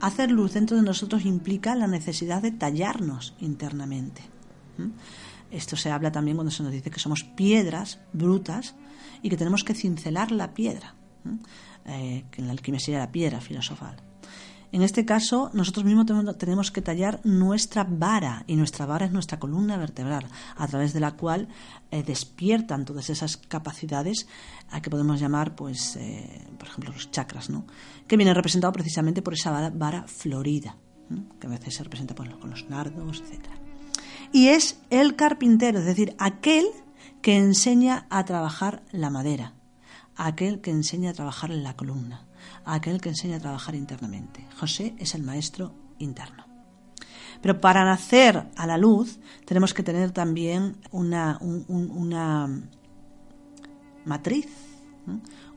hacer 0.00 0.32
luz 0.32 0.54
dentro 0.54 0.76
de 0.76 0.82
nosotros 0.82 1.24
implica 1.24 1.76
la 1.76 1.86
necesidad 1.86 2.42
de 2.42 2.50
tallarnos 2.50 3.34
internamente. 3.38 4.22
Esto 5.52 5.76
se 5.76 5.92
habla 5.92 6.10
también 6.10 6.36
cuando 6.36 6.50
se 6.50 6.64
nos 6.64 6.72
dice 6.72 6.90
que 6.90 6.98
somos 6.98 7.22
piedras 7.22 8.00
brutas 8.12 8.74
y 9.22 9.28
que 9.28 9.36
tenemos 9.36 9.62
que 9.62 9.74
cincelar 9.74 10.32
la 10.32 10.54
piedra, 10.54 10.96
eh, 11.84 12.24
que 12.32 12.40
en 12.40 12.48
la 12.48 12.52
alquimia 12.52 12.80
sería 12.80 12.98
la 12.98 13.12
piedra 13.12 13.40
filosofal. 13.40 13.96
En 14.72 14.80
este 14.80 15.04
caso, 15.04 15.50
nosotros 15.52 15.84
mismos 15.84 16.06
tenemos 16.38 16.70
que 16.70 16.80
tallar 16.80 17.20
nuestra 17.24 17.84
vara, 17.84 18.42
y 18.46 18.56
nuestra 18.56 18.86
vara 18.86 19.04
es 19.04 19.12
nuestra 19.12 19.38
columna 19.38 19.76
vertebral, 19.76 20.26
a 20.56 20.66
través 20.66 20.94
de 20.94 21.00
la 21.00 21.12
cual 21.12 21.48
eh, 21.90 22.02
despiertan 22.02 22.86
todas 22.86 23.10
esas 23.10 23.36
capacidades 23.36 24.26
a 24.70 24.80
que 24.80 24.88
podemos 24.88 25.20
llamar, 25.20 25.54
pues, 25.54 25.96
eh, 25.96 26.48
por 26.58 26.68
ejemplo, 26.68 26.90
los 26.90 27.10
chakras, 27.10 27.50
¿no? 27.50 27.66
que 28.06 28.16
viene 28.16 28.32
representado 28.32 28.72
precisamente 28.72 29.20
por 29.20 29.34
esa 29.34 29.70
vara, 29.70 30.04
florida, 30.08 30.76
que 31.38 31.46
a 31.46 31.50
veces 31.50 31.74
se 31.74 31.84
representa 31.84 32.14
pues, 32.14 32.30
con 32.36 32.48
los 32.48 32.70
nardos, 32.70 33.22
etc. 33.28 33.44
Y 34.32 34.48
es 34.48 34.78
el 34.88 35.16
carpintero, 35.16 35.80
es 35.80 35.84
decir, 35.84 36.16
aquel 36.18 36.64
que 37.20 37.36
enseña 37.36 38.06
a 38.08 38.24
trabajar 38.24 38.82
la 38.90 39.10
madera, 39.10 39.52
aquel 40.16 40.62
que 40.62 40.70
enseña 40.70 41.10
a 41.10 41.14
trabajar 41.14 41.50
la 41.50 41.76
columna 41.76 42.26
aquel 42.64 43.00
que 43.00 43.10
enseña 43.10 43.36
a 43.36 43.40
trabajar 43.40 43.74
internamente. 43.74 44.46
José 44.58 44.94
es 44.98 45.14
el 45.14 45.22
maestro 45.22 45.74
interno. 45.98 46.46
Pero 47.40 47.60
para 47.60 47.84
nacer 47.84 48.48
a 48.56 48.66
la 48.66 48.78
luz 48.78 49.18
tenemos 49.44 49.74
que 49.74 49.82
tener 49.82 50.12
también 50.12 50.76
una, 50.92 51.38
una 51.40 52.48
matriz, 54.04 54.48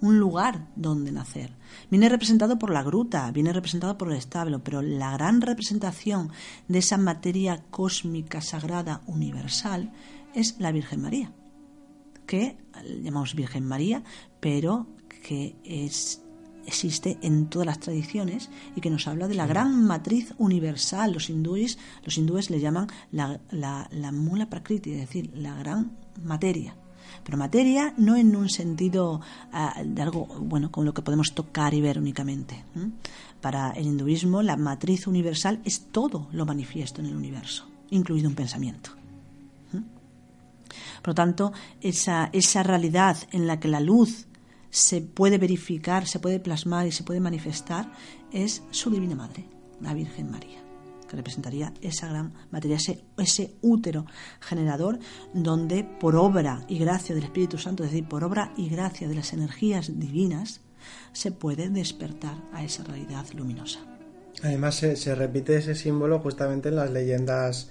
un 0.02 0.20
lugar 0.20 0.68
donde 0.76 1.12
nacer. 1.12 1.56
Viene 1.92 2.10
representado 2.10 2.58
por 2.58 2.72
la 2.72 2.84
gruta, 2.84 3.32
viene 3.32 3.54
representado 3.54 3.98
por 3.98 4.12
el 4.12 4.18
establo, 4.18 4.64
pero 4.64 4.82
la 4.82 5.12
gran 5.12 5.42
representación 5.42 6.32
de 6.68 6.80
esa 6.80 6.98
materia 6.98 7.64
cósmica, 7.70 8.42
sagrada, 8.42 9.02
universal, 9.06 9.92
es 10.34 10.60
la 10.60 10.72
Virgen 10.72 11.02
María, 11.02 11.32
que 12.26 12.58
llamamos 13.00 13.36
Virgen 13.36 13.66
María, 13.66 14.04
pero 14.40 14.88
que 15.24 15.56
es 15.64 16.25
existe 16.66 17.18
en 17.22 17.48
todas 17.48 17.66
las 17.66 17.80
tradiciones 17.80 18.50
y 18.76 18.82
que 18.82 18.90
nos 18.90 19.08
habla 19.08 19.28
de 19.28 19.36
la 19.36 19.48
gran 19.48 19.86
matriz 19.86 20.34
universal. 20.38 21.14
Los 21.14 21.30
hindúes, 21.30 21.78
los 22.04 22.18
hindúes 22.18 22.50
le 22.50 22.60
llaman 22.60 22.88
la, 23.12 23.40
la, 23.52 24.12
mula 24.12 24.50
prakriti, 24.50 24.92
es 24.92 25.00
decir, 25.00 25.32
la 25.36 25.56
gran 25.56 25.92
materia. 26.24 26.76
Pero 27.24 27.38
materia 27.38 27.94
no 27.98 28.16
en 28.16 28.36
un 28.36 28.50
sentido 28.50 29.22
ah, 29.52 29.82
de 29.84 30.02
algo, 30.02 30.26
bueno, 30.26 30.72
con 30.72 30.86
lo 30.86 30.94
que 30.94 31.02
podemos 31.02 31.34
tocar 31.34 31.74
y 31.74 31.82
ver 31.82 31.98
únicamente. 31.98 32.64
Para 33.42 33.72
el 33.72 33.86
hinduismo, 33.86 34.42
la 34.42 34.58
matriz 34.58 35.08
universal 35.08 35.62
es 35.66 35.92
todo 35.92 36.28
lo 36.32 36.46
manifiesto 36.46 37.02
en 37.02 37.08
el 37.08 37.16
universo, 37.16 37.68
incluido 37.90 38.30
un 38.30 38.36
pensamiento. 38.36 38.92
Por 41.02 41.10
lo 41.10 41.16
tanto, 41.16 41.54
esa, 41.82 42.32
esa 42.34 42.64
realidad 42.64 43.18
en 43.32 43.46
la 43.46 43.60
que 43.60 43.68
la 43.68 43.80
luz 43.80 44.26
se 44.70 45.02
puede 45.02 45.38
verificar, 45.38 46.08
se 46.08 46.20
puede 46.20 46.40
plasmar 46.40 46.88
y 46.88 46.92
se 46.92 47.04
puede 47.04 47.20
manifestar 47.20 47.92
es 48.32 48.64
su 48.72 48.90
Divina 48.90 49.16
Madre, 49.16 49.46
la 49.82 49.94
Virgen 49.94 50.30
María, 50.30 50.60
que 51.10 51.16
representaría 51.16 51.74
esa 51.82 52.10
gran 52.10 52.34
materia, 52.52 52.78
ese, 53.18 53.56
útero 53.62 54.06
generador 54.42 55.00
donde 55.34 55.84
por 55.84 56.16
obra 56.16 56.66
y 56.68 56.78
gracia 56.78 57.16
del 57.16 57.26
Espíritu 57.26 57.58
Santo, 57.58 57.84
es 57.84 57.92
decir, 57.92 58.08
por 58.08 58.24
obra 58.24 58.54
y 58.58 58.70
gracia 58.70 59.08
de 59.08 59.16
las 59.16 59.34
energías 59.34 60.00
divinas, 60.00 60.62
se 61.14 61.32
puede 61.32 61.70
despertar 61.70 62.38
a 62.54 62.64
esa 62.64 62.84
realidad 62.84 63.26
luminosa. 63.34 63.80
Además 64.44 64.76
se, 64.76 65.16
repite 65.16 65.58
ese 65.58 65.76
símbolo 65.76 66.20
justamente 66.20 66.70
en 66.70 66.76
las 66.76 66.92
leyendas 66.92 67.70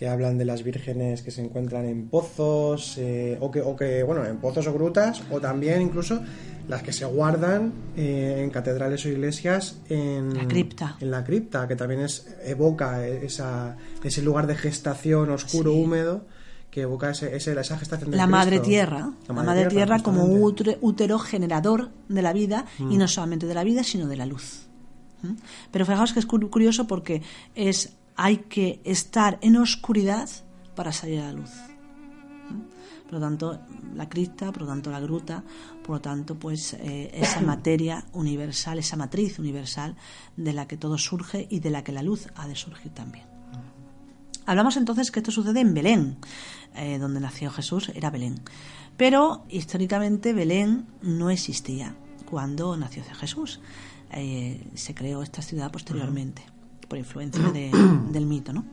que 0.00 0.08
hablan 0.08 0.38
de 0.38 0.46
las 0.46 0.62
vírgenes 0.62 1.20
que 1.20 1.30
se 1.30 1.42
encuentran 1.42 1.84
en 1.84 2.08
pozos 2.08 2.96
eh, 2.96 3.36
o, 3.38 3.50
que, 3.50 3.60
o 3.60 3.76
que, 3.76 4.02
bueno, 4.02 4.24
en 4.24 4.38
pozos 4.38 4.66
o 4.66 4.72
grutas 4.72 5.22
o 5.30 5.42
también 5.42 5.82
incluso 5.82 6.22
las 6.68 6.82
que 6.82 6.90
se 6.90 7.04
guardan 7.04 7.74
eh, 7.98 8.40
en 8.42 8.48
catedrales 8.48 9.04
o 9.04 9.10
iglesias 9.10 9.76
en 9.90 10.32
la 10.32 10.48
cripta. 10.48 10.96
En 11.00 11.10
la 11.10 11.22
cripta, 11.22 11.68
que 11.68 11.76
también 11.76 12.00
es, 12.00 12.34
evoca 12.42 13.06
esa, 13.06 13.76
ese 14.02 14.22
lugar 14.22 14.46
de 14.46 14.54
gestación 14.54 15.28
oscuro, 15.28 15.74
húmedo 15.74 16.24
que 16.70 16.80
evoca 16.80 17.10
ese, 17.10 17.36
esa 17.36 17.76
gestación 17.76 18.10
de 18.10 18.16
la 18.16 18.26
madre 18.26 18.60
tierra 18.60 19.12
la 19.28 19.34
madre, 19.34 19.66
tierra, 19.66 19.98
como 19.98 20.24
útero, 20.24 21.18
generador 21.18 21.90
de 22.08 22.22
la 22.22 22.32
vida 22.32 22.64
y 22.78 22.84
mm. 22.84 22.98
no 22.98 23.06
solamente 23.06 23.46
de 23.46 23.52
la 23.52 23.64
vida 23.64 23.84
sino 23.84 24.06
de 24.06 24.16
la 24.16 24.24
luz 24.24 24.66
¿Mm? 25.22 25.34
pero 25.70 25.84
fijaos 25.84 26.14
que 26.14 26.20
es 26.20 26.26
curioso 26.26 26.86
porque 26.86 27.20
es 27.54 27.99
hay 28.22 28.36
que 28.36 28.82
estar 28.84 29.38
en 29.40 29.56
oscuridad 29.56 30.28
para 30.74 30.92
salir 30.92 31.20
a 31.20 31.28
la 31.28 31.32
luz. 31.32 31.52
Por 33.04 33.14
lo 33.14 33.20
tanto, 33.20 33.58
la 33.94 34.10
cripta, 34.10 34.52
por 34.52 34.62
lo 34.62 34.68
tanto, 34.68 34.90
la 34.90 35.00
gruta, 35.00 35.42
por 35.82 35.96
lo 35.96 36.00
tanto, 36.02 36.38
pues 36.38 36.74
eh, 36.74 37.10
esa 37.14 37.40
materia 37.54 38.04
universal, 38.12 38.78
esa 38.78 38.98
matriz 38.98 39.38
universal 39.38 39.96
de 40.36 40.52
la 40.52 40.68
que 40.68 40.76
todo 40.76 40.98
surge 40.98 41.46
y 41.48 41.60
de 41.60 41.70
la 41.70 41.82
que 41.82 41.92
la 41.92 42.02
luz 42.02 42.28
ha 42.34 42.46
de 42.46 42.56
surgir 42.56 42.92
también. 42.92 43.24
Hablamos 44.44 44.76
entonces 44.76 45.10
que 45.10 45.20
esto 45.20 45.30
sucede 45.30 45.60
en 45.60 45.72
Belén, 45.72 46.18
eh, 46.74 46.98
donde 46.98 47.20
nació 47.20 47.50
Jesús, 47.50 47.88
era 47.94 48.10
Belén. 48.10 48.38
Pero 48.98 49.46
históricamente 49.48 50.34
Belén 50.34 50.88
no 51.00 51.30
existía 51.30 51.96
cuando 52.26 52.76
nació 52.76 53.02
Jesús. 53.14 53.60
Eh, 54.12 54.62
se 54.74 54.94
creó 54.94 55.22
esta 55.22 55.40
ciudad 55.40 55.70
posteriormente 55.70 56.44
por 56.90 56.98
influencia 56.98 57.42
del 58.12 58.26
mito, 58.26 58.52
¿no? 58.52 58.66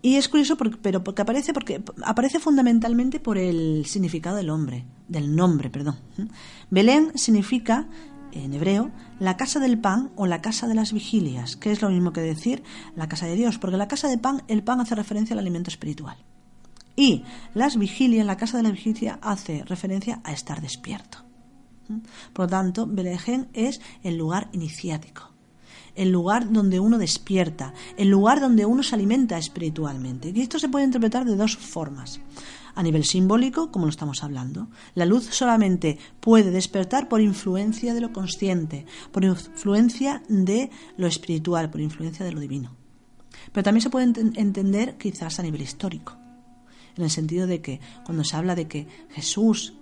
Y 0.00 0.16
es 0.16 0.28
curioso, 0.28 0.56
porque, 0.56 0.78
pero 0.80 1.04
porque 1.04 1.22
aparece, 1.22 1.52
porque 1.52 1.82
aparece 2.04 2.40
fundamentalmente 2.40 3.20
por 3.20 3.36
el 3.36 3.84
significado 3.86 4.36
del 4.36 4.50
hombre, 4.50 4.84
del 5.08 5.34
nombre, 5.34 5.70
perdón. 5.70 5.96
Belén 6.70 7.12
significa, 7.16 7.88
en 8.32 8.54
hebreo, 8.54 8.90
la 9.18 9.36
casa 9.36 9.58
del 9.58 9.78
pan 9.78 10.10
o 10.14 10.26
la 10.26 10.40
casa 10.40 10.68
de 10.68 10.74
las 10.74 10.92
vigilias, 10.92 11.56
que 11.56 11.72
es 11.72 11.82
lo 11.82 11.90
mismo 11.90 12.12
que 12.12 12.20
decir 12.20 12.62
la 12.94 13.08
casa 13.08 13.26
de 13.26 13.34
Dios, 13.34 13.58
porque 13.58 13.76
la 13.76 13.88
casa 13.88 14.08
de 14.08 14.18
pan, 14.18 14.42
el 14.46 14.62
pan 14.62 14.80
hace 14.80 14.94
referencia 14.94 15.34
al 15.34 15.40
alimento 15.40 15.70
espiritual. 15.70 16.16
Y 16.94 17.24
las 17.54 17.76
vigilias, 17.76 18.24
la 18.24 18.36
casa 18.36 18.56
de 18.56 18.62
la 18.62 18.70
vigilia, 18.70 19.18
hace 19.20 19.64
referencia 19.64 20.20
a 20.24 20.32
estar 20.32 20.60
despierto. 20.60 21.24
Por 22.32 22.44
lo 22.44 22.48
tanto, 22.48 22.86
Belén 22.86 23.48
es 23.52 23.80
el 24.02 24.16
lugar 24.16 24.48
iniciático 24.52 25.37
el 25.98 26.10
lugar 26.10 26.50
donde 26.50 26.80
uno 26.80 26.96
despierta, 26.96 27.74
el 27.96 28.08
lugar 28.08 28.40
donde 28.40 28.64
uno 28.64 28.82
se 28.82 28.94
alimenta 28.94 29.36
espiritualmente. 29.36 30.32
Y 30.34 30.40
esto 30.40 30.58
se 30.58 30.68
puede 30.68 30.84
interpretar 30.84 31.24
de 31.24 31.36
dos 31.36 31.56
formas. 31.56 32.20
A 32.76 32.82
nivel 32.84 33.04
simbólico, 33.04 33.72
como 33.72 33.86
lo 33.86 33.90
estamos 33.90 34.22
hablando, 34.22 34.68
la 34.94 35.04
luz 35.04 35.24
solamente 35.24 35.98
puede 36.20 36.52
despertar 36.52 37.08
por 37.08 37.20
influencia 37.20 37.92
de 37.92 38.00
lo 38.00 38.12
consciente, 38.12 38.86
por 39.10 39.24
influencia 39.24 40.22
de 40.28 40.70
lo 40.96 41.08
espiritual, 41.08 41.70
por 41.70 41.80
influencia 41.80 42.24
de 42.24 42.32
lo 42.32 42.38
divino. 42.38 42.76
Pero 43.52 43.64
también 43.64 43.82
se 43.82 43.90
puede 43.90 44.04
entender 44.36 44.96
quizás 44.96 45.40
a 45.40 45.42
nivel 45.42 45.62
histórico, 45.62 46.16
en 46.96 47.02
el 47.02 47.10
sentido 47.10 47.48
de 47.48 47.60
que 47.60 47.80
cuando 48.04 48.22
se 48.22 48.36
habla 48.36 48.54
de 48.54 48.68
que 48.68 48.86
Jesús 49.10 49.74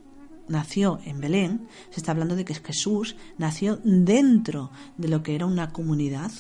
nació 0.48 1.00
en 1.04 1.20
Belén, 1.20 1.68
se 1.90 2.00
está 2.00 2.12
hablando 2.12 2.36
de 2.36 2.44
que 2.44 2.54
Jesús 2.54 3.16
nació 3.38 3.78
dentro 3.84 4.70
de 4.96 5.08
lo 5.08 5.22
que 5.22 5.34
era 5.34 5.46
una 5.46 5.72
comunidad 5.72 6.30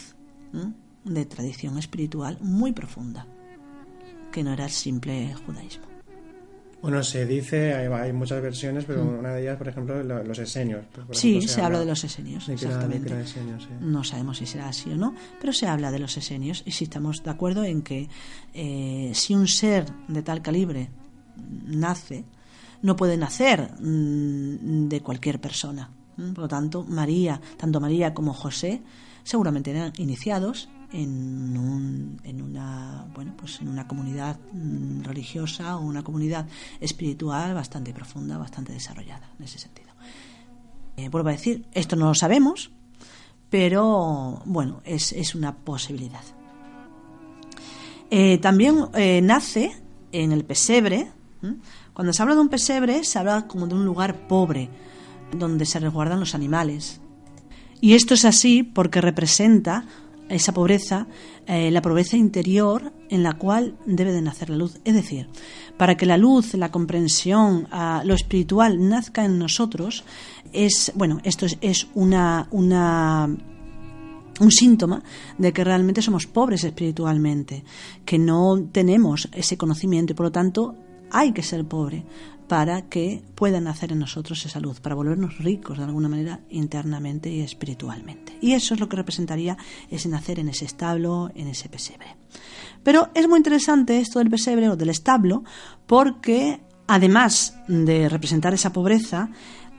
de 1.04 1.26
tradición 1.26 1.78
espiritual 1.78 2.38
muy 2.40 2.72
profunda, 2.72 3.26
que 4.32 4.42
no 4.42 4.52
era 4.52 4.64
el 4.64 4.70
simple 4.70 5.34
judaísmo. 5.46 5.86
Bueno, 6.82 7.02
se 7.02 7.26
dice, 7.26 7.74
hay, 7.74 8.12
muchas 8.12 8.40
versiones, 8.40 8.84
pero 8.84 9.02
mm. 9.02 9.18
una 9.18 9.34
de 9.34 9.42
ellas, 9.42 9.56
por 9.56 9.66
ejemplo, 9.66 10.02
los 10.02 10.38
esenios. 10.38 10.84
sí, 11.10 11.40
se, 11.42 11.60
habla, 11.60 11.80
de 11.80 11.86
los 11.86 12.04
esenios, 12.04 12.48
exactamente. 12.48 13.12
No 13.80 14.04
sabemos 14.04 14.38
si 14.38 14.46
será 14.46 14.68
así 14.68 14.90
o 14.90 14.96
no, 14.96 15.14
pero 15.40 15.52
se 15.52 15.66
habla 15.66 15.90
de 15.90 15.98
los 15.98 16.16
esenios 16.16 16.62
y 16.64 16.70
si 16.72 16.84
estamos 16.84 17.24
de 17.24 17.30
acuerdo 17.30 17.64
en 17.64 17.82
que 17.82 18.08
eh, 18.54 19.10
si 19.14 19.34
un 19.34 19.48
ser 19.48 19.86
de 20.06 20.22
tal 20.22 20.42
calibre 20.42 20.90
nace 21.66 22.24
no 22.86 22.94
puede 22.94 23.16
nacer 23.16 23.72
mm, 23.80 24.88
de 24.88 25.00
cualquier 25.02 25.40
persona. 25.40 25.90
Por 26.16 26.38
lo 26.38 26.48
tanto, 26.48 26.84
María, 26.84 27.40
tanto 27.58 27.80
María 27.80 28.14
como 28.14 28.32
José, 28.32 28.80
seguramente 29.24 29.72
eran 29.72 29.92
iniciados 29.98 30.70
en, 30.92 31.58
un, 31.58 32.20
en 32.22 32.40
una 32.40 33.04
bueno 33.12 33.34
pues 33.36 33.60
en 33.60 33.68
una 33.68 33.88
comunidad 33.88 34.38
mm, 34.52 35.02
religiosa 35.02 35.76
o 35.76 35.80
una 35.80 36.04
comunidad 36.04 36.46
espiritual 36.80 37.54
bastante 37.54 37.92
profunda, 37.92 38.38
bastante 38.38 38.72
desarrollada 38.72 39.30
en 39.36 39.44
ese 39.44 39.58
sentido. 39.58 39.88
Eh, 40.96 41.08
vuelvo 41.08 41.28
a 41.28 41.32
decir, 41.32 41.66
esto 41.72 41.96
no 41.96 42.06
lo 42.06 42.14
sabemos, 42.14 42.70
pero 43.50 44.40
bueno, 44.46 44.80
es, 44.84 45.12
es 45.12 45.34
una 45.34 45.56
posibilidad. 45.56 46.22
Eh, 48.10 48.38
también 48.38 48.86
eh, 48.94 49.20
nace 49.22 49.72
en 50.12 50.30
el 50.30 50.44
pesebre, 50.44 51.10
cuando 51.96 52.12
se 52.12 52.20
habla 52.20 52.34
de 52.34 52.42
un 52.42 52.50
pesebre, 52.50 53.04
se 53.04 53.18
habla 53.18 53.46
como 53.46 53.66
de 53.66 53.74
un 53.74 53.86
lugar 53.86 54.28
pobre, 54.28 54.68
donde 55.32 55.64
se 55.64 55.78
resguardan 55.78 56.20
los 56.20 56.34
animales. 56.34 57.00
Y 57.80 57.94
esto 57.94 58.12
es 58.12 58.26
así 58.26 58.62
porque 58.62 59.00
representa 59.00 59.86
esa 60.28 60.52
pobreza, 60.52 61.06
eh, 61.46 61.70
la 61.70 61.80
pobreza 61.80 62.18
interior 62.18 62.92
en 63.08 63.22
la 63.22 63.32
cual 63.32 63.78
debe 63.86 64.12
de 64.12 64.20
nacer 64.20 64.50
la 64.50 64.58
luz. 64.58 64.78
Es 64.84 64.92
decir, 64.92 65.30
para 65.78 65.96
que 65.96 66.04
la 66.04 66.18
luz, 66.18 66.52
la 66.52 66.70
comprensión, 66.70 67.66
ah, 67.70 68.02
lo 68.04 68.12
espiritual 68.12 68.86
nazca 68.86 69.24
en 69.24 69.38
nosotros, 69.38 70.04
es, 70.52 70.92
bueno, 70.96 71.20
esto 71.24 71.46
es, 71.62 71.86
una, 71.94 72.46
una 72.50 73.26
un 74.38 74.52
síntoma 74.52 75.02
de 75.38 75.50
que 75.54 75.64
realmente 75.64 76.02
somos 76.02 76.26
pobres 76.26 76.62
espiritualmente, 76.62 77.64
que 78.04 78.18
no 78.18 78.62
tenemos 78.70 79.30
ese 79.32 79.56
conocimiento 79.56 80.12
y 80.12 80.16
por 80.16 80.26
lo 80.26 80.32
tanto 80.32 80.74
hay 81.10 81.32
que 81.32 81.42
ser 81.42 81.64
pobre 81.64 82.04
para 82.48 82.82
que 82.82 83.22
pueda 83.34 83.60
nacer 83.60 83.92
en 83.92 83.98
nosotros 83.98 84.44
esa 84.46 84.60
luz, 84.60 84.80
para 84.80 84.94
volvernos 84.94 85.38
ricos 85.38 85.78
de 85.78 85.84
alguna 85.84 86.08
manera 86.08 86.40
internamente 86.50 87.28
y 87.30 87.40
espiritualmente. 87.40 88.38
Y 88.40 88.52
eso 88.52 88.74
es 88.74 88.80
lo 88.80 88.88
que 88.88 88.96
representaría 88.96 89.56
ese 89.90 90.08
nacer 90.08 90.38
en 90.38 90.48
ese 90.48 90.64
establo, 90.64 91.30
en 91.34 91.48
ese 91.48 91.68
pesebre. 91.68 92.16
Pero 92.82 93.10
es 93.14 93.28
muy 93.28 93.38
interesante 93.38 93.98
esto 93.98 94.20
del 94.20 94.30
pesebre 94.30 94.68
o 94.68 94.76
del 94.76 94.90
establo 94.90 95.42
porque 95.86 96.60
además 96.86 97.56
de 97.66 98.08
representar 98.08 98.54
esa 98.54 98.72
pobreza, 98.72 99.30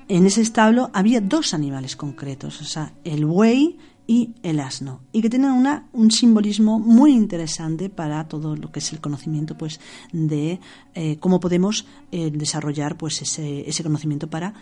en 0.09 0.25
ese 0.25 0.41
establo 0.41 0.89
había 0.93 1.21
dos 1.21 1.53
animales 1.53 1.95
concretos, 1.95 2.61
o 2.61 2.65
sea, 2.65 2.93
el 3.03 3.25
buey 3.25 3.78
y 4.08 4.36
el 4.41 4.62
asno, 4.62 5.01
y 5.12 5.22
que 5.22 5.30
tienen 5.30 5.51
una, 5.51 5.89
un 5.91 6.10
simbolismo 6.12 6.80
muy 6.80 7.12
interesante 7.12 7.89
para 7.89 8.28
todo 8.30 8.55
lo 8.55 8.72
que 8.72 8.80
es 8.80 8.93
el 8.93 9.01
conocimiento 9.01 9.58
pues, 9.58 9.82
de 10.14 10.60
eh, 10.95 11.18
cómo 11.20 11.41
podemos 11.41 11.86
eh, 12.12 12.32
desarrollar 12.32 12.97
pues, 12.97 13.22
ese, 13.22 13.70
ese 13.70 13.84
conocimiento 13.84 14.30
para 14.30 14.53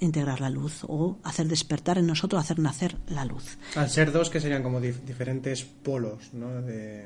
integrar 0.00 0.40
la 0.40 0.48
luz 0.48 0.78
o 0.88 1.18
hacer 1.22 1.46
despertar 1.46 1.98
en 1.98 2.06
nosotros, 2.06 2.40
hacer 2.40 2.58
nacer 2.58 2.96
la 3.06 3.26
luz. 3.26 3.58
Al 3.76 3.90
ser 3.90 4.12
dos 4.12 4.30
que 4.30 4.40
serían 4.40 4.62
como 4.62 4.80
diferentes 4.80 5.62
polos, 5.64 6.32
¿no? 6.32 6.62
De 6.62 7.04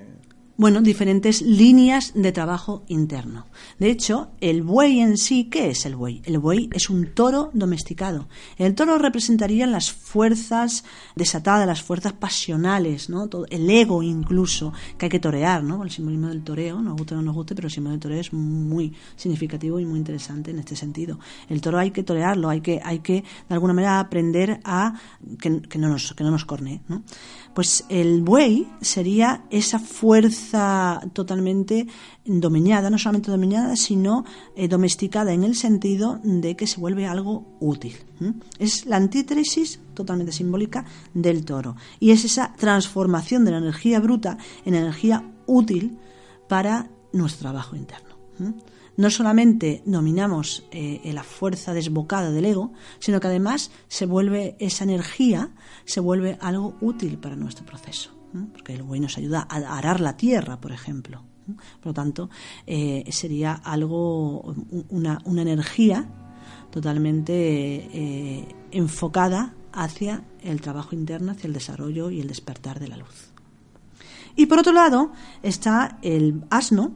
bueno, 0.57 0.83
diferentes 0.83 1.43
líneas 1.43 2.13
de 2.15 2.31
trabajo 2.31 2.85
interno. 2.87 3.47
De 3.79 3.91
hecho, 3.91 4.31
el 4.41 4.63
buey 4.63 5.01
en 5.01 5.19
sí, 5.19 5.45
¿qué 5.45 5.71
es 5.71 5.85
el 5.85 5.97
buey? 5.97 6.23
El 6.25 6.39
buey 6.39 6.71
es 6.73 6.91
un 6.91 7.13
toro 7.13 7.51
domesticado. 7.55 8.29
El 8.57 8.77
toro 8.77 8.99
representaría 8.99 9.67
las 9.67 9.91
fuerzas 9.91 10.85
desatadas, 11.17 11.67
las 11.67 11.83
fuerzas 11.83 12.13
pasionales, 12.13 13.11
¿no? 13.11 13.27
Todo, 13.29 13.47
el 13.51 13.69
ego 13.69 14.03
incluso, 14.05 14.73
que 14.97 15.07
hay 15.07 15.11
que 15.11 15.19
torear, 15.19 15.65
¿no? 15.65 15.83
El 15.83 15.91
simbolismo 15.91 16.29
del 16.29 16.45
toreo, 16.45 16.81
nos 16.81 16.97
guste 16.97 17.15
o 17.15 17.17
no 17.17 17.25
nos 17.25 17.35
guste, 17.35 17.57
pero 17.57 17.67
el 17.67 17.73
símbolo 17.73 17.93
del 17.93 18.01
toreo 18.01 18.21
es 18.21 18.33
muy 18.33 18.93
significativo 19.17 19.81
y 19.81 19.87
muy 19.87 19.99
interesante 19.99 20.53
en 20.53 20.61
este 20.61 20.77
sentido. 20.77 21.19
El 21.49 21.61
toro 21.61 21.79
hay 21.79 21.91
que 21.91 22.05
torearlo, 22.05 22.49
hay 22.49 22.61
que, 22.61 22.81
hay 22.85 23.01
que 23.01 23.25
de 23.49 23.55
alguna 23.55 23.75
manera 23.75 23.99
aprender 23.99 24.61
a 24.63 24.95
que, 25.41 25.79
no 25.79 25.89
nos, 25.89 26.15
que 26.15 26.23
no 26.23 26.31
nos 26.31 26.45
corne, 26.45 26.83
¿no? 26.87 27.03
Pues 27.55 27.85
el 27.89 28.23
buey 28.23 28.67
sería 28.81 29.45
esa 29.51 29.79
fuerza 29.79 31.01
totalmente 31.13 31.87
dominada, 32.25 32.91
no 32.91 32.99
solamente 32.99 33.31
dominada, 33.31 33.77
sino 33.77 34.25
eh, 34.57 34.67
domesticada 34.67 35.33
en 35.33 35.45
el 35.45 35.55
sentido 35.55 36.21
de 36.25 36.57
que 36.57 36.67
se 36.67 36.81
vuelve 36.81 37.07
algo 37.07 37.47
útil. 37.61 37.97
Es 38.59 38.87
la 38.87 38.97
antítesis 38.97 39.79
totalmente 39.95 40.33
simbólica 40.33 40.85
del 41.13 41.45
toro. 41.45 41.77
Y 42.01 42.11
es 42.11 42.25
esa 42.25 42.55
transformación 42.55 43.45
de 43.45 43.53
la 43.53 43.59
energía 43.59 44.01
bruta 44.01 44.37
en 44.65 44.75
energía 44.75 45.25
útil 45.47 45.99
para 46.49 46.91
nuestro 47.13 47.51
trabajo 47.51 47.77
interno 47.77 48.14
no 48.97 49.11
solamente 49.11 49.83
dominamos 49.87 50.65
eh, 50.71 51.01
la 51.13 51.23
fuerza 51.23 51.75
desbocada 51.75 52.31
del 52.31 52.45
ego, 52.45 52.73
sino 52.99 53.21
que 53.21 53.27
además 53.27 53.71
se 53.89 54.07
vuelve 54.07 54.57
esa 54.59 54.85
energía, 54.85 55.51
se 55.85 56.01
vuelve 56.01 56.39
algo 56.41 56.77
útil 56.81 57.19
para 57.19 57.37
nuestro 57.37 57.67
proceso. 57.67 58.11
Porque 58.53 58.75
el 58.75 58.83
buey 58.83 59.01
nos 59.01 59.17
ayuda 59.17 59.47
a 59.49 59.79
arar 59.79 60.01
la 60.01 60.17
tierra, 60.17 60.61
por 60.61 60.73
ejemplo. 60.73 61.23
Por 61.47 61.87
lo 61.87 61.95
tanto, 61.95 62.31
eh, 62.67 63.05
sería 63.11 63.53
algo, 63.53 64.55
una, 64.89 65.21
energía 65.27 66.09
totalmente 66.71 67.33
eh, 67.33 68.49
enfocada 68.73 69.55
hacia 69.73 70.25
el 70.43 70.61
trabajo 70.61 70.95
interno, 70.95 71.33
hacia 71.33 71.47
el 71.47 71.53
desarrollo 71.53 72.11
y 72.11 72.21
el 72.21 72.29
despertar 72.29 72.81
de 72.81 72.89
la 72.89 72.97
luz. 72.97 73.33
Y 74.37 74.47
por 74.47 74.59
otro 74.59 74.73
lado 74.73 75.13
está 75.43 75.99
el 76.03 76.43
asno, 76.51 76.93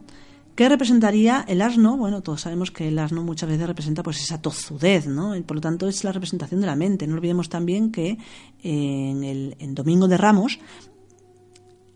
¿Qué 0.59 0.67
representaría 0.67 1.45
el 1.47 1.61
asno? 1.61 1.95
Bueno, 1.95 2.21
todos 2.21 2.41
sabemos 2.41 2.69
que 2.69 2.89
el 2.89 2.99
asno 2.99 3.23
muchas 3.23 3.47
veces 3.47 3.65
representa 3.65 4.03
pues 4.03 4.21
esa 4.21 4.41
tozudez, 4.41 5.07
¿no? 5.07 5.33
Y 5.37 5.41
por 5.41 5.55
lo 5.55 5.61
tanto 5.61 5.87
es 5.87 6.03
la 6.03 6.11
representación 6.11 6.59
de 6.59 6.67
la 6.67 6.75
mente. 6.75 7.07
No 7.07 7.13
olvidemos 7.13 7.47
también 7.47 7.93
que 7.93 8.17
en 8.61 9.23
el 9.23 9.73
Domingo 9.73 10.09
de 10.09 10.17
Ramos 10.17 10.59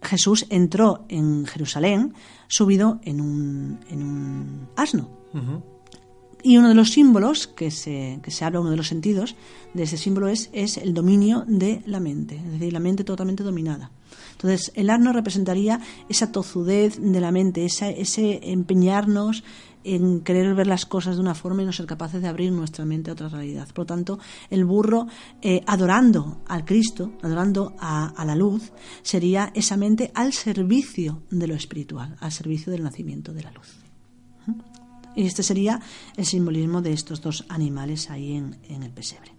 Jesús 0.02 0.46
entró 0.50 1.04
en 1.10 1.46
Jerusalén 1.46 2.14
subido 2.48 3.02
en 3.04 3.20
un, 3.20 3.80
en 3.90 4.02
un 4.02 4.70
asno. 4.78 5.10
Y 6.42 6.56
uno 6.56 6.70
de 6.70 6.76
los 6.76 6.92
símbolos 6.92 7.48
que 7.48 7.70
se, 7.70 8.22
que 8.24 8.32
se 8.32 8.46
habla, 8.46 8.62
uno 8.62 8.72
de 8.72 8.78
los 8.78 8.88
sentidos 8.88 9.36
de 9.74 9.84
ese 9.84 9.98
símbolo 9.98 10.30
es, 10.30 10.50
es 10.54 10.78
el 10.78 10.94
dominio 10.94 11.44
de 11.48 11.82
la 11.86 12.00
mente, 12.00 12.38
es 12.38 12.52
decir, 12.54 12.72
la 12.72 12.80
mente 12.80 13.04
totalmente 13.04 13.44
dominada. 13.44 13.92
Entonces, 14.44 14.74
el 14.76 14.90
asno 14.90 15.14
representaría 15.14 15.80
esa 16.10 16.34
tozudez 16.34 17.00
de 17.00 17.22
la 17.22 17.32
mente, 17.32 17.66
ese 17.66 18.52
empeñarnos 18.52 19.42
en 19.86 20.20
querer 20.20 20.54
ver 20.54 20.68
las 20.68 20.86
cosas 20.86 21.16
de 21.16 21.22
una 21.22 21.34
forma 21.34 21.62
y 21.62 21.66
no 21.66 21.72
ser 21.72 21.86
capaces 21.86 22.22
de 22.22 22.28
abrir 22.28 22.52
nuestra 22.52 22.84
mente 22.84 23.10
a 23.10 23.14
otra 23.14 23.30
realidad. 23.30 23.68
Por 23.70 23.80
lo 23.80 23.86
tanto, 23.86 24.20
el 24.50 24.66
burro, 24.66 25.08
eh, 25.42 25.62
adorando 25.66 26.42
al 26.48 26.66
Cristo, 26.66 27.14
adorando 27.22 27.74
a, 27.80 28.24
la 28.26 28.36
luz, 28.36 28.74
sería 29.02 29.52
esa 29.56 29.78
mente 29.78 30.12
al 30.14 30.34
servicio 30.34 31.24
de 31.30 31.48
lo 31.48 31.56
espiritual, 31.56 32.18
al 32.20 32.32
servicio 32.32 32.72
del 32.72 32.84
nacimiento 32.84 33.34
de 33.34 33.44
la 33.44 33.52
luz. 33.52 33.78
¿Mm? 34.46 34.52
Y 35.16 35.26
este 35.26 35.44
sería 35.44 35.80
el 36.18 36.26
simbolismo 36.26 36.82
de 36.82 36.92
estos 36.92 37.22
dos 37.22 37.46
animales 37.48 38.10
ahí 38.10 38.34
en, 38.34 38.84
el 38.84 38.92
pesebre. 38.92 39.32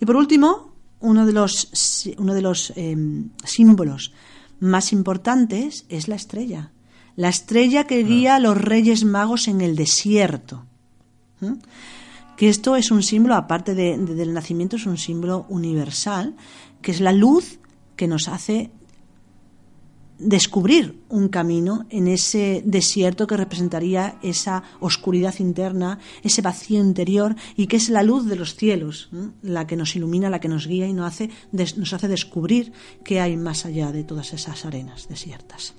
Y 0.00 0.06
por 0.06 0.16
último, 0.16 0.72
uno 1.00 1.26
de 1.26 1.32
los, 1.32 2.08
uno 2.16 2.34
de 2.34 2.42
los 2.42 2.72
em, 2.76 3.30
símbolos 3.44 4.12
más 4.60 4.92
importantes 4.92 5.84
es 5.88 6.08
la 6.08 6.16
estrella. 6.16 6.72
La 7.16 7.28
estrella 7.28 7.84
que 7.84 8.04
guía 8.04 8.36
a 8.36 8.40
los 8.40 8.56
reyes 8.56 9.04
magos 9.04 9.48
en 9.48 9.60
el 9.60 9.76
desierto. 9.76 10.64
Que 12.36 12.48
esto 12.48 12.76
es 12.76 12.90
un 12.90 13.02
símbolo, 13.02 13.34
aparte 13.34 13.74
del 13.74 14.32
nacimiento, 14.32 14.76
es 14.76 14.86
un 14.86 14.98
símbolo 14.98 15.46
universal, 15.48 16.36
que 16.80 16.92
es 16.92 17.00
la 17.00 17.12
luz 17.12 17.58
que 17.96 18.06
nos 18.06 18.28
hace 18.28 18.70
descubrir 20.18 21.00
un 21.08 21.28
camino 21.28 21.86
en 21.90 22.08
ese 22.08 22.62
desierto 22.64 23.26
que 23.26 23.36
representaría 23.36 24.18
esa 24.22 24.62
oscuridad 24.80 25.34
interna, 25.38 25.98
ese 26.22 26.42
vacío 26.42 26.80
interior 26.80 27.36
y 27.56 27.66
que 27.66 27.76
es 27.76 27.88
la 27.88 28.02
luz 28.02 28.26
de 28.26 28.36
los 28.36 28.54
cielos, 28.56 29.10
la 29.42 29.66
que 29.66 29.76
nos 29.76 29.94
ilumina, 29.96 30.30
la 30.30 30.40
que 30.40 30.48
nos 30.48 30.66
guía 30.66 30.86
y 30.86 30.92
nos 30.92 31.06
hace, 31.06 31.30
nos 31.52 31.92
hace 31.92 32.08
descubrir 32.08 32.72
qué 33.04 33.20
hay 33.20 33.36
más 33.36 33.64
allá 33.64 33.92
de 33.92 34.04
todas 34.04 34.32
esas 34.32 34.64
arenas 34.64 35.08
desiertas. 35.08 35.74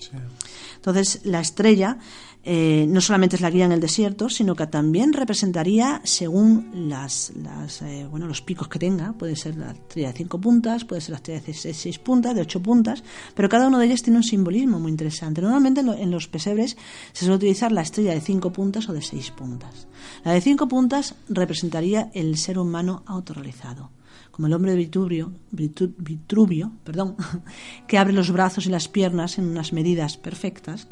Entonces, 0.80 1.22
la 1.26 1.42
estrella 1.42 1.98
eh, 2.42 2.86
no 2.88 3.02
solamente 3.02 3.36
es 3.36 3.42
la 3.42 3.50
guía 3.50 3.66
en 3.66 3.74
el 3.74 3.82
desierto, 3.82 4.30
sino 4.30 4.56
que 4.56 4.66
también 4.68 5.12
representaría, 5.12 6.00
según 6.06 6.88
las, 6.88 7.34
eh, 7.82 8.08
bueno, 8.10 8.28
los 8.28 8.42
picos 8.42 8.70
que 8.70 8.80
tenga, 8.80 9.12
puede 9.12 9.36
ser 9.36 9.58
la 9.58 9.72
estrella 9.72 10.08
de 10.08 10.18
cinco 10.18 10.40
puntas, 10.40 10.86
puede 10.86 11.02
ser 11.02 11.12
la 11.12 11.18
estrella 11.18 11.42
de 11.42 11.54
seis, 11.54 12.00
puntas, 12.00 12.34
de 12.34 12.42
ocho 12.42 12.62
puntas, 12.62 13.04
pero 13.36 13.50
cada 13.50 13.68
uno 13.68 13.78
de 13.78 13.88
ellos 13.88 14.02
tiene 14.02 14.18
un 14.18 14.24
simbolismo 14.24 14.80
muy 14.80 14.90
interesante. 14.90 15.42
Normalmente 15.42 15.82
en, 15.82 16.12
los 16.12 16.30
pesebres 16.30 16.78
se 17.12 17.26
suele 17.26 17.36
utilizar 17.36 17.74
la 17.74 17.82
estrella 17.82 18.14
de 18.14 18.22
cinco 18.22 18.54
puntas 18.54 18.88
o 18.88 18.94
de 18.94 19.02
seis 19.02 19.32
puntas. 19.32 19.88
La 20.24 20.32
de 20.32 20.40
cinco 20.40 20.70
puntas 20.70 21.16
representaría 21.28 22.10
el 22.14 22.38
ser 22.38 22.58
humano 22.58 23.04
autorrealizado 23.06 23.92
como 24.40 24.48
el 24.48 24.54
hombre 24.54 24.72
de 24.72 24.78
Vitruvio, 24.78 25.34
Vitruvio 25.52 26.72
perdón, 26.86 27.18
que 27.90 27.98
abre 27.98 28.14
los 28.14 28.32
brazos 28.32 28.66
y 28.68 28.70
las 28.70 28.88
piernas 28.88 29.38
en 29.38 29.50
unas 29.50 29.74
medidas 29.74 30.16
perfectas, 30.16 30.88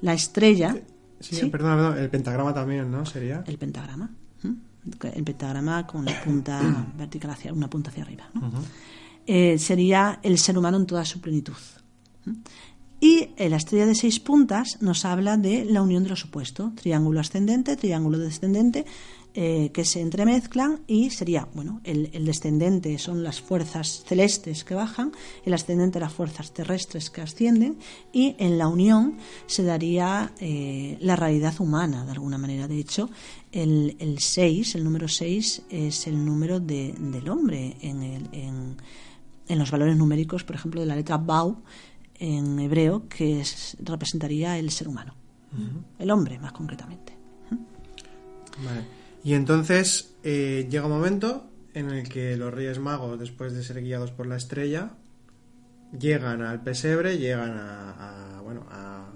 la 0.00 0.14
estrella. 0.14 0.76
Sí, 1.18 1.44
Perdón, 1.46 1.98
el 1.98 2.08
pentagrama 2.08 2.54
también, 2.54 2.92
¿no? 2.92 3.04
Sería. 3.04 3.42
El 3.48 3.58
pentagrama. 3.58 4.12
El 4.44 5.24
pentagrama 5.24 5.84
con 5.88 6.04
la 6.04 6.22
punta 6.22 6.86
vertical 6.96 7.32
hacia 7.32 7.52
una 7.52 7.68
punta 7.68 7.90
hacia 7.90 8.04
arriba. 8.04 8.30
Eh, 9.26 9.58
sería 9.58 10.20
el 10.22 10.38
ser 10.38 10.56
humano 10.56 10.76
en 10.76 10.86
toda 10.86 11.04
su 11.04 11.20
plenitud. 11.20 11.56
Y 13.00 13.30
la 13.36 13.56
estrella 13.56 13.86
de 13.86 13.96
seis 13.96 14.20
puntas 14.20 14.80
nos 14.80 15.04
habla 15.04 15.36
de 15.36 15.64
la 15.64 15.82
unión 15.82 16.04
de 16.04 16.10
los 16.10 16.26
opuestos, 16.26 16.76
triángulo 16.76 17.18
ascendente, 17.18 17.76
triángulo 17.76 18.18
descendente, 18.18 18.86
eh, 19.36 19.70
que 19.72 19.84
se 19.84 20.00
entremezclan 20.00 20.82
y 20.86 21.10
sería, 21.10 21.48
bueno, 21.54 21.80
el, 21.82 22.24
descendente 22.24 22.96
son 22.98 23.24
las 23.24 23.40
fuerzas 23.40 24.04
celestes 24.06 24.62
que 24.62 24.76
bajan, 24.76 25.10
el 25.44 25.52
ascendente 25.54 25.98
las 25.98 26.12
fuerzas 26.12 26.52
terrestres 26.52 27.10
que 27.10 27.20
ascienden 27.20 27.76
y 28.12 28.36
en 28.38 28.58
la 28.58 28.68
unión 28.68 29.16
se 29.46 29.64
daría 29.64 30.32
eh, 30.38 30.98
la 31.00 31.16
realidad 31.16 31.54
humana 31.58 32.04
de 32.04 32.12
alguna 32.12 32.38
manera. 32.38 32.68
De 32.68 32.78
hecho, 32.78 33.10
el 33.50 34.16
6, 34.20 34.76
el, 34.76 34.84
número 34.84 35.08
6 35.08 35.62
es 35.68 36.06
el 36.06 36.24
número 36.24 36.60
de, 36.60 36.94
del 36.96 37.28
hombre 37.28 37.76
en, 37.80 38.02
el, 38.04 38.28
en, 38.30 38.76
en, 39.48 39.58
los 39.58 39.70
valores 39.72 39.96
numéricos, 39.96 40.44
por 40.44 40.54
ejemplo, 40.54 40.80
de 40.80 40.86
la 40.86 40.94
letra 40.94 41.16
Bau 41.16 41.62
en 42.20 42.58
hebreo 42.60 43.08
que 43.08 43.40
es- 43.40 43.76
representaría 43.80 44.56
el 44.58 44.70
ser 44.70 44.86
humano, 44.86 45.14
el 45.98 46.10
hombre 46.12 46.38
más 46.38 46.52
concretamente. 46.52 47.12
Vale. 48.64 49.03
Y 49.24 49.34
entonces 49.34 50.14
eh, 50.22 50.68
llega 50.70 50.84
un 50.86 50.92
momento 50.92 51.50
en 51.72 51.90
el 51.90 52.08
que 52.08 52.36
los 52.36 52.52
Reyes 52.54 52.78
Magos, 52.78 53.18
después 53.18 53.52
de 53.54 53.64
ser 53.64 53.80
guiados 53.82 54.12
por 54.12 54.26
la 54.26 54.36
estrella, 54.36 54.90
llegan 55.98 56.42
al 56.42 56.62
pesebre, 56.62 57.18
llegan 57.18 57.52
a, 57.58 58.36
a, 58.38 58.40
bueno, 58.42 58.66
a 58.70 59.10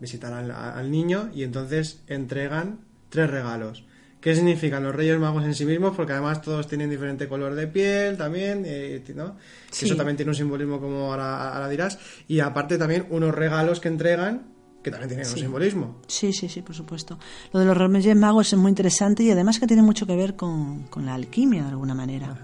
visitar 0.00 0.32
al, 0.32 0.50
a- 0.50 0.78
al 0.78 0.90
niño 0.90 1.30
y 1.34 1.42
entonces 1.42 2.02
entregan 2.06 2.80
tres 3.08 3.30
regalos. 3.30 3.84
¿Qué 4.20 4.34
significan 4.34 4.82
los 4.82 4.94
Reyes 4.94 5.18
Magos 5.18 5.44
en 5.44 5.54
sí 5.54 5.64
mismos? 5.64 5.94
Porque 5.96 6.12
además 6.12 6.42
todos 6.42 6.66
tienen 6.66 6.90
diferente 6.90 7.28
color 7.28 7.54
de 7.54 7.68
piel 7.68 8.16
también, 8.16 8.64
eh, 8.66 9.02
¿no? 9.14 9.36
Que. 9.70 9.86
Eso 9.86 9.94
también 9.96 10.16
tiene 10.16 10.30
un 10.30 10.34
simbolismo 10.36 10.80
como 10.80 11.10
ahora, 11.12 11.52
ahora 11.54 11.68
dirás. 11.68 11.98
Y 12.26 12.40
aparte 12.40 12.78
también 12.78 13.06
unos 13.10 13.32
regalos 13.34 13.78
que 13.80 13.88
entregan 13.88 14.48
que 14.82 14.90
también 14.90 15.08
tienen 15.08 15.26
un 15.26 15.32
Sí. 15.34 15.40
simbolismo. 15.40 15.96
Sí, 16.06 16.32
sí, 16.32 16.48
sí, 16.48 16.62
por 16.62 16.74
supuesto. 16.74 17.18
Lo 17.52 17.60
de 17.60 17.66
los 17.66 17.76
Reyes 17.76 18.16
Magos 18.16 18.52
es 18.52 18.58
muy 18.58 18.70
interesante 18.70 19.22
y 19.22 19.30
además 19.30 19.58
que 19.58 19.66
tiene 19.66 19.82
mucho 19.82 20.06
que 20.06 20.16
ver 20.16 20.36
con, 20.36 20.84
con 20.84 21.04
la 21.06 21.14
alquimia 21.14 21.62
de 21.64 21.68
alguna 21.70 21.94
manera. 21.94 22.36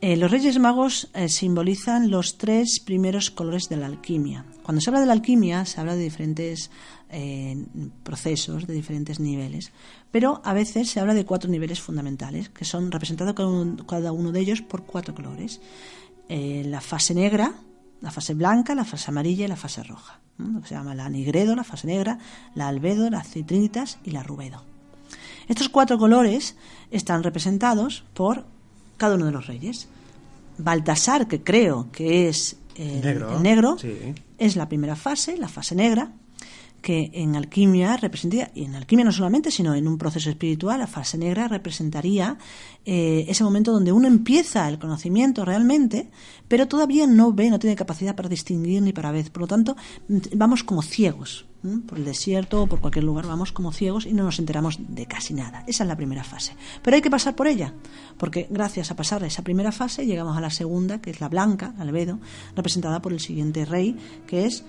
Eh, 0.00 0.16
los 0.16 0.30
Reyes 0.30 0.58
Magos 0.58 1.08
eh, 1.14 1.28
simbolizan 1.28 2.10
los 2.10 2.36
tres 2.36 2.80
primeros 2.84 3.30
colores 3.30 3.68
de 3.68 3.76
la 3.78 3.86
alquimia. 3.86 4.44
Cuando 4.62 4.80
se 4.80 4.90
habla 4.90 5.00
de 5.00 5.06
la 5.06 5.14
alquimia 5.14 5.64
se 5.64 5.80
habla 5.80 5.96
de 5.96 6.02
diferentes 6.04 6.70
eh, 7.08 7.56
procesos, 8.02 8.66
de 8.66 8.74
diferentes 8.74 9.20
niveles, 9.20 9.72
pero 10.10 10.42
a 10.44 10.52
veces 10.52 10.90
se 10.90 11.00
habla 11.00 11.14
de 11.14 11.24
cuatro 11.24 11.48
niveles 11.50 11.80
fundamentales, 11.80 12.50
que 12.50 12.64
son 12.66 12.90
representados 12.92 13.34
cada 13.34 13.48
uno, 13.48 13.86
cada 13.86 14.12
uno 14.12 14.32
de 14.32 14.40
ellos 14.40 14.60
por 14.60 14.84
cuatro 14.84 15.14
colores. 15.14 15.60
Eh, 16.28 16.64
la 16.66 16.80
fase 16.80 17.14
negra, 17.14 17.54
la 18.00 18.10
fase 18.10 18.34
blanca, 18.34 18.74
la 18.74 18.84
fase 18.84 19.10
amarilla 19.10 19.44
y 19.44 19.48
la 19.48 19.56
fase 19.56 19.82
roja. 19.82 20.20
¿no? 20.38 20.48
Lo 20.48 20.60
que 20.60 20.68
se 20.68 20.74
llama 20.74 20.94
la 20.94 21.08
nigredo, 21.08 21.56
la 21.56 21.64
fase 21.64 21.86
negra, 21.86 22.18
la 22.54 22.68
albedo, 22.68 23.08
la 23.10 23.22
citrinitas 23.24 23.98
y 24.04 24.10
la 24.10 24.22
rubedo. 24.22 24.62
Estos 25.48 25.68
cuatro 25.68 25.98
colores 25.98 26.56
están 26.90 27.22
representados 27.22 28.04
por 28.14 28.44
cada 28.96 29.14
uno 29.14 29.26
de 29.26 29.32
los 29.32 29.46
reyes. 29.46 29.88
Baltasar, 30.58 31.28
que 31.28 31.42
creo 31.42 31.88
que 31.92 32.28
es 32.28 32.56
el 32.76 33.00
Negro. 33.02 33.36
el 33.36 33.42
negro, 33.42 33.78
Sí. 33.78 34.14
es 34.38 34.56
la 34.56 34.68
primera 34.68 34.96
fase, 34.96 35.36
la 35.36 35.48
fase 35.48 35.74
negra, 35.74 36.12
que 36.80 37.10
en 37.14 37.36
alquimia 37.36 37.96
representaría, 37.96 38.50
y 38.54 38.64
en 38.64 38.74
alquimia 38.74 39.04
no 39.04 39.12
solamente, 39.12 39.50
sino 39.50 39.74
en 39.74 39.88
un 39.88 39.98
proceso 39.98 40.30
espiritual, 40.30 40.78
la 40.78 40.86
fase 40.86 41.18
negra 41.18 41.48
representaría 41.48 42.38
eh, 42.84 43.24
ese 43.28 43.42
momento 43.44 43.72
donde 43.72 43.92
uno 43.92 44.06
empieza 44.06 44.68
el 44.68 44.78
conocimiento 44.78 45.44
realmente, 45.44 46.10
pero 46.48 46.68
todavía 46.68 47.06
no 47.06 47.32
ve, 47.32 47.50
no 47.50 47.58
tiene 47.58 47.76
capacidad 47.76 48.14
para 48.14 48.28
distinguir 48.28 48.82
ni 48.82 48.92
para 48.92 49.10
ver. 49.10 49.30
Por 49.32 49.42
lo 49.42 49.46
tanto, 49.48 49.76
mm, 50.08 50.18
vamos 50.36 50.62
como 50.62 50.82
ciegos. 50.82 51.46
Por 51.88 51.98
el 51.98 52.04
desierto 52.04 52.62
o 52.62 52.66
por 52.68 52.80
cualquier 52.80 53.04
lugar 53.04 53.26
vamos 53.26 53.50
como 53.50 53.72
ciegos 53.72 54.06
y 54.06 54.12
no 54.12 54.22
nos 54.22 54.38
enteramos 54.38 54.78
de 54.78 55.06
casi 55.06 55.34
nada. 55.34 55.64
Esa 55.66 55.82
es 55.82 55.88
la 55.88 55.96
primera 55.96 56.22
fase. 56.22 56.54
Pero 56.80 56.94
hay 56.94 57.02
que 57.02 57.10
pasar 57.10 57.34
por 57.34 57.48
ella, 57.48 57.74
porque 58.18 58.46
gracias 58.50 58.92
a 58.92 58.94
pasar 58.96 59.24
esa 59.24 59.42
primera 59.42 59.72
fase 59.72 60.06
llegamos 60.06 60.36
a 60.36 60.40
la 60.40 60.50
segunda, 60.50 61.00
que 61.00 61.10
es 61.10 61.20
la 61.20 61.28
blanca, 61.28 61.74
la 61.76 61.82
albedo, 61.82 62.20
representada 62.54 63.02
por 63.02 63.12
el 63.12 63.18
siguiente 63.18 63.64
rey, 63.64 63.96
que 64.28 64.44
es 64.44 64.64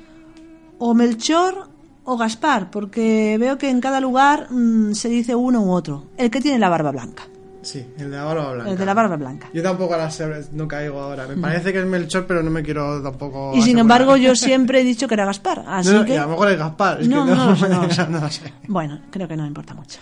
o 0.79 0.95
Melchor 0.95 1.76
o 2.09 2.15
Gaspar, 2.15 2.71
porque 2.71 3.37
veo 3.37 3.57
que 3.57 3.69
en 3.69 3.81
cada 3.81 3.99
lugar 3.99 4.47
mm, 4.49 4.93
se 4.93 5.09
dice 5.09 5.35
uno 5.35 5.61
u 5.61 5.71
otro. 5.71 6.05
El 6.17 6.31
que 6.31 6.39
tiene 6.39 6.57
la 6.57 6.69
barba 6.69 6.91
blanca. 6.91 7.23
Sí, 7.61 7.85
el 7.97 8.09
de 8.09 8.15
la 8.15 8.23
barba 8.23 8.53
blanca. 8.53 8.71
El 8.71 8.77
de 8.77 8.85
la 8.85 8.93
barba 8.93 9.15
blanca. 9.17 9.49
Yo 9.53 9.61
tampoco 9.61 9.93
a 9.93 9.97
las 9.97 10.21
no 10.53 10.69
caigo 10.69 11.01
ahora. 11.01 11.27
Me 11.27 11.35
parece 11.35 11.73
que 11.73 11.79
es 11.79 11.85
Melchor, 11.85 12.25
pero 12.25 12.41
no 12.41 12.49
me 12.49 12.63
quiero 12.63 13.03
tampoco. 13.03 13.51
Y 13.53 13.61
sin 13.61 13.77
embargo 13.77 14.15
yo 14.15 14.35
siempre 14.37 14.79
he 14.79 14.83
dicho 14.85 15.05
que 15.05 15.15
era 15.15 15.25
Gaspar. 15.25 15.65
Así 15.67 15.91
No, 15.91 15.99
no, 15.99 16.05
que... 16.05 16.13
y 16.13 16.15
a 16.15 16.21
lo 16.21 16.29
mejor 16.29 16.49
es 16.49 16.57
Gaspar. 16.57 17.01
Es 17.01 17.09
No, 17.09 17.25
que 17.25 17.31
no, 17.31 18.09
no, 18.09 18.29
sé. 18.31 18.53
Bueno, 18.69 19.01
creo 19.09 19.27
que 19.27 19.35
no 19.35 19.45
importa 19.45 19.73
mucho. 19.73 19.99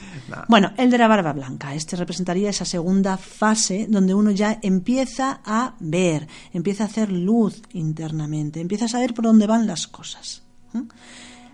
Bueno, 0.48 0.74
el 0.78 0.92
de 0.92 0.98
la 1.00 1.08
barba 1.08 1.34
blanca. 1.34 1.74
Este 1.74 1.96
representaría 1.96 2.52
esa 2.52 2.66
segunda 2.66 3.18
fase 3.18 3.88
donde 3.90 4.14
uno 4.14 4.30
ya 4.30 4.60
empieza 4.62 5.40
a 5.44 5.74
ver, 5.80 6.28
empieza 6.54 6.84
a 6.84 6.88
hacer 6.88 7.12
luz 7.12 7.64
internamente, 7.74 8.62
empieza 8.62 8.86
a 8.86 8.90
saber 8.90 9.16
por 9.16 9.26
dónde 9.26 9.48
van 9.48 9.66
las 9.66 9.88
cosas. 9.88 10.44
¿Mm? 10.74 10.82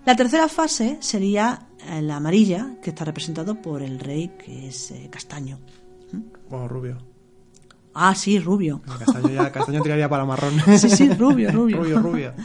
La 0.06 0.16
tercera 0.16 0.48
fase 0.48 0.98
sería 1.00 1.68
eh, 1.88 2.02
la 2.02 2.16
amarilla, 2.18 2.76
que 2.82 2.90
está 2.90 3.06
representado 3.06 3.62
por 3.62 3.82
el 3.84 4.00
rey, 4.00 4.32
que 4.44 4.68
es 4.68 4.92
eh, 4.92 5.08
castaño. 5.12 5.60
Bueno, 6.50 6.68
rubio. 6.68 6.98
Ah, 7.94 8.16
sí, 8.16 8.40
rubio. 8.40 8.82
Castaño, 8.82 9.30
ya, 9.30 9.52
castaño 9.54 9.82
tiraría 9.82 10.10
para 10.10 10.26
marrón. 10.26 10.54
Sí, 10.78 10.90
sí, 10.90 11.10
rubio, 11.14 11.52
rubio. 11.52 11.78
rubio, 11.78 12.00
rubio. 12.00 12.34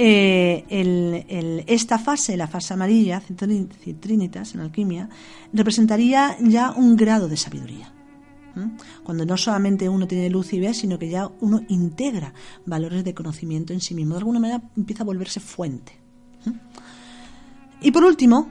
Eh, 0.00 0.64
el- 0.68 1.24
el- 1.28 1.64
esta 1.66 1.98
fase, 1.98 2.36
la 2.36 2.46
fase 2.46 2.72
amarilla, 2.72 3.20
citrin- 3.20 3.68
citrinitas 3.68 4.54
en 4.54 4.60
alquimia, 4.60 5.08
representaría 5.52 6.36
ya 6.40 6.70
un 6.70 6.94
grado 6.94 7.26
de 7.26 7.36
sabiduría. 7.36 7.92
¿Mm? 8.54 8.76
Cuando 9.02 9.26
no 9.26 9.36
solamente 9.36 9.88
uno 9.88 10.06
tiene 10.06 10.30
luz 10.30 10.52
y 10.52 10.60
ve, 10.60 10.72
sino 10.72 11.00
que 11.00 11.08
ya 11.08 11.28
uno 11.40 11.62
integra 11.66 12.32
valores 12.64 13.02
de 13.02 13.12
conocimiento 13.12 13.72
en 13.72 13.80
sí 13.80 13.92
mismo. 13.96 14.14
De 14.14 14.18
alguna 14.20 14.38
manera 14.38 14.62
empieza 14.76 15.02
a 15.02 15.06
volverse 15.06 15.40
fuente. 15.40 15.98
¿Mm? 16.44 16.50
Y 17.80 17.90
por 17.92 18.04
último, 18.04 18.48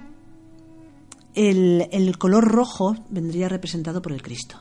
el, 1.34 2.18
color 2.18 2.46
rojo 2.48 2.96
vendría 3.10 3.50
representado 3.50 4.02
por 4.02 4.12
el 4.12 4.22
Cristo 4.22 4.58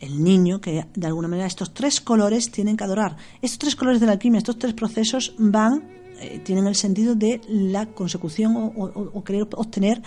el 0.00 0.24
niño, 0.24 0.60
que 0.60 0.84
de 0.92 1.06
alguna 1.06 1.28
manera 1.28 1.46
estos 1.46 1.72
tres 1.72 2.00
colores 2.00 2.50
tienen 2.50 2.76
que 2.76 2.82
adorar. 2.82 3.16
Estos 3.40 3.58
tres 3.60 3.76
colores 3.76 4.00
de 4.00 4.06
la 4.06 4.12
alquimia, 4.12 4.38
estos 4.38 4.58
tres 4.58 4.74
procesos 4.74 5.32
van, 5.38 5.84
eh, 6.18 6.40
tienen 6.44 6.66
el 6.66 6.74
sentido 6.74 7.14
de 7.14 7.40
la 7.46 7.86
consecución 7.86 8.56
o 8.56 9.22
querer 9.22 9.46
obtener 9.54 10.02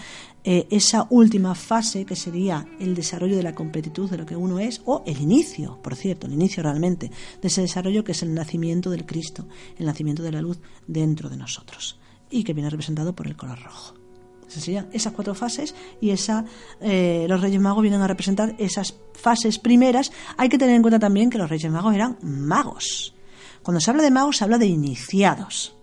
eh, 0.48 0.68
esa 0.70 1.08
última 1.10 1.56
fase 1.56 2.06
que 2.06 2.16
sería 2.16 2.68
el 2.80 2.94
desarrollo 2.94 3.36
de 3.36 3.42
la 3.42 3.56
completitud 3.56 4.08
de 4.08 4.18
lo 4.18 4.28
que 4.28 4.36
uno 4.36 4.60
es, 4.60 4.80
o 4.86 5.02
el 5.08 5.20
inicio, 5.20 5.80
por 5.82 5.96
cierto, 5.96 6.28
el 6.28 6.34
inicio 6.34 6.62
realmente 6.62 7.10
de 7.42 7.48
ese 7.48 7.62
desarrollo 7.62 8.04
que 8.04 8.12
es 8.12 8.22
el 8.22 8.32
nacimiento 8.32 8.92
del 8.92 9.08
Cristo, 9.08 9.48
el 9.80 9.88
nacimiento 9.88 10.22
de 10.22 10.34
la 10.34 10.42
luz 10.42 10.60
dentro 10.86 11.30
de 11.30 11.38
nosotros, 11.38 11.98
y 12.30 12.44
que 12.44 12.54
viene 12.54 12.70
representado 12.70 13.16
por 13.16 13.28
el 13.28 13.36
color 13.36 13.60
rojo. 13.62 13.96
Serían 14.48 14.88
esas 14.94 15.12
cuatro 15.12 15.36
fases 15.36 15.76
y 16.00 16.12
esa, 16.12 16.46
eh, 16.80 17.26
los 17.28 17.42
Reyes 17.42 17.60
Magos 17.60 17.82
vienen 17.82 18.02
a 18.02 18.08
representar 18.08 18.56
esas 18.58 18.96
fases 19.14 19.60
primeras. 19.60 20.12
Hay 20.38 20.50
que 20.50 20.58
tener 20.58 20.76
en 20.76 20.82
cuenta 20.82 21.00
también 21.00 21.30
que 21.30 21.38
los 21.38 21.50
Reyes 21.50 21.72
Magos 21.72 21.94
eran 21.94 22.18
magos. 22.22 23.14
Cuando 23.64 23.82
se 23.82 23.90
habla 23.90 24.04
de 24.04 24.12
magos 24.12 24.38
se 24.38 24.44
habla 24.44 24.58
de 24.58 24.68
iniciados. 24.68 25.76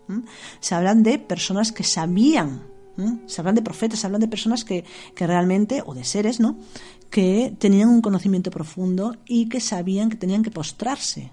Se 0.60 0.74
hablan 0.74 1.02
de 1.02 1.18
personas 1.18 1.72
que 1.72 1.84
sabían, 1.84 2.62
se 3.26 3.40
hablan 3.40 3.54
de 3.54 3.62
profetas, 3.62 4.00
se 4.00 4.06
hablan 4.06 4.20
de 4.20 4.28
personas 4.28 4.64
que, 4.64 4.84
que 5.14 5.26
realmente, 5.26 5.82
o 5.84 5.94
de 5.94 6.04
seres, 6.04 6.38
¿no? 6.38 6.58
que 7.12 7.54
tenían 7.58 7.90
un 7.90 8.00
conocimiento 8.00 8.50
profundo 8.50 9.16
y 9.26 9.50
que 9.50 9.60
sabían 9.60 10.08
que 10.08 10.16
tenían 10.16 10.42
que 10.42 10.50
postrarse 10.50 11.30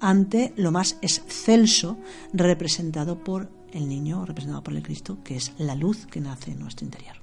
ante 0.00 0.52
lo 0.56 0.70
más 0.70 0.98
excelso 1.00 1.96
representado 2.34 3.24
por 3.24 3.50
el 3.72 3.88
niño, 3.88 4.24
representado 4.24 4.62
por 4.62 4.74
el 4.74 4.82
Cristo, 4.82 5.18
que 5.22 5.36
es 5.36 5.52
la 5.58 5.74
luz 5.74 6.06
que 6.06 6.20
nace 6.20 6.52
en 6.52 6.60
nuestro 6.60 6.84
interior. 6.84 7.16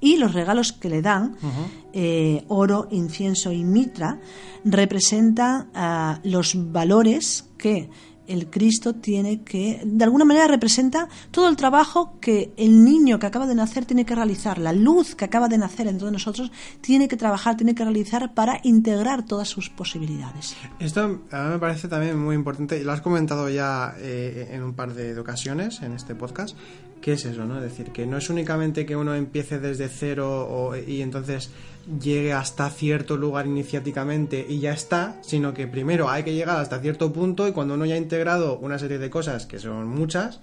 Y 0.00 0.16
los 0.16 0.32
regalos 0.32 0.72
que 0.72 0.88
le 0.88 1.02
dan, 1.02 1.36
eh, 1.92 2.44
oro, 2.48 2.86
incienso 2.90 3.50
y 3.50 3.64
mitra, 3.64 4.20
representan 4.64 5.70
ah, 5.74 6.20
los 6.22 6.54
valores 6.72 7.50
que 7.58 7.90
el 8.28 8.48
Cristo 8.50 8.94
tiene 8.94 9.42
que, 9.42 9.82
de 9.84 10.04
alguna 10.04 10.24
manera 10.24 10.46
representa 10.46 11.08
todo 11.30 11.48
el 11.48 11.56
trabajo 11.56 12.18
que 12.20 12.52
el 12.56 12.84
niño 12.84 13.18
que 13.18 13.26
acaba 13.26 13.46
de 13.46 13.54
nacer 13.54 13.84
tiene 13.84 14.04
que 14.04 14.14
realizar, 14.14 14.58
la 14.58 14.72
luz 14.72 15.14
que 15.14 15.24
acaba 15.24 15.48
de 15.48 15.58
nacer 15.58 15.86
dentro 15.86 16.06
de 16.06 16.12
nosotros 16.12 16.52
tiene 16.80 17.08
que 17.08 17.16
trabajar, 17.16 17.56
tiene 17.56 17.74
que 17.74 17.84
realizar 17.84 18.34
para 18.34 18.60
integrar 18.62 19.24
todas 19.24 19.48
sus 19.48 19.70
posibilidades. 19.70 20.56
Esto 20.78 21.20
a 21.30 21.42
mí 21.44 21.50
me 21.50 21.58
parece 21.58 21.88
también 21.88 22.18
muy 22.18 22.34
importante, 22.36 22.78
y 22.78 22.84
lo 22.84 22.92
has 22.92 23.00
comentado 23.00 23.48
ya 23.48 23.94
eh, 23.98 24.50
en 24.52 24.62
un 24.62 24.74
par 24.74 24.94
de 24.94 25.18
ocasiones 25.18 25.82
en 25.82 25.92
este 25.92 26.14
podcast, 26.14 26.56
que 27.00 27.12
es 27.14 27.24
eso, 27.24 27.44
¿no? 27.44 27.56
Es 27.56 27.62
decir, 27.62 27.92
que 27.92 28.06
no 28.06 28.16
es 28.18 28.28
únicamente 28.30 28.84
que 28.86 28.96
uno 28.96 29.14
empiece 29.14 29.58
desde 29.58 29.88
cero 29.88 30.46
o- 30.50 30.76
y 30.76 31.02
entonces 31.02 31.50
llegue 32.02 32.32
hasta 32.32 32.68
cierto 32.70 33.16
lugar 33.16 33.46
iniciáticamente 33.46 34.44
y 34.48 34.60
ya 34.60 34.72
está, 34.72 35.16
sino 35.22 35.54
que 35.54 35.66
primero 35.66 36.10
hay 36.10 36.22
que 36.22 36.34
llegar 36.34 36.58
hasta 36.60 36.80
cierto 36.80 37.12
punto 37.12 37.48
y 37.48 37.52
cuando 37.52 37.74
uno 37.74 37.86
ya 37.86 37.94
ha 37.94 37.98
integrado 37.98 38.58
una 38.58 38.78
serie 38.78 38.98
de 38.98 39.10
cosas, 39.10 39.46
que 39.46 39.58
son 39.58 39.88
muchas, 39.88 40.40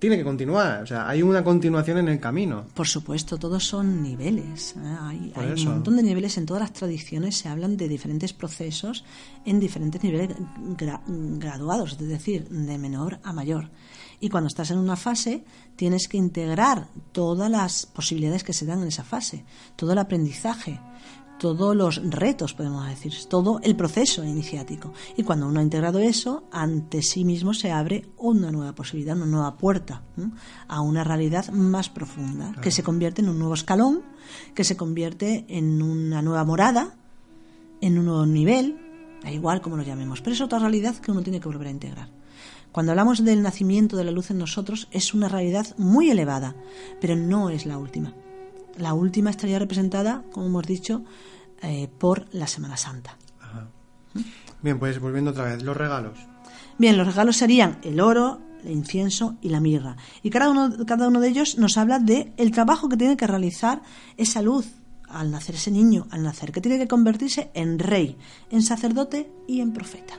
tiene 0.00 0.16
que 0.16 0.24
continuar. 0.24 0.82
O 0.82 0.86
sea, 0.86 1.08
hay 1.08 1.22
una 1.22 1.44
continuación 1.44 1.98
en 1.98 2.08
el 2.08 2.18
camino. 2.18 2.64
Por 2.74 2.88
supuesto, 2.88 3.38
todos 3.38 3.64
son 3.64 4.02
niveles. 4.02 4.74
¿eh? 4.76 4.96
Hay, 5.02 5.32
hay 5.36 5.52
un 5.52 5.74
montón 5.74 5.96
de 5.96 6.02
niveles 6.02 6.36
en 6.38 6.46
todas 6.46 6.62
las 6.62 6.72
tradiciones. 6.72 7.36
Se 7.36 7.48
hablan 7.48 7.76
de 7.76 7.86
diferentes 7.86 8.32
procesos 8.32 9.04
en 9.44 9.60
diferentes 9.60 10.02
niveles 10.02 10.30
gra- 10.76 11.02
graduados, 11.06 11.92
es 11.92 12.08
decir, 12.08 12.48
de 12.48 12.78
menor 12.78 13.20
a 13.22 13.32
mayor. 13.32 13.70
Y 14.22 14.28
cuando 14.28 14.48
estás 14.48 14.70
en 14.70 14.78
una 14.78 14.96
fase, 14.96 15.44
tienes 15.76 16.08
que 16.08 16.16
integrar 16.18 16.88
todas 17.12 17.50
las 17.50 17.86
posibilidades 17.86 18.42
que 18.44 18.52
se 18.52 18.66
dan 18.66 18.82
en 18.82 18.88
esa 18.88 19.04
fase, 19.04 19.44
todo 19.76 19.92
el 19.92 19.98
aprendizaje. 19.98 20.80
Todos 21.40 21.74
los 21.74 22.02
retos, 22.04 22.52
podemos 22.52 22.86
decir, 22.86 23.14
todo 23.26 23.60
el 23.62 23.74
proceso 23.74 24.22
iniciático. 24.22 24.92
Y 25.16 25.22
cuando 25.22 25.48
uno 25.48 25.60
ha 25.60 25.62
integrado 25.62 25.98
eso, 25.98 26.44
ante 26.52 27.00
sí 27.00 27.24
mismo 27.24 27.54
se 27.54 27.72
abre 27.72 28.04
una 28.18 28.52
nueva 28.52 28.74
posibilidad, 28.74 29.16
una 29.16 29.24
nueva 29.24 29.56
puerta 29.56 30.02
a 30.68 30.82
una 30.82 31.02
realidad 31.02 31.48
más 31.48 31.88
profunda, 31.88 32.52
que 32.60 32.70
se 32.70 32.82
convierte 32.82 33.22
en 33.22 33.30
un 33.30 33.38
nuevo 33.38 33.54
escalón, 33.54 34.02
que 34.54 34.64
se 34.64 34.76
convierte 34.76 35.46
en 35.48 35.80
una 35.80 36.20
nueva 36.20 36.44
morada, 36.44 36.94
en 37.80 37.98
un 37.98 38.04
nuevo 38.04 38.26
nivel, 38.26 38.78
da 39.22 39.32
igual 39.32 39.62
como 39.62 39.78
lo 39.78 39.82
llamemos, 39.82 40.20
pero 40.20 40.34
es 40.34 40.42
otra 40.42 40.58
realidad 40.58 40.96
que 40.96 41.10
uno 41.10 41.22
tiene 41.22 41.40
que 41.40 41.48
volver 41.48 41.68
a 41.68 41.70
integrar. 41.70 42.10
Cuando 42.70 42.92
hablamos 42.92 43.24
del 43.24 43.40
nacimiento 43.40 43.96
de 43.96 44.04
la 44.04 44.10
luz 44.10 44.30
en 44.30 44.36
nosotros, 44.36 44.88
es 44.90 45.14
una 45.14 45.28
realidad 45.28 45.74
muy 45.78 46.10
elevada, 46.10 46.54
pero 47.00 47.16
no 47.16 47.48
es 47.48 47.64
la 47.64 47.78
última. 47.78 48.14
La 48.78 48.94
última 48.94 49.30
estaría 49.30 49.58
representada, 49.58 50.24
como 50.32 50.46
hemos 50.46 50.66
dicho, 50.66 51.04
eh, 51.62 51.88
por 51.98 52.26
la 52.32 52.46
Semana 52.46 52.76
Santa. 52.76 53.16
Bien, 54.62 54.78
pues 54.78 55.00
volviendo 55.00 55.30
otra 55.30 55.44
vez, 55.44 55.62
los 55.62 55.76
regalos. 55.76 56.18
Bien, 56.78 56.96
los 56.96 57.06
regalos 57.06 57.36
serían 57.36 57.78
el 57.82 58.00
oro, 58.00 58.40
el 58.64 58.72
incienso 58.72 59.36
y 59.40 59.48
la 59.48 59.60
mirra. 59.60 59.96
Y 60.22 60.30
cada 60.30 60.50
uno, 60.50 60.84
cada 60.86 61.08
uno 61.08 61.20
de 61.20 61.28
ellos 61.28 61.58
nos 61.58 61.78
habla 61.78 61.98
de 61.98 62.32
el 62.36 62.50
trabajo 62.50 62.88
que 62.88 62.96
tiene 62.96 63.16
que 63.16 63.26
realizar 63.26 63.82
esa 64.16 64.42
luz 64.42 64.66
al 65.08 65.30
nacer 65.30 65.56
ese 65.56 65.70
niño, 65.70 66.06
al 66.10 66.22
nacer, 66.22 66.52
que 66.52 66.60
tiene 66.60 66.78
que 66.78 66.88
convertirse 66.88 67.50
en 67.54 67.78
rey, 67.78 68.16
en 68.50 68.62
sacerdote 68.62 69.30
y 69.46 69.60
en 69.60 69.72
profeta. 69.72 70.14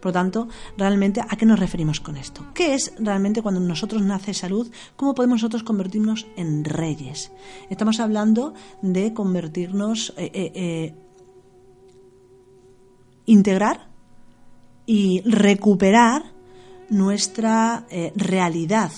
Por 0.00 0.06
lo 0.06 0.12
tanto, 0.12 0.48
realmente, 0.76 1.20
¿a 1.20 1.36
qué 1.36 1.46
nos 1.46 1.58
referimos 1.58 2.00
con 2.00 2.16
esto? 2.16 2.46
¿Qué 2.54 2.74
es 2.74 2.92
realmente 2.98 3.42
cuando 3.42 3.60
nosotros 3.60 4.02
nace 4.02 4.34
salud? 4.34 4.70
¿Cómo 4.96 5.14
podemos 5.14 5.36
nosotros 5.36 5.62
convertirnos 5.62 6.26
en 6.36 6.64
reyes? 6.64 7.32
Estamos 7.70 8.00
hablando 8.00 8.54
de 8.82 9.14
convertirnos, 9.14 10.12
eh, 10.16 10.30
eh, 10.32 10.52
eh, 10.54 10.94
integrar 13.26 13.88
y 14.84 15.22
recuperar 15.22 16.32
nuestra 16.88 17.86
realidad, 18.14 18.92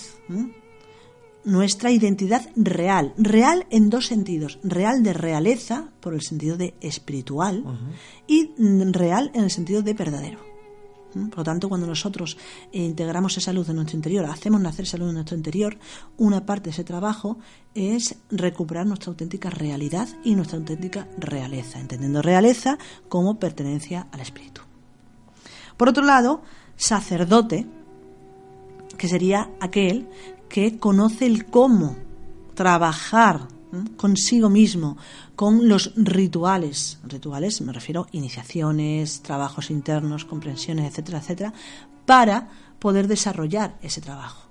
nuestra 1.45 1.91
identidad 1.91 2.43
real. 2.57 3.15
Real 3.17 3.67
en 3.71 3.89
dos 3.89 4.07
sentidos. 4.07 4.59
Real 4.63 5.03
de 5.03 5.15
realeza, 5.15 5.93
por 6.01 6.13
el 6.13 6.21
sentido 6.21 6.59
de 6.59 6.75
espiritual, 6.83 7.65
y 8.27 8.51
real 8.93 9.31
en 9.33 9.45
el 9.45 9.51
sentido 9.51 9.81
de 9.81 9.95
verdadero. 9.95 10.48
Por 11.13 11.39
lo 11.39 11.45
tanto, 11.45 11.69
cuando 11.69 11.87
nosotros 11.87 12.37
integramos 12.73 13.37
esa 13.39 13.53
luz 13.53 13.69
en 13.69 13.77
nuestro 13.77 13.97
interior, 13.97 14.27
hacemos 14.27 14.61
nacer 14.61 14.85
esa 14.85 14.99
luz 14.99 15.09
en 15.09 15.15
nuestro 15.15 15.37
interior, 15.37 15.79
una 16.17 16.45
parte 16.45 16.65
de 16.65 16.71
ese 16.71 16.85
trabajo 16.85 17.39
es 17.75 18.17
recuperar 18.31 18.87
nuestra 18.87 19.11
auténtica 19.11 19.51
realidad 19.51 20.09
y 20.23 20.35
nuestra 20.35 20.59
auténtica 20.59 21.09
realeza, 21.17 21.81
entendiendo 21.81 22.21
realeza 22.21 22.79
como 23.09 23.39
pertenencia 23.39 24.07
al 24.13 24.21
espíritu. 24.21 24.61
Por 25.77 25.89
otro 25.89 26.05
lado, 26.05 26.43
sacerdote, 26.77 27.67
que 28.97 29.09
sería 29.09 29.51
aquel 29.61 30.09
que 30.49 30.79
conoce 30.79 31.27
el 31.27 31.47
cómo 31.47 31.97
trabajar 32.55 33.49
consigo 33.97 34.49
mismo, 34.49 34.97
con 35.37 35.69
los 35.69 35.93
rituales. 35.97 36.99
Rituales 37.05 37.61
me 37.61 37.73
refiero 37.73 38.07
iniciaciones, 38.13 39.23
trabajos 39.23 39.71
internos, 39.71 40.25
comprensiones, 40.25 40.91
etcétera, 40.91 41.19
etcétera, 41.19 41.53
para 42.07 42.49
poder 42.79 43.09
desarrollar 43.09 43.79
ese 43.83 44.01
trabajo. 44.01 44.48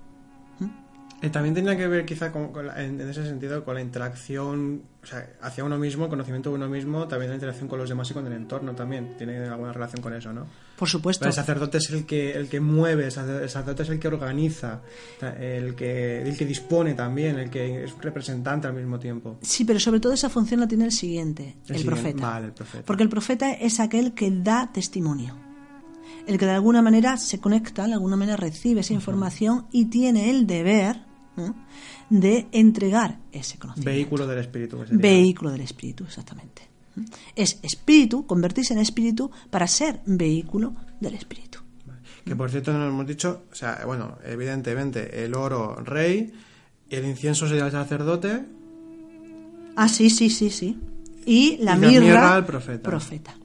Eh, 1.20 1.30
también 1.30 1.52
tenía 1.52 1.76
que 1.76 1.88
ver 1.88 2.06
quizá 2.06 2.32
en, 2.76 3.00
ese 3.00 3.24
sentido 3.24 3.64
con 3.64 3.74
la 3.74 3.80
interacción 3.80 4.82
hacia 5.40 5.64
uno 5.64 5.76
mismo, 5.76 6.04
el 6.04 6.10
conocimiento 6.10 6.50
de 6.50 6.56
uno 6.56 6.68
mismo, 6.68 7.08
también 7.08 7.30
la 7.30 7.34
interacción 7.34 7.68
con 7.68 7.78
los 7.78 7.88
demás 7.88 8.08
y 8.10 8.14
con 8.14 8.24
el 8.26 8.32
entorno 8.34 8.72
también. 8.74 9.16
Tiene 9.18 9.38
alguna 9.48 9.72
relación 9.72 10.00
con 10.00 10.14
eso, 10.14 10.32
¿no? 10.32 10.46
Por 10.76 10.88
supuesto. 10.88 11.26
el 11.26 11.32
sacerdote 11.32 11.78
es 11.78 11.90
el 11.90 12.06
que, 12.06 12.32
el 12.32 12.48
que 12.48 12.60
mueve, 12.60 13.06
el 13.06 13.10
sacerdote 13.10 13.82
es 13.82 13.88
el 13.88 13.98
que 13.98 14.06
organiza, 14.06 14.80
el 15.20 15.74
que, 15.74 16.22
el 16.22 16.36
que 16.36 16.44
dispone 16.44 16.94
también, 16.94 17.38
el 17.38 17.50
que 17.50 17.84
es 17.84 17.98
representante 17.98 18.68
al 18.68 18.74
mismo 18.74 19.00
tiempo. 19.00 19.38
Sí, 19.42 19.64
pero 19.64 19.80
sobre 19.80 19.98
todo 19.98 20.12
esa 20.12 20.28
función 20.28 20.60
la 20.60 20.68
tiene 20.68 20.84
el 20.84 20.92
siguiente, 20.92 21.56
el, 21.66 21.84
profeta. 21.84 22.38
el 22.38 22.52
profeta. 22.52 22.84
Porque 22.86 23.02
el 23.02 23.08
profeta 23.08 23.52
es 23.54 23.80
aquel 23.80 24.14
que 24.14 24.30
da 24.30 24.70
testimonio 24.72 25.48
el 26.28 26.36
que 26.36 26.44
de 26.44 26.52
alguna 26.52 26.82
manera 26.82 27.16
se 27.16 27.40
conecta, 27.40 27.86
de 27.86 27.94
alguna 27.94 28.14
manera 28.14 28.36
recibe 28.36 28.82
esa 28.82 28.92
información 28.92 29.66
y 29.72 29.86
tiene 29.86 30.28
el 30.28 30.46
deber 30.46 31.07
de 32.10 32.46
entregar 32.52 33.18
ese 33.32 33.58
conocimiento. 33.58 33.90
Vehículo 33.90 34.26
del 34.26 34.38
espíritu. 34.38 34.78
Vehículo 34.90 35.50
del 35.50 35.60
espíritu, 35.60 36.04
exactamente. 36.04 36.62
Es 37.36 37.58
espíritu, 37.62 38.26
convertirse 38.26 38.72
en 38.74 38.80
espíritu 38.80 39.30
para 39.50 39.66
ser 39.66 40.00
vehículo 40.06 40.74
del 41.00 41.14
espíritu. 41.14 41.60
Que 42.24 42.36
por 42.36 42.50
cierto 42.50 42.72
no 42.72 42.86
hemos 42.86 43.06
dicho, 43.06 43.44
o 43.50 43.54
sea, 43.54 43.82
bueno, 43.86 44.18
evidentemente 44.24 45.24
el 45.24 45.34
oro 45.34 45.76
rey, 45.76 46.32
el 46.90 47.06
incienso 47.06 47.48
sería 47.48 47.66
el 47.66 47.72
sacerdote. 47.72 48.44
Ah, 49.76 49.88
sí, 49.88 50.10
sí, 50.10 50.28
sí, 50.28 50.50
sí. 50.50 50.78
Y 51.24 51.58
la, 51.58 51.76
mirra, 51.76 52.36
el 52.36 52.44
profeta. 52.44 52.88
profeta. 52.88 53.36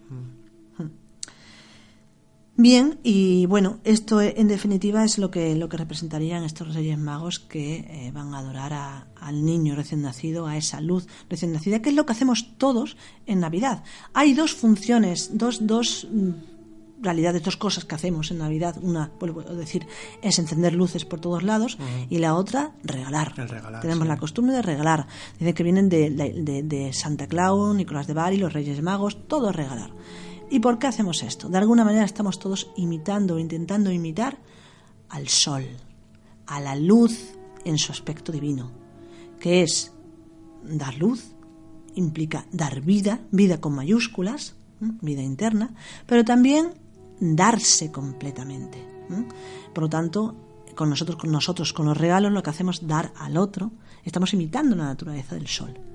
Bien, 2.56 2.99
y 3.01 3.47
bueno, 3.47 3.80
esto 3.84 4.22
en 4.22 4.47
definitiva 4.47 5.04
es 5.04 5.18
lo 5.18 5.32
que, 5.32 5.56
lo 5.56 5.70
que 5.70 5.78
representarían 5.78 6.43
estos 6.43 6.76
Reyes 6.76 6.99
Magos 6.99 7.39
que 7.39 7.78
eh, 7.78 8.12
van 8.14 8.36
a 8.36 8.39
adorar 8.39 9.08
al 9.20 9.43
niño 9.43 9.76
recién 9.76 10.04
nacido, 10.04 10.45
a 10.45 10.56
esa 10.56 10.80
luz 10.80 11.08
recién 11.32 11.51
nacida, 11.51 11.82
que 11.82 11.89
es 11.89 11.95
lo 11.95 12.06
que 12.06 12.12
hacemos 12.12 12.56
todos 12.60 12.95
en 13.26 13.39
Navidad. 13.39 13.84
Hay 14.14 14.36
dos 14.36 14.54
funciones, 14.54 15.32
dos, 15.34 15.66
dos 15.66 16.08
mm, 16.12 17.01
realidades, 17.01 17.41
dos 17.41 17.58
cosas 17.58 17.86
que 17.86 17.95
hacemos 17.95 18.30
en 18.30 18.38
Navidad. 18.38 18.78
Una, 18.84 19.10
vuelvo 19.20 19.41
a 19.41 19.54
decir, 19.56 19.88
es 20.22 20.38
encender 20.38 20.76
luces 20.76 21.06
por 21.06 21.20
todos 21.20 21.41
lados 21.41 21.80
y 22.08 22.20
la 22.20 22.36
otra, 22.36 22.74
regalar. 22.84 23.34
Tenemos 23.82 24.08
la 24.08 24.18
costumbre 24.18 24.56
de 24.56 24.62
regalar. 24.62 25.08
Dicen 25.39 25.56
que 25.56 25.64
vienen 25.64 25.89
de, 25.89 26.12
de, 26.12 26.62
de 26.62 26.93
Santa 26.93 27.26
Claus, 27.26 27.76
Nicolás 27.76 28.06
de 28.06 28.14
Bari, 28.14 28.38
los 28.38 28.54
Reyes 28.54 28.80
Magos, 28.84 29.28
todo 29.28 29.51
regalar. 29.51 29.89
¿Y 30.54 30.60
por 30.60 30.78
qué 30.78 30.86
hacemos 30.86 31.24
esto? 31.24 31.49
De 31.49 31.58
alguna 31.58 31.84
manera 31.84 32.06
estamos 32.06 32.38
todos 32.38 32.70
imitando 32.76 33.34
o 33.34 33.39
intentando 33.39 33.91
imitar 33.91 34.38
al 35.10 35.28
sol, 35.28 35.66
a 36.45 36.60
la 36.60 36.76
luz 36.76 37.34
en 37.66 37.80
su 37.80 37.91
aspecto 37.91 38.32
divino, 38.32 38.70
que 39.39 39.64
es 39.64 39.93
dar 40.62 40.93
luz, 40.99 41.34
implica 41.95 42.45
dar 42.51 42.82
vida, 42.82 43.22
vida 43.32 43.60
con 43.60 43.74
mayúsculas, 43.74 44.54
vida 44.80 45.24
interna, 45.24 45.74
pero 46.06 46.24
también 46.24 46.76
darse 47.20 47.91
completamente. 47.91 48.78
Por 49.74 49.86
lo 49.86 49.89
tanto, 49.89 50.36
con 50.76 50.88
nosotros, 50.88 51.18
con 51.18 51.32
nosotros, 51.32 51.74
con 51.74 51.88
los 51.88 51.97
regalos, 51.97 52.32
lo 52.32 52.43
que 52.43 52.51
hacemos 52.51 52.80
es 52.80 52.88
dar 52.88 53.12
al 53.18 53.38
otro, 53.38 53.72
estamos 54.04 54.36
imitando 54.36 54.76
la 54.76 54.86
naturaleza 54.86 55.34
del 55.34 55.47
sol 55.47 55.93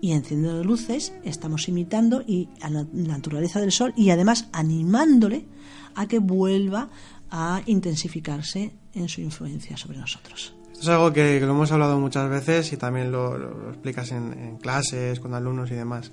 y 0.00 0.12
encendiendo 0.12 0.62
luces 0.64 1.12
estamos 1.24 1.68
imitando 1.68 2.22
y 2.26 2.48
a 2.60 2.70
la 2.70 2.86
naturaleza 2.92 3.60
del 3.60 3.72
sol 3.72 3.92
y 3.96 4.10
además 4.10 4.48
animándole 4.52 5.46
a 5.94 6.06
que 6.06 6.18
vuelva 6.18 6.88
a 7.30 7.62
intensificarse 7.66 8.72
en 8.94 9.08
su 9.08 9.20
influencia 9.20 9.76
sobre 9.76 9.98
nosotros. 9.98 10.54
Esto 10.72 10.82
es 10.82 10.88
algo 10.88 11.12
que, 11.12 11.40
lo 11.40 11.50
hemos 11.50 11.72
hablado 11.72 11.98
muchas 11.98 12.28
veces 12.28 12.72
y 12.72 12.76
también 12.76 13.12
lo, 13.12 13.70
explicas 13.70 14.12
en, 14.12 14.58
clases, 14.58 15.20
con 15.20 15.34
alumnos 15.34 15.70
y 15.70 15.74
demás, 15.74 16.12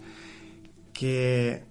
que 0.93 1.63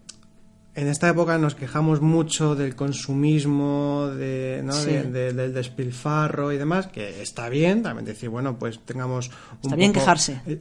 en 0.74 0.88
esta 0.88 1.08
época 1.08 1.38
nos 1.38 1.54
quejamos 1.54 2.00
mucho 2.00 2.54
del 2.54 2.74
consumismo, 2.76 4.08
de, 4.08 4.62
del 4.62 5.54
despilfarro 5.54 6.52
y 6.52 6.58
demás, 6.58 6.88
que 6.88 7.22
está 7.22 7.48
bien, 7.48 7.82
también 7.82 8.04
decir, 8.04 8.28
bueno, 8.28 8.58
pues 8.58 8.80
tengamos... 8.80 9.28
Un 9.28 9.58
está 9.62 9.76
bien 9.76 9.92
quejarse. 9.92 10.40
Eh, 10.46 10.60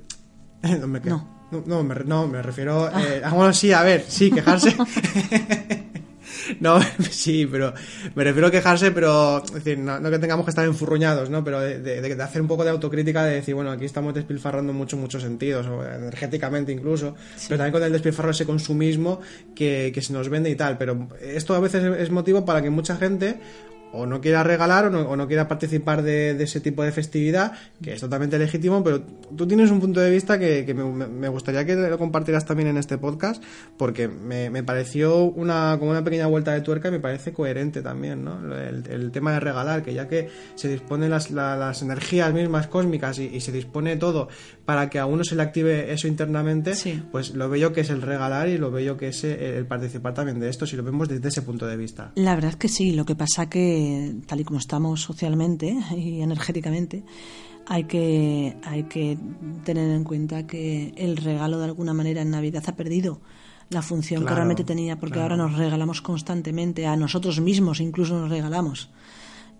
no. 1.05 1.38
No, 1.51 1.83
me, 1.83 1.95
no, 2.05 2.27
me 2.27 2.41
refiero. 2.41 2.85
Ah. 2.85 3.01
Eh, 3.01 3.21
ah. 3.23 3.33
bueno, 3.33 3.53
sí, 3.53 3.71
a 3.71 3.81
ver, 3.83 4.05
sí, 4.07 4.29
quejarse. 4.31 4.75
no, 6.59 6.79
sí, 7.09 7.47
pero 7.51 7.73
me 8.13 8.23
refiero 8.23 8.47
a 8.47 8.51
quejarse, 8.51 8.91
pero 8.91 9.43
es 9.43 9.53
decir, 9.53 9.79
no, 9.79 10.01
que 10.09 10.19
tengamos 10.19 10.45
que 10.45 10.51
estar 10.51 10.65
enfurruñados, 10.65 11.29
¿no? 11.29 11.43
Pero 11.43 11.59
de, 11.59 12.21
hacer 12.21 12.41
un 12.41 12.47
poco 12.47 12.63
de 12.63 12.69
autocrítica, 12.69 13.23
de 13.23 13.35
decir, 13.35 13.55
bueno, 13.55 13.71
aquí 13.71 13.85
estamos 13.85 14.13
despilfarrando 14.13 14.73
mucho, 14.73 14.95
muchos 14.95 15.23
sentidos, 15.23 15.65
energéticamente 15.65 16.71
incluso, 16.71 17.15
pero 17.47 17.57
también 17.57 17.73
con 17.73 17.83
el 17.83 17.91
despilfarro 17.91 18.29
ese 18.29 18.45
consumismo 18.45 19.19
que, 19.55 19.91
que 19.93 20.01
se 20.01 20.13
nos 20.13 20.29
vende 20.29 20.51
y 20.51 20.55
tal. 20.55 20.77
Pero 20.77 21.07
esto 21.19 21.55
a 21.55 21.59
veces 21.59 21.83
es 21.97 22.11
motivo 22.11 22.45
para 22.45 22.61
que 22.61 22.69
mucha 22.69 22.95
gente 22.95 23.39
o 23.91 24.05
no 24.05 24.21
quiera 24.21 24.43
regalar 24.43 24.85
o 24.85 24.89
no, 24.89 25.01
o 25.01 25.15
no 25.15 25.27
quiera 25.27 25.47
participar 25.47 26.03
de, 26.03 26.33
de 26.35 26.43
ese 26.43 26.59
tipo 26.61 26.83
de 26.83 26.91
festividad, 26.91 27.53
que 27.81 27.93
es 27.93 28.01
totalmente 28.01 28.37
legítimo, 28.37 28.83
pero 28.83 29.01
tú 29.35 29.47
tienes 29.47 29.71
un 29.71 29.79
punto 29.79 29.99
de 29.99 30.09
vista 30.11 30.37
que, 30.37 30.65
que 30.65 30.73
me, 30.73 30.83
me 31.07 31.27
gustaría 31.27 31.65
que 31.65 31.75
lo 31.75 31.97
compartieras 31.97 32.45
también 32.45 32.69
en 32.69 32.77
este 32.77 32.97
podcast, 32.97 33.41
porque 33.77 34.07
me, 34.07 34.49
me 34.49 34.63
pareció 34.63 35.23
una, 35.23 35.75
como 35.79 35.91
una 35.91 36.03
pequeña 36.03 36.27
vuelta 36.27 36.53
de 36.53 36.61
tuerca 36.61 36.89
y 36.89 36.91
me 36.91 36.99
parece 36.99 37.33
coherente 37.33 37.81
también, 37.81 38.23
¿no? 38.23 38.39
El, 38.55 38.83
el 38.89 39.11
tema 39.11 39.33
de 39.33 39.39
regalar, 39.39 39.83
que 39.83 39.93
ya 39.93 40.07
que 40.07 40.29
se 40.55 40.67
disponen 40.69 41.09
las, 41.09 41.31
la- 41.31 41.55
las 41.57 41.81
energías 41.81 42.31
mismas 42.33 42.67
cósmicas 42.67 43.17
y, 43.19 43.25
y 43.25 43.41
se 43.41 43.51
dispone 43.51 43.95
todo 43.97 44.29
para 44.65 44.89
que 44.89 44.99
a 44.99 45.05
uno 45.07 45.23
se 45.23 45.35
le 45.35 45.41
active 45.41 45.91
eso 45.91 46.07
internamente, 46.07 46.75
Sí. 46.75 47.01
pues 47.11 47.31
lo 47.33 47.49
bello 47.49 47.73
que 47.73 47.81
es 47.81 47.89
el 47.89 48.01
regalar 48.03 48.49
y 48.49 48.57
lo 48.59 48.69
bello 48.69 48.97
que 48.97 49.07
es 49.07 49.23
eh, 49.23 49.57
el 49.57 49.65
participar 49.65 50.13
también 50.13 50.39
de 50.39 50.47
esto, 50.49 50.67
si 50.67 50.75
lo 50.75 50.83
vemos 50.83 51.09
desde 51.09 51.27
ese 51.29 51.41
punto 51.41 51.65
de 51.65 51.75
vista. 51.75 52.11
La 52.15 52.35
verdad 52.35 52.51
es 52.51 52.55
que 52.57 52.67
sí, 52.67 52.91
lo 52.91 53.03
que 53.05 53.15
pasa 53.15 53.49
que 53.49 53.78
tal 54.25 54.39
y 54.39 54.43
como 54.43 54.59
estamos 54.59 55.01
socialmente 55.01 55.77
y 55.95 56.21
energéticamente, 56.21 57.03
hay 57.65 57.83
que, 57.83 58.57
hay 58.63 58.83
que 58.83 59.17
tener 59.63 59.91
en 59.91 60.03
cuenta 60.03 60.47
que 60.47 60.93
el 60.97 61.17
regalo 61.17 61.59
de 61.59 61.65
alguna 61.65 61.93
manera 61.93 62.21
en 62.21 62.31
Navidad 62.31 62.63
ha 62.67 62.75
perdido 62.75 63.21
la 63.69 63.83
función 63.83 64.25
que 64.25 64.33
realmente 64.33 64.63
tenía, 64.63 64.99
porque 64.99 65.19
ahora 65.19 65.37
nos 65.37 65.55
regalamos 65.55 66.01
constantemente, 66.01 66.87
a 66.87 66.95
nosotros 66.95 67.39
mismos 67.39 67.79
incluso 67.79 68.19
nos 68.19 68.29
regalamos. 68.29 68.89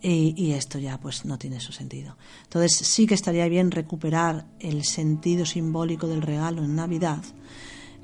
Y, 0.01 0.33
y 0.37 0.53
esto 0.53 0.79
ya 0.79 0.97
pues 0.99 1.25
no 1.25 1.37
tiene 1.37 1.59
su 1.59 1.73
sentido. 1.73 2.17
Entonces 2.43 2.75
sí 2.75 3.05
que 3.05 3.13
estaría 3.13 3.47
bien 3.47 3.69
recuperar 3.69 4.47
el 4.59 4.83
sentido 4.85 5.45
simbólico 5.45 6.07
del 6.07 6.21
regalo 6.21 6.63
en 6.63 6.75
Navidad, 6.75 7.21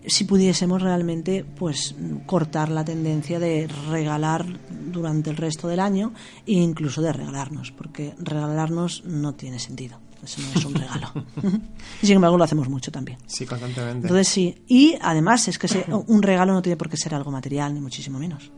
si 0.08 0.24
pudiésemos 0.26 0.82
realmente 0.82 1.43
pues 1.43 1.95
cortar 2.26 2.70
la 2.70 2.84
tendencia 2.86 3.39
de 3.39 3.68
regalar 3.89 4.45
durante 4.91 5.30
el 5.30 5.38
resto 5.38 5.68
del 5.68 5.80
año 5.80 6.14
e 6.45 6.53
incluso 6.53 7.01
de 7.01 7.12
regalarnos, 7.14 7.72
porque 7.72 8.14
regalarnos 8.18 9.03
no 9.06 9.34
tiene 9.34 9.60
sentido. 9.60 9.99
Eso 10.24 10.41
no 10.41 10.60
es 10.60 10.66
un 10.66 10.74
regalo. 10.74 11.12
y 12.01 12.06
sin 12.08 12.16
embargo 12.16 12.38
lo 12.38 12.43
hacemos 12.43 12.68
mucho 12.70 12.91
también. 12.91 13.20
Sí, 13.28 13.45
constantemente. 13.45 14.08
Entonces 14.08 14.28
sí, 14.28 14.56
y 14.68 14.95
además 15.01 15.47
es 15.47 15.60
que 15.60 15.68
se- 15.68 15.86
un 16.08 16.22
regalo 16.24 16.53
no 16.53 16.62
tiene 16.62 16.78
por 16.78 16.89
qué 16.89 16.97
ser 16.97 17.14
algo 17.14 17.30
material, 17.32 17.74
ni 17.74 17.82
muchísimo 17.82 18.18
menos. 18.18 18.51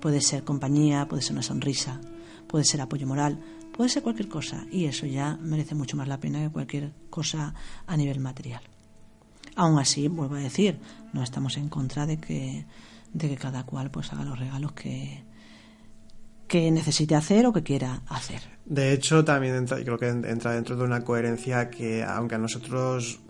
Puede 0.00 0.20
ser 0.20 0.42
compañía, 0.42 1.06
puede 1.06 1.22
ser 1.22 1.32
una 1.32 1.42
sonrisa, 1.42 2.00
puede 2.48 2.64
ser 2.64 2.80
apoyo 2.80 3.06
moral, 3.06 3.38
puede 3.76 3.88
ser 3.88 4.02
cualquier 4.02 4.28
cosa, 4.28 4.66
y 4.72 4.86
eso 4.86 5.06
ya 5.06 5.38
merece 5.40 5.76
mucho 5.76 5.96
más 5.96 6.08
la 6.08 6.18
pena 6.18 6.40
que 6.40 6.50
cualquier 6.50 6.92
cosa 7.08 7.54
a 7.86 7.96
nivel 7.96 8.18
material. 8.18 8.62
Aún 9.56 9.78
así, 9.78 10.08
vuelvo 10.08 10.36
a 10.36 10.38
decir, 10.40 10.78
no 11.12 11.22
estamos 11.22 11.56
en 11.56 11.68
contra 11.68 12.06
de 12.06 12.18
que, 12.18 12.64
de 13.12 13.28
que 13.28 13.36
cada 13.36 13.64
cual 13.64 13.90
pues 13.90 14.12
haga 14.12 14.24
los 14.24 14.38
regalos 14.38 14.72
que, 14.72 15.22
que 16.48 16.70
necesite 16.70 17.14
hacer 17.14 17.46
o 17.46 17.52
que 17.52 17.62
quiera 17.62 18.00
hacer. 18.08 18.40
De 18.64 18.92
hecho, 18.92 19.24
también 19.24 19.66
creo 19.66 19.98
que 19.98 20.08
en- 20.08 20.24
entra 20.24 20.52
dentro 20.52 20.76
de 20.76 20.84
una 20.84 21.02
coherencia 21.04 21.68
que, 21.70 22.02
aunque 22.04 22.34
a 22.34 22.38
nosotros, 22.38 23.20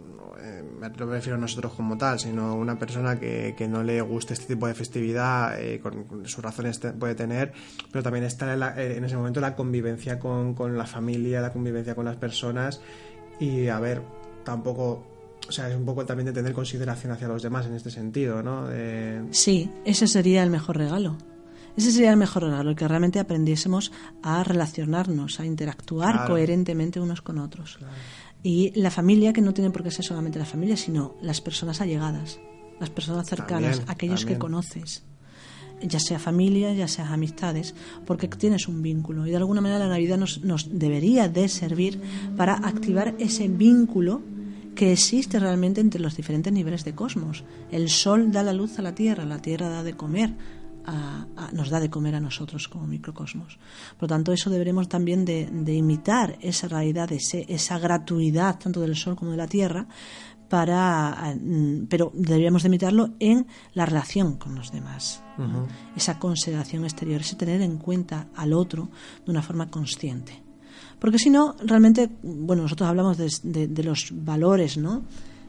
eh, 0.40 0.62
no 0.98 1.06
me 1.06 1.12
refiero 1.14 1.36
a 1.36 1.40
nosotros 1.40 1.72
como 1.74 1.96
tal, 1.96 2.18
sino 2.20 2.54
una 2.54 2.78
persona 2.78 3.18
que, 3.18 3.54
que 3.56 3.66
no 3.68 3.82
le 3.82 4.00
guste 4.00 4.34
este 4.34 4.46
tipo 4.54 4.66
de 4.66 4.74
festividad, 4.74 5.60
eh, 5.60 5.80
con, 5.80 6.26
sus 6.26 6.42
razones 6.42 6.80
te- 6.80 6.92
puede 6.92 7.14
tener, 7.14 7.52
pero 7.90 8.02
también 8.02 8.24
está 8.24 8.52
en, 8.54 8.62
eh, 8.62 8.96
en 8.96 9.04
ese 9.04 9.16
momento 9.16 9.40
la 9.40 9.54
convivencia 9.56 10.18
con, 10.18 10.54
con 10.54 10.76
la 10.76 10.86
familia, 10.86 11.40
la 11.40 11.52
convivencia 11.52 11.94
con 11.94 12.04
las 12.04 12.16
personas 12.16 12.80
y, 13.40 13.68
a 13.68 13.78
ver, 13.80 14.02
tampoco... 14.44 15.08
O 15.48 15.52
sea, 15.52 15.68
es 15.68 15.76
un 15.76 15.84
poco 15.84 16.06
también 16.06 16.26
de 16.26 16.32
tener 16.32 16.52
consideración 16.52 17.12
hacia 17.12 17.28
los 17.28 17.42
demás 17.42 17.66
en 17.66 17.74
este 17.74 17.90
sentido, 17.90 18.42
¿no? 18.42 18.66
De- 18.68 19.22
Sí, 19.32 19.70
ese 19.84 20.06
sería 20.06 20.42
el 20.42 20.50
mejor 20.50 20.76
regalo. 20.78 21.16
Ese 21.76 21.90
sería 21.90 22.10
el 22.10 22.16
mejor 22.16 22.44
regalo, 22.44 22.74
que 22.76 22.86
realmente 22.86 23.18
aprendiésemos 23.18 23.92
a 24.22 24.44
relacionarnos, 24.44 25.40
a 25.40 25.46
interactuar 25.46 26.12
Claro. 26.14 26.34
coherentemente 26.34 27.00
unos 27.00 27.22
con 27.22 27.38
otros. 27.38 27.78
Y 28.42 28.72
la 28.78 28.90
familia, 28.90 29.32
que 29.32 29.40
no 29.40 29.54
tiene 29.54 29.70
por 29.70 29.82
qué 29.82 29.90
ser 29.90 30.04
solamente 30.04 30.38
la 30.38 30.44
familia, 30.44 30.76
sino 30.76 31.14
las 31.22 31.40
personas 31.40 31.80
allegadas, 31.80 32.38
las 32.80 32.90
personas 32.90 33.26
cercanas, 33.26 33.76
También, 33.78 33.90
aquellos 33.90 34.24
que 34.26 34.36
conoces, 34.38 35.02
ya 35.82 35.98
sea 36.00 36.18
familia, 36.18 36.72
ya 36.74 36.88
sea 36.88 37.12
amistades, 37.12 37.74
porque 38.06 38.28
tienes 38.28 38.68
un 38.68 38.82
vínculo. 38.82 39.26
Y 39.26 39.30
de 39.30 39.36
alguna 39.36 39.60
manera 39.60 39.78
la 39.80 39.88
Navidad 39.88 40.18
nos, 40.18 40.42
nos 40.44 40.78
debería 40.78 41.28
de 41.28 41.48
servir 41.48 42.00
para 42.36 42.54
activar 42.54 43.14
ese 43.18 43.48
vínculo 43.48 44.20
que 44.74 44.92
existe 44.92 45.38
realmente 45.38 45.80
entre 45.80 46.00
los 46.00 46.16
diferentes 46.16 46.52
niveles 46.52 46.84
de 46.84 46.94
cosmos. 46.94 47.44
El 47.70 47.88
sol 47.90 48.32
da 48.32 48.42
la 48.42 48.52
luz 48.52 48.78
a 48.78 48.82
la 48.82 48.94
Tierra, 48.94 49.24
la 49.24 49.38
Tierra 49.42 49.68
da 49.68 49.82
de 49.82 49.94
comer, 49.94 50.34
a- 50.84 51.26
a- 51.36 51.52
nos 51.52 51.70
da 51.70 51.78
de 51.78 51.90
comer 51.90 52.14
a 52.16 52.20
nosotros 52.20 52.66
como 52.68 52.86
microcosmos. 52.86 53.58
Por 53.98 54.02
lo 54.02 54.08
tanto, 54.08 54.32
eso 54.32 54.50
deberemos 54.50 54.88
también 54.88 55.24
de, 55.24 55.46
de 55.50 55.74
imitar 55.74 56.38
esa 56.40 56.66
realidad, 56.68 57.12
ese- 57.12 57.46
esa 57.48 57.78
gratuidad 57.78 58.58
tanto 58.58 58.80
del 58.80 58.96
sol 58.96 59.14
como 59.14 59.30
de 59.30 59.36
la 59.36 59.46
Tierra, 59.46 59.86
para, 60.48 61.34
mm, 61.40 61.86
pero 61.88 62.10
deberíamos 62.14 62.62
de 62.62 62.68
imitarlo 62.68 63.10
en 63.20 63.46
la 63.74 63.86
relación 63.86 64.36
con 64.36 64.54
los 64.54 64.70
demás. 64.70 65.22
¿no? 65.38 65.66
Esa 65.96 66.18
consideración 66.18 66.84
exterior, 66.84 67.20
ese 67.22 67.36
tener 67.36 67.62
en 67.62 67.78
cuenta 67.78 68.26
al 68.36 68.52
otro 68.52 68.90
de 69.24 69.30
una 69.30 69.40
forma 69.42 69.70
consciente. 69.70 70.41
Porque 71.02 71.18
si 71.18 71.30
no, 71.30 71.56
realmente, 71.64 72.08
bueno, 72.22 72.62
nosotros 72.62 72.88
hablamos 72.88 73.18
de, 73.18 73.82
los 73.82 74.10
valores, 74.12 74.76
¿no? 74.76 75.02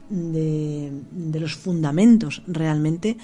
De, 0.09 0.91
de 1.11 1.39
los 1.39 1.53
fundamentos 1.53 2.41
realmente 2.47 3.17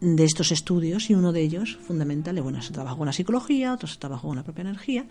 de 0.00 0.24
estos 0.24 0.50
estudios 0.50 1.08
y 1.08 1.14
uno 1.14 1.32
de 1.32 1.40
ellos 1.40 1.78
fundamental, 1.80 2.42
bueno, 2.42 2.60
se 2.62 2.72
trabaja 2.72 2.96
con 2.96 3.06
la 3.06 3.12
psicología, 3.12 3.74
otro 3.74 3.86
se 3.86 3.96
trabaja 3.96 4.22
con 4.22 4.34
la 4.34 4.42
propia 4.42 4.62
energía, 4.62 5.06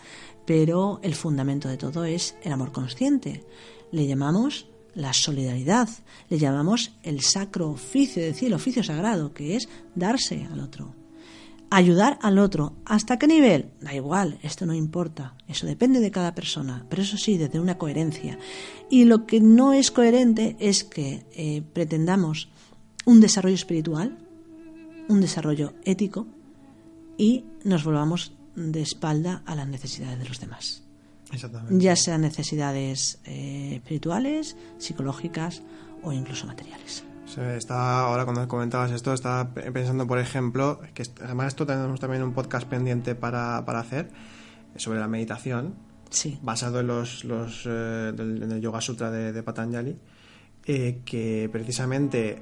pero 0.46 1.00
el 1.04 1.16
fundamento 1.16 1.70
de 1.70 1.78
todo 1.78 2.04
es 2.04 2.36
el 2.44 2.52
amor 2.52 2.74
consciente. 2.74 3.46
Le 3.94 4.06
llamamos 4.06 4.68
la 4.94 5.14
solidaridad, 5.14 5.88
le 6.30 6.38
llamamos 6.38 6.92
el 7.02 7.22
sacro 7.22 7.70
oficio, 7.70 8.22
es 8.24 8.34
decir, 8.34 8.50
el 8.50 8.56
oficio 8.56 8.84
sagrado, 8.84 9.34
que 9.34 9.56
es 9.56 9.70
darse 9.96 10.46
al 10.52 10.60
otro 10.60 10.97
ayudar 11.70 12.18
al 12.22 12.40
otro. 12.40 12.74
¿Hasta 12.86 13.18
qué 13.18 13.28
nivel? 13.28 13.72
Da 13.82 13.94
igual, 13.94 14.40
esto 14.44 14.66
no 14.66 14.74
importa. 14.74 15.36
Eso 15.48 15.68
depende 15.68 16.00
de 16.00 16.12
cada 16.12 16.34
persona, 16.34 16.86
pero 16.90 17.02
eso 17.02 17.18
sí, 17.18 17.38
desde 17.38 17.60
una 17.60 17.78
coherencia. 17.78 18.38
Y 18.90 19.06
lo 19.06 19.26
que 19.26 19.40
no 19.42 19.74
es 19.74 19.92
coherente 19.92 20.56
es 20.60 20.84
que 20.84 21.26
eh, 21.34 21.64
pretendamos 21.74 22.50
un 23.06 23.20
desarrollo 23.20 23.56
espiritual, 23.56 24.18
un 25.08 25.22
desarrollo 25.22 25.74
ético 25.84 26.28
y 27.18 27.46
nos 27.64 27.84
volvamos 27.84 28.34
de 28.56 28.82
espalda 28.82 29.44
a 29.46 29.56
las 29.56 29.68
necesidades 29.68 30.20
de 30.20 30.28
los 30.28 30.40
demás. 30.40 30.84
Exactamente. 31.32 31.84
Ya 31.84 31.96
sean 31.96 32.22
necesidades 32.22 33.20
eh, 33.26 33.76
espirituales, 33.76 34.56
psicológicas 34.78 35.62
o 36.04 36.14
incluso 36.14 36.48
materiales. 36.48 37.04
Se 37.28 37.58
está, 37.58 38.02
ahora 38.02 38.24
cuando 38.24 38.48
comentabas 38.48 38.92
esto, 38.92 39.14
estaba 39.14 39.54
pe- 39.54 39.72
pensando, 39.72 40.08
por 40.08 40.18
ejemplo, 40.18 40.80
que 40.94 41.04
además 41.24 41.48
esto 41.50 41.66
tenemos 41.66 42.00
también 42.00 42.24
un 42.24 42.34
podcast 42.34 42.68
pendiente 42.68 43.16
para, 43.16 43.64
para 43.66 43.80
hacer 43.80 44.10
sobre 44.78 45.00
la 45.00 45.08
meditación, 45.08 45.76
Sí. 46.10 46.40
basado 46.42 46.80
en 46.80 46.88
los, 46.88 47.26
los 47.26 47.64
eh, 47.66 48.14
del, 48.16 48.42
en 48.44 48.52
el 48.54 48.62
Yoga 48.62 48.80
Sutra 48.80 49.12
de, 49.12 49.34
de 49.34 49.44
Patanjali, 49.44 50.00
eh, 50.66 51.02
que 51.06 51.50
precisamente 51.52 52.42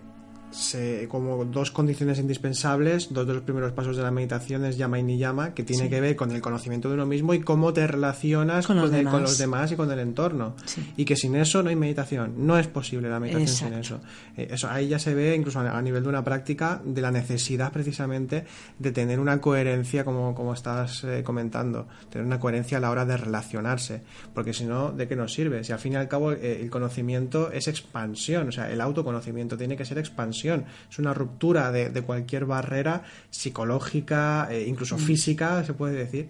se, 0.55 1.07
como 1.09 1.43
dos 1.45 1.71
condiciones 1.71 2.17
indispensables, 2.19 3.11
dos 3.13 3.27
de 3.27 3.33
los 3.33 3.43
primeros 3.43 3.73
pasos 3.73 3.97
de 3.97 4.03
la 4.03 4.11
meditación 4.11 4.63
es 4.65 4.77
llama 4.77 4.99
y 4.99 5.03
niyama, 5.03 5.53
que 5.53 5.63
tiene 5.63 5.83
Sí. 5.83 5.89
que 5.89 5.99
ver 6.01 6.15
con 6.15 6.31
el 6.31 6.41
conocimiento 6.41 6.87
de 6.87 6.95
uno 6.95 7.05
mismo 7.05 7.33
y 7.33 7.41
cómo 7.41 7.73
te 7.73 7.85
relacionas 7.85 8.65
Con 8.67 8.77
con, 8.77 8.85
los 8.85 8.91
el- 8.91 8.97
demás. 8.99 9.13
con 9.13 9.21
los 9.23 9.37
demás 9.37 9.71
y 9.71 9.75
con 9.75 9.91
el 9.91 9.99
entorno. 9.99 10.55
Sí. 10.65 10.93
Y 10.97 11.05
que 11.05 11.15
sin 11.15 11.35
eso 11.35 11.61
no 11.63 11.69
hay 11.69 11.75
meditación. 11.75 12.33
No 12.37 12.57
es 12.57 12.67
posible 12.67 13.09
la 13.09 13.19
meditación 13.19 13.47
sin 13.71 13.73
eso. 13.73 13.99
Eh, 14.37 14.47
eso. 14.51 14.69
Ahí 14.69 14.87
ya 14.87 14.99
se 14.99 15.13
ve, 15.13 15.35
incluso 15.35 15.59
a 15.59 15.65
a 15.77 15.81
nivel 15.81 16.03
de 16.03 16.09
una 16.09 16.23
práctica, 16.23 16.81
de 16.85 17.01
la 17.01 17.11
necesidad 17.11 17.71
precisamente 17.73 18.45
de 18.79 18.91
tener 18.91 19.19
una 19.19 19.41
coherencia, 19.41 20.05
como, 20.05 20.33
como 20.35 20.53
estás 20.53 21.03
eh, 21.03 21.21
comentando, 21.23 21.87
tener 22.09 22.25
una 22.25 22.39
coherencia 22.39 22.77
a 22.77 22.81
la 22.81 22.91
hora 22.91 23.05
de 23.05 23.17
relacionarse. 23.17 24.03
Porque 24.33 24.53
si 24.53 24.63
no, 24.65 24.91
¿de 24.91 25.07
qué 25.07 25.15
nos 25.15 25.33
sirve? 25.33 25.63
Si 25.63 25.73
al 25.73 25.79
fin 25.79 25.93
y 25.93 25.95
al 25.97 26.07
cabo 26.07 26.31
eh, 26.31 26.59
el 26.61 26.69
conocimiento 26.69 27.51
es 27.51 27.67
expansión, 27.67 28.47
o 28.47 28.51
sea, 28.51 28.71
el 28.71 28.79
autoconocimiento 28.79 29.57
tiene 29.57 29.75
que 29.75 29.83
ser 29.85 29.97
expansión. 29.97 30.44
Es 30.89 30.99
una 30.99 31.13
ruptura 31.13 31.71
de, 31.71 31.89
de 31.89 32.01
cualquier 32.01 32.45
barrera 32.45 33.03
psicológica, 33.29 34.47
eh, 34.51 34.65
incluso 34.67 34.97
física, 34.97 35.63
se 35.63 35.73
puede 35.73 35.95
decir, 35.95 36.29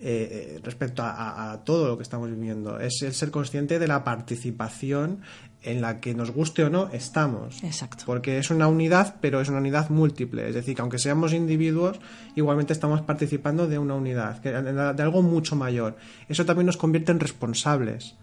eh, 0.00 0.56
eh, 0.56 0.60
respecto 0.62 1.02
a, 1.02 1.10
a- 1.10 1.52
a 1.52 1.64
todo 1.64 1.88
lo 1.88 1.96
que 1.96 2.02
estamos 2.02 2.30
viviendo. 2.30 2.78
Es 2.80 3.02
el 3.02 3.12
ser 3.12 3.30
consciente 3.30 3.78
de 3.78 3.88
la 3.88 4.04
participación 4.04 5.20
en 5.62 5.82
la 5.82 6.00
que 6.00 6.14
nos 6.14 6.30
guste 6.30 6.64
o 6.64 6.70
no 6.70 6.88
estamos. 6.92 7.62
Exacto. 7.62 8.04
Porque 8.06 8.38
es 8.38 8.50
una 8.50 8.66
unidad, 8.66 9.16
pero 9.20 9.40
es 9.42 9.48
una 9.50 9.58
unidad 9.58 9.90
múltiple. 9.90 10.48
Es 10.48 10.54
decir, 10.54 10.74
que 10.74 10.80
aunque 10.80 10.98
seamos 10.98 11.34
individuos, 11.34 12.00
igualmente 12.34 12.72
estamos 12.72 13.02
participando 13.02 13.66
de 13.66 13.78
una 13.78 13.94
unidad, 13.94 14.40
de 14.40 15.02
algo 15.02 15.20
mucho 15.22 15.56
mayor. 15.56 15.96
Eso 16.28 16.46
también 16.46 16.64
nos 16.66 16.78
convierte 16.78 17.12
en 17.12 17.20
responsables. 17.20 18.16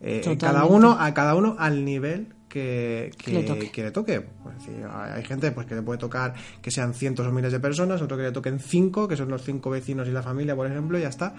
Eh, 0.00 0.22
cada 0.38 0.64
uno, 0.64 0.96
a 0.98 1.12
cada 1.12 1.34
uno 1.34 1.56
al 1.58 1.84
nivel 1.84 2.28
que, 2.48 3.12
Que 3.16 3.32
le 3.32 3.42
toque. 3.44 3.70
que 3.70 3.82
le 3.82 3.90
toque. 3.90 4.20
Pues, 4.20 4.56
es 4.56 4.66
decir, 4.66 4.86
hay 4.90 5.12
hay 5.12 5.24
gente 5.24 5.50
pues, 5.52 5.66
que 5.66 5.74
le 5.74 5.82
puede 5.82 5.98
tocar 5.98 6.34
que 6.62 6.70
sean 6.70 6.94
cientos 6.94 7.26
o 7.26 7.32
miles 7.32 7.52
de 7.52 7.60
personas, 7.60 8.00
otro 8.02 8.16
que 8.16 8.24
le 8.24 8.32
toquen 8.32 8.58
cinco, 8.58 9.08
que 9.08 9.16
son 9.16 9.28
los 9.28 9.42
cinco 9.42 9.70
vecinos 9.70 10.08
y 10.08 10.10
la 10.10 10.22
familia, 10.22 10.56
por 10.56 10.66
ejemplo, 10.66 10.98
y 10.98 11.02
ya 11.02 11.08
está. 11.08 11.34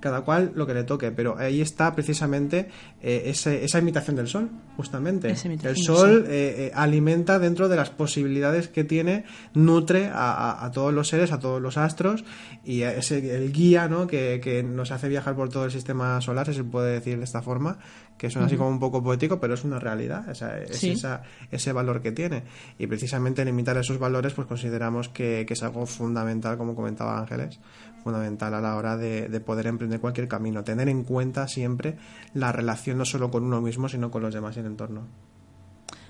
Cada 0.00 0.20
cual 0.20 0.52
lo 0.54 0.66
que 0.66 0.74
le 0.74 0.84
toque, 0.84 1.10
pero 1.10 1.36
ahí 1.38 1.60
está 1.60 1.94
precisamente 1.94 2.68
eh, 3.02 3.24
ese- 3.26 3.64
esa 3.64 3.78
imitación 3.80 4.16
del 4.16 4.28
sol, 4.28 4.48
justamente. 4.76 5.28
El 5.70 5.76
sol 5.76 6.24
eh, 6.28 6.66
eh, 6.68 6.72
alimenta 6.74 7.38
dentro 7.38 7.68
de 7.68 7.76
las 7.76 7.90
posibilidades 7.90 8.68
que 8.68 8.84
tiene, 8.84 9.24
nutre 9.54 10.06
a, 10.06 10.32
a- 10.32 10.64
a 10.66 10.70
todos 10.70 10.92
los 10.94 11.08
seres, 11.08 11.32
a 11.32 11.40
todos 11.40 11.60
los 11.60 11.76
astros, 11.76 12.24
y 12.64 12.82
es 12.82 13.10
el, 13.10 13.52
guía 13.52 13.88
¿no? 13.88 14.06
que, 14.06 14.40
que 14.42 14.62
nos 14.62 14.90
hace 14.92 15.08
viajar 15.08 15.34
por 15.34 15.48
todo 15.48 15.64
el 15.64 15.70
sistema 15.72 16.20
solar, 16.20 16.46
si 16.46 16.54
se 16.54 16.64
puede 16.64 16.92
decir 16.92 17.18
de 17.18 17.24
esta 17.24 17.42
forma, 17.42 17.78
que 18.18 18.30
suena 18.30 18.46
así 18.46 18.56
como 18.56 18.70
un 18.70 18.80
poco 18.80 19.02
poético, 19.02 19.38
pero 19.40 19.54
es 19.54 19.62
una 19.64 19.78
realidad, 19.78 20.28
es 20.30 20.76
Sí. 20.76 20.90
esa- 20.90 21.22
ese 21.50 21.72
valor 21.72 22.02
que 22.02 22.10
tiene. 22.12 22.42
Y 22.78 22.86
precisamente 22.88 23.42
en 23.42 23.48
imitar 23.48 23.76
esos 23.76 23.98
valores, 23.98 24.32
pues 24.32 24.46
consideramos 24.48 25.08
que, 25.08 25.44
que 25.46 25.54
es 25.54 25.62
algo 25.62 25.86
fundamental, 25.86 26.56
como 26.58 26.74
comentaba 26.74 27.18
Ángeles, 27.18 27.60
fundamental 28.02 28.54
a 28.54 28.60
la 28.60 28.76
hora 28.76 28.96
de, 28.96 29.28
de 29.28 29.40
poder 29.40 29.66
emprender 29.66 30.00
cualquier 30.00 30.28
camino, 30.28 30.64
tener 30.64 30.88
en 30.88 31.04
cuenta 31.04 31.46
siempre 31.48 31.96
la 32.34 32.52
relación 32.52 32.98
no 32.98 33.04
solo 33.04 33.30
con 33.30 33.44
uno 33.44 33.60
mismo, 33.60 33.88
sino 33.88 34.10
con 34.10 34.22
los 34.22 34.32
demás 34.34 34.56
y 34.56 34.60
el 34.60 34.66
entorno. 34.66 35.02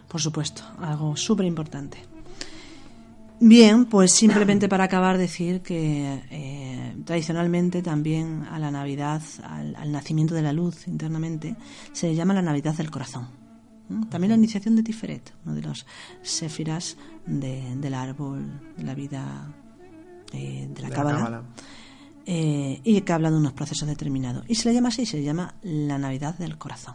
Por 0.09 0.21
supuesto, 0.21 0.63
algo 0.81 1.17
súper 1.17 1.47
importante. 1.47 1.99
Bien, 3.41 3.85
pues 3.85 4.13
simplemente 4.15 4.69
para 4.69 4.85
acabar 4.85 5.17
decir 5.17 5.61
que 5.63 6.23
eh, 6.31 6.97
tradicionalmente 7.05 7.83
también 7.83 8.43
a 8.51 8.59
la 8.59 8.71
Navidad, 8.73 9.23
al, 9.45 9.77
al 9.77 9.93
nacimiento 9.93 10.35
de 10.35 10.43
la 10.43 10.53
luz 10.53 10.89
internamente, 10.89 11.55
se 11.93 12.09
le 12.09 12.17
llama 12.17 12.35
la 12.35 12.43
Navidad 12.43 12.75
del 12.75 12.91
corazón. 12.91 13.29
¿Mm? 13.89 14.05
También 14.07 14.31
la 14.31 14.37
iniciación 14.37 14.75
de 14.75 14.83
Tiferet, 14.83 15.33
uno 15.47 15.55
de 15.55 15.63
los 15.63 15.87
séfiras 16.21 16.97
de- 17.27 17.77
del 17.77 17.95
árbol 17.95 18.45
de 18.77 18.83
la 18.83 18.95
vida 18.95 19.55
eh, 20.33 20.69
de 20.75 20.83
la 20.83 20.91
Cábala. 20.91 21.43
Eh, 22.31 22.81
y 22.85 23.01
que 23.01 23.13
habla 23.15 23.31
de 23.31 23.39
unos 23.39 23.55
procesos 23.55 23.89
determinados. 23.89 24.45
Y 24.49 24.55
se 24.57 24.69
le 24.69 24.75
llama 24.75 24.91
así, 24.91 25.07
se 25.07 25.17
le 25.17 25.23
llama 25.25 25.55
la 25.63 25.97
Navidad 25.97 26.37
del 26.37 26.59
Corazón. 26.59 26.95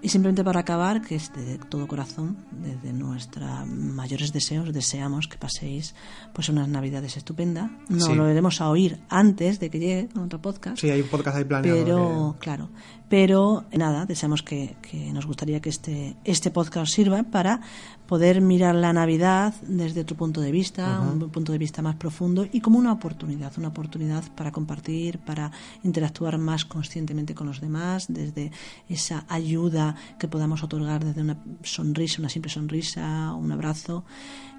Y 0.00 0.10
simplemente 0.10 0.44
para 0.44 0.60
acabar, 0.60 1.02
que 1.02 1.16
es 1.16 1.32
de 1.32 1.58
todo 1.58 1.88
corazón, 1.88 2.36
desde 2.52 2.92
nuestros 2.92 3.66
mayores 3.66 4.32
deseos, 4.32 4.72
deseamos 4.72 5.26
que 5.26 5.38
paséis 5.38 5.94
pues 6.32 6.48
unas 6.50 6.68
navidades 6.68 7.16
estupendas. 7.16 7.68
No 7.88 8.06
Sí. 8.06 8.14
lo 8.14 8.22
veremos 8.24 8.60
a 8.60 8.68
oír 8.68 9.00
antes 9.08 9.58
de 9.58 9.70
que 9.70 9.80
llegue 9.80 10.08
otro 10.16 10.40
podcast. 10.40 10.78
Sí, 10.78 10.88
hay 10.90 11.00
un 11.00 11.08
podcast 11.08 11.38
ahí 11.38 11.44
planeado. 11.44 11.78
Pero, 11.84 12.32
que- 12.34 12.44
claro, 12.44 12.70
pero 13.08 13.64
nada, 13.76 14.06
deseamos 14.06 14.42
que, 14.44 14.76
que 14.82 15.12
nos 15.12 15.26
gustaría 15.26 15.60
que 15.60 15.70
este, 15.70 16.16
este 16.24 16.52
podcast 16.52 16.92
sirva 16.94 17.24
para 17.24 17.60
poder 18.08 18.40
mirar 18.40 18.74
la 18.74 18.94
Navidad 18.94 19.54
desde 19.66 20.00
otro 20.00 20.16
punto 20.16 20.40
de 20.40 20.50
vista, 20.50 20.98
un 20.98 21.28
punto 21.28 21.52
de 21.52 21.58
vista 21.58 21.82
más 21.82 21.96
profundo 21.96 22.46
y 22.50 22.62
como 22.62 22.78
una 22.78 22.90
oportunidad, 22.90 23.52
una 23.58 23.68
oportunidad 23.68 24.24
para 24.34 24.50
compartir, 24.50 25.18
para 25.18 25.52
interactuar 25.84 26.38
más 26.38 26.64
conscientemente 26.64 27.34
con 27.34 27.46
los 27.46 27.60
demás, 27.60 28.06
desde 28.08 28.50
esa 28.88 29.26
ayuda 29.28 29.94
que 30.18 30.26
podamos 30.26 30.62
otorgar 30.62 31.04
desde 31.04 31.20
una 31.20 31.36
sonrisa, 31.62 32.22
una 32.22 32.30
simple 32.30 32.50
sonrisa, 32.50 33.34
un 33.34 33.52
abrazo 33.52 34.04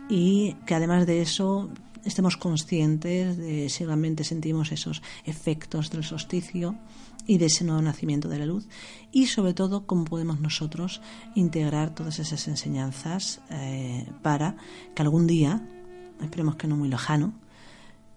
y 0.07 0.53
que 0.67 0.75
además 0.75 1.07
de 1.07 1.23
eso 1.23 1.71
estemos 2.05 2.37
conscientes 2.37 3.35
de 3.35 3.67
si 3.69 3.83
realmente 3.83 4.23
sentimos 4.23 4.71
esos 4.71 5.01
efectos 5.25 5.89
del 5.89 6.03
solsticio 6.03 6.75
y 7.29 7.37
de 7.37 7.45
ese 7.45 7.63
nuevo 7.63 7.79
nacimiento 7.79 8.27
de 8.27 8.39
la 8.39 8.47
luz 8.47 8.67
y 9.11 9.27
sobre 9.27 9.53
todo 9.53 9.85
cómo 9.85 10.03
podemos 10.03 10.39
nosotros 10.39 10.99
integrar 11.35 11.93
todas 11.93 12.17
esas 12.17 12.47
enseñanzas 12.47 13.39
eh, 13.51 14.09
para 14.23 14.55
que 14.95 15.03
algún 15.03 15.27
día, 15.27 15.61
esperemos 16.19 16.55
que 16.55 16.67
no 16.67 16.75
muy 16.75 16.89
lejano, 16.89 17.35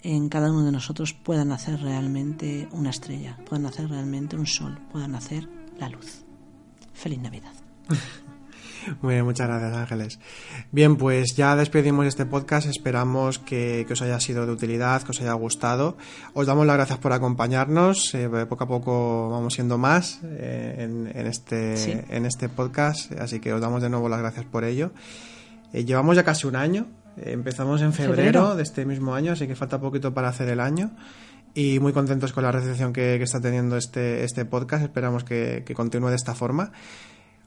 en 0.00 0.30
cada 0.30 0.50
uno 0.50 0.64
de 0.64 0.72
nosotros 0.72 1.12
pueda 1.12 1.44
nacer 1.44 1.82
realmente 1.82 2.68
una 2.72 2.88
estrella, 2.88 3.36
pueda 3.44 3.60
nacer 3.60 3.90
realmente 3.90 4.34
un 4.34 4.46
sol, 4.46 4.80
pueda 4.90 5.06
nacer 5.08 5.46
la 5.78 5.90
luz. 5.90 6.24
Feliz 6.94 7.18
Navidad. 7.18 7.52
Muy 9.00 9.14
bien, 9.14 9.24
muchas 9.24 9.48
gracias 9.48 9.72
Ángeles. 9.74 10.18
Bien, 10.70 10.96
pues 10.96 11.34
ya 11.36 11.54
despedimos 11.56 12.06
este 12.06 12.26
podcast, 12.26 12.66
esperamos 12.68 13.38
que, 13.38 13.84
que 13.86 13.92
os 13.92 14.02
haya 14.02 14.18
sido 14.20 14.46
de 14.46 14.52
utilidad, 14.52 15.02
que 15.02 15.10
os 15.10 15.20
haya 15.20 15.32
gustado. 15.34 15.96
Os 16.34 16.46
damos 16.46 16.66
las 16.66 16.76
gracias 16.76 16.98
por 16.98 17.12
acompañarnos, 17.12 18.14
eh, 18.14 18.28
poco 18.48 18.64
a 18.64 18.68
poco 18.68 19.30
vamos 19.30 19.54
siendo 19.54 19.78
más 19.78 20.20
eh, 20.24 20.76
en, 20.78 21.10
en 21.14 21.26
este, 21.26 21.76
Sí. 21.76 21.94
en 22.08 22.26
este 22.26 22.48
podcast, 22.48 23.12
así 23.12 23.40
que 23.40 23.52
os 23.52 23.60
damos 23.60 23.82
de 23.82 23.88
nuevo 23.90 24.08
las 24.08 24.20
gracias 24.20 24.44
por 24.46 24.64
ello. 24.64 24.92
Eh, 25.72 25.84
llevamos 25.84 26.16
ya 26.16 26.24
casi 26.24 26.46
un 26.46 26.56
año, 26.56 26.86
empezamos 27.16 27.82
en 27.82 27.92
febrero, 27.92 28.16
Febrero. 28.16 28.56
de 28.56 28.62
este 28.62 28.84
mismo 28.84 29.14
año, 29.14 29.32
así 29.32 29.46
que 29.46 29.54
falta 29.54 29.80
poquito 29.80 30.12
para 30.14 30.28
hacer 30.28 30.48
el 30.48 30.60
año. 30.60 30.90
Y 31.54 31.80
muy 31.80 31.92
contentos 31.92 32.32
con 32.32 32.44
la 32.44 32.50
recepción 32.50 32.94
que, 32.94 33.16
que 33.18 33.24
está 33.24 33.38
teniendo 33.38 33.76
este, 33.76 34.24
este 34.24 34.46
podcast, 34.46 34.82
esperamos 34.84 35.22
que, 35.22 35.62
que 35.66 35.74
continúe 35.74 36.08
de 36.08 36.16
esta 36.16 36.34
forma. 36.34 36.72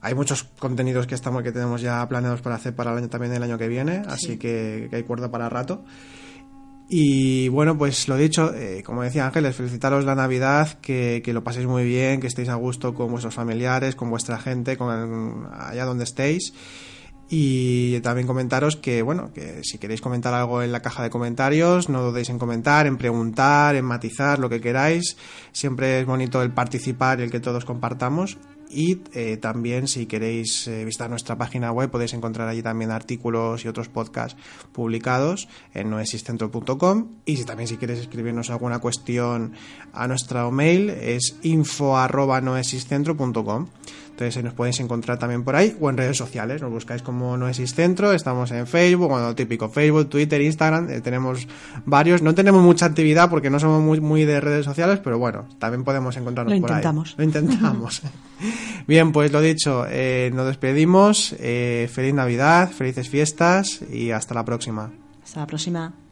Hay 0.02 0.14
muchos 0.14 0.43
contenidos 0.43 1.08
que 1.08 1.16
estamos 1.16 1.43
que 1.43 1.52
tenemos 1.52 1.82
ya 1.82 2.08
planeados 2.08 2.41
para 2.41 2.56
hacer 2.56 2.76
para 2.76 2.91
el 2.91 3.00
año 3.00 3.10
también 3.10 3.34
el 3.34 3.43
año 3.43 3.58
que 3.58 3.68
viene, 3.68 4.04
así 4.08 4.38
que, 4.38 4.88
que 4.89 4.96
hay 4.98 5.04
cuerda 5.04 5.32
para 5.32 5.50
rato. 5.50 5.84
Y 6.88 7.48
bueno, 7.50 7.78
pues 7.78 8.08
lo 8.08 8.16
dicho, 8.16 8.54
eh, 8.54 8.84
como 8.86 9.02
decía 9.02 9.26
Ángeles, 9.26 9.56
felicitaros 9.56 10.06
la 10.06 10.14
Navidad, 10.14 10.78
que, 10.82 11.22
que 11.26 11.34
lo 11.34 11.43
paséis 11.43 11.66
muy 11.66 11.84
bien, 11.84 12.22
que 12.22 12.28
estéis 12.28 12.50
a 12.50 12.56
gusto 12.56 12.93
con 12.93 13.10
vuestros 13.10 13.34
familiares, 13.34 13.96
con 13.96 14.12
vuestra 14.12 14.38
gente, 14.38 14.78
con 14.78 15.48
allá 15.52 15.86
donde 15.86 16.04
estéis. 16.04 16.54
Y 17.28 18.00
también 18.02 18.28
comentaros 18.28 18.76
que, 18.76 19.02
bueno, 19.02 19.34
que 19.34 19.62
si 19.64 19.80
queréis 19.80 20.00
comentar 20.00 20.36
algo 20.36 20.62
en 20.62 20.72
la 20.72 20.84
caja 20.84 21.02
de 21.02 21.10
comentarios, 21.10 21.89
no 21.89 22.04
dudéis 22.04 22.30
en 22.30 22.38
comentar, 22.38 22.86
en 22.86 22.98
preguntar, 22.98 23.76
en 23.76 23.84
matizar, 23.84 24.38
lo 24.38 24.48
que 24.48 24.62
queráis. 24.62 25.18
Siempre 25.52 26.00
es 26.00 26.06
bonito 26.06 26.43
el 26.43 26.52
participar 26.52 27.20
y 27.20 27.24
el 27.24 27.32
que 27.32 27.39
todos 27.39 27.66
compartamos. 27.66 28.38
Y 28.70 29.01
eh, 29.13 29.38
también 29.38 29.88
si 29.88 30.05
queréis 30.05 30.68
eh, 30.68 30.84
visitar 30.86 31.09
nuestra 31.09 31.38
página 31.38 31.72
web 31.72 31.89
podéis 31.91 32.13
encontrar 32.13 32.47
allí 32.47 32.63
también 32.63 32.91
artículos 32.91 33.63
y 33.63 33.68
otros 33.68 33.89
podcasts 33.89 34.38
publicados 34.72 35.47
en 35.74 35.89
noesiscentro.com 35.89 37.07
y 37.26 37.38
si 37.38 37.45
también 37.45 37.68
si 37.68 37.78
queréis 37.78 37.99
escribirnos 37.99 38.49
alguna 38.49 38.80
cuestión 38.80 39.53
a 39.93 40.07
nuestro 40.07 40.51
mail 40.51 40.89
es 40.89 41.38
info 41.43 41.97
arroba 41.97 42.41
noesiscentro.com 42.41 43.68
entonces 44.16 44.38
ahí 44.38 44.43
nos 44.43 44.53
podéis 44.53 44.80
encontrar 44.80 45.20
también 45.20 45.43
por 45.43 45.57
ahí 45.57 45.76
o 45.82 45.89
en 45.89 45.97
redes 45.97 46.16
sociales, 46.16 46.61
nos 46.61 46.72
buscáis 46.72 47.01
como 47.01 47.36
Noesis 47.36 47.76
Centro, 47.76 48.13
estamos 48.13 48.49
en 48.51 48.66
Facebook, 48.66 49.09
bueno, 49.09 49.28
lo 49.28 49.36
típico, 49.36 49.68
Facebook, 49.68 50.09
Twitter, 50.09 50.39
Instagram, 50.39 50.89
eh, 50.89 51.01
tenemos 51.01 51.45
varios, 51.86 52.22
no 52.22 52.34
tenemos 52.34 52.63
mucha 52.63 52.86
actividad 52.86 53.30
porque 53.30 53.49
no 53.49 53.59
somos 53.59 53.84
muy, 53.84 53.99
muy 53.99 54.24
de 54.24 54.39
redes 54.39 54.63
sociales, 54.63 55.01
pero 55.03 55.20
bueno, 55.20 55.49
también 55.59 55.84
podemos 55.84 56.16
encontrarnos 56.16 56.55
Lo 56.55 56.61
por 56.61 56.72
ahí. 56.72 56.78
intentamos. 56.78 57.16
Lo 57.18 57.24
intentamos. 57.26 58.01
Bien, 58.88 59.11
pues 59.11 59.34
lo 59.34 59.41
dicho, 59.41 59.86
eh, 59.89 60.32
nos 60.34 60.47
despedimos, 60.47 61.36
eh, 61.39 61.89
feliz 61.91 62.13
Navidad, 62.13 62.72
felices 62.72 63.09
fiestas 63.09 63.82
y 63.91 64.11
hasta 64.11 64.34
la 64.34 64.45
próxima. 64.45 64.93
Hasta 65.24 65.41
la 65.41 65.47
próxima. 65.47 66.05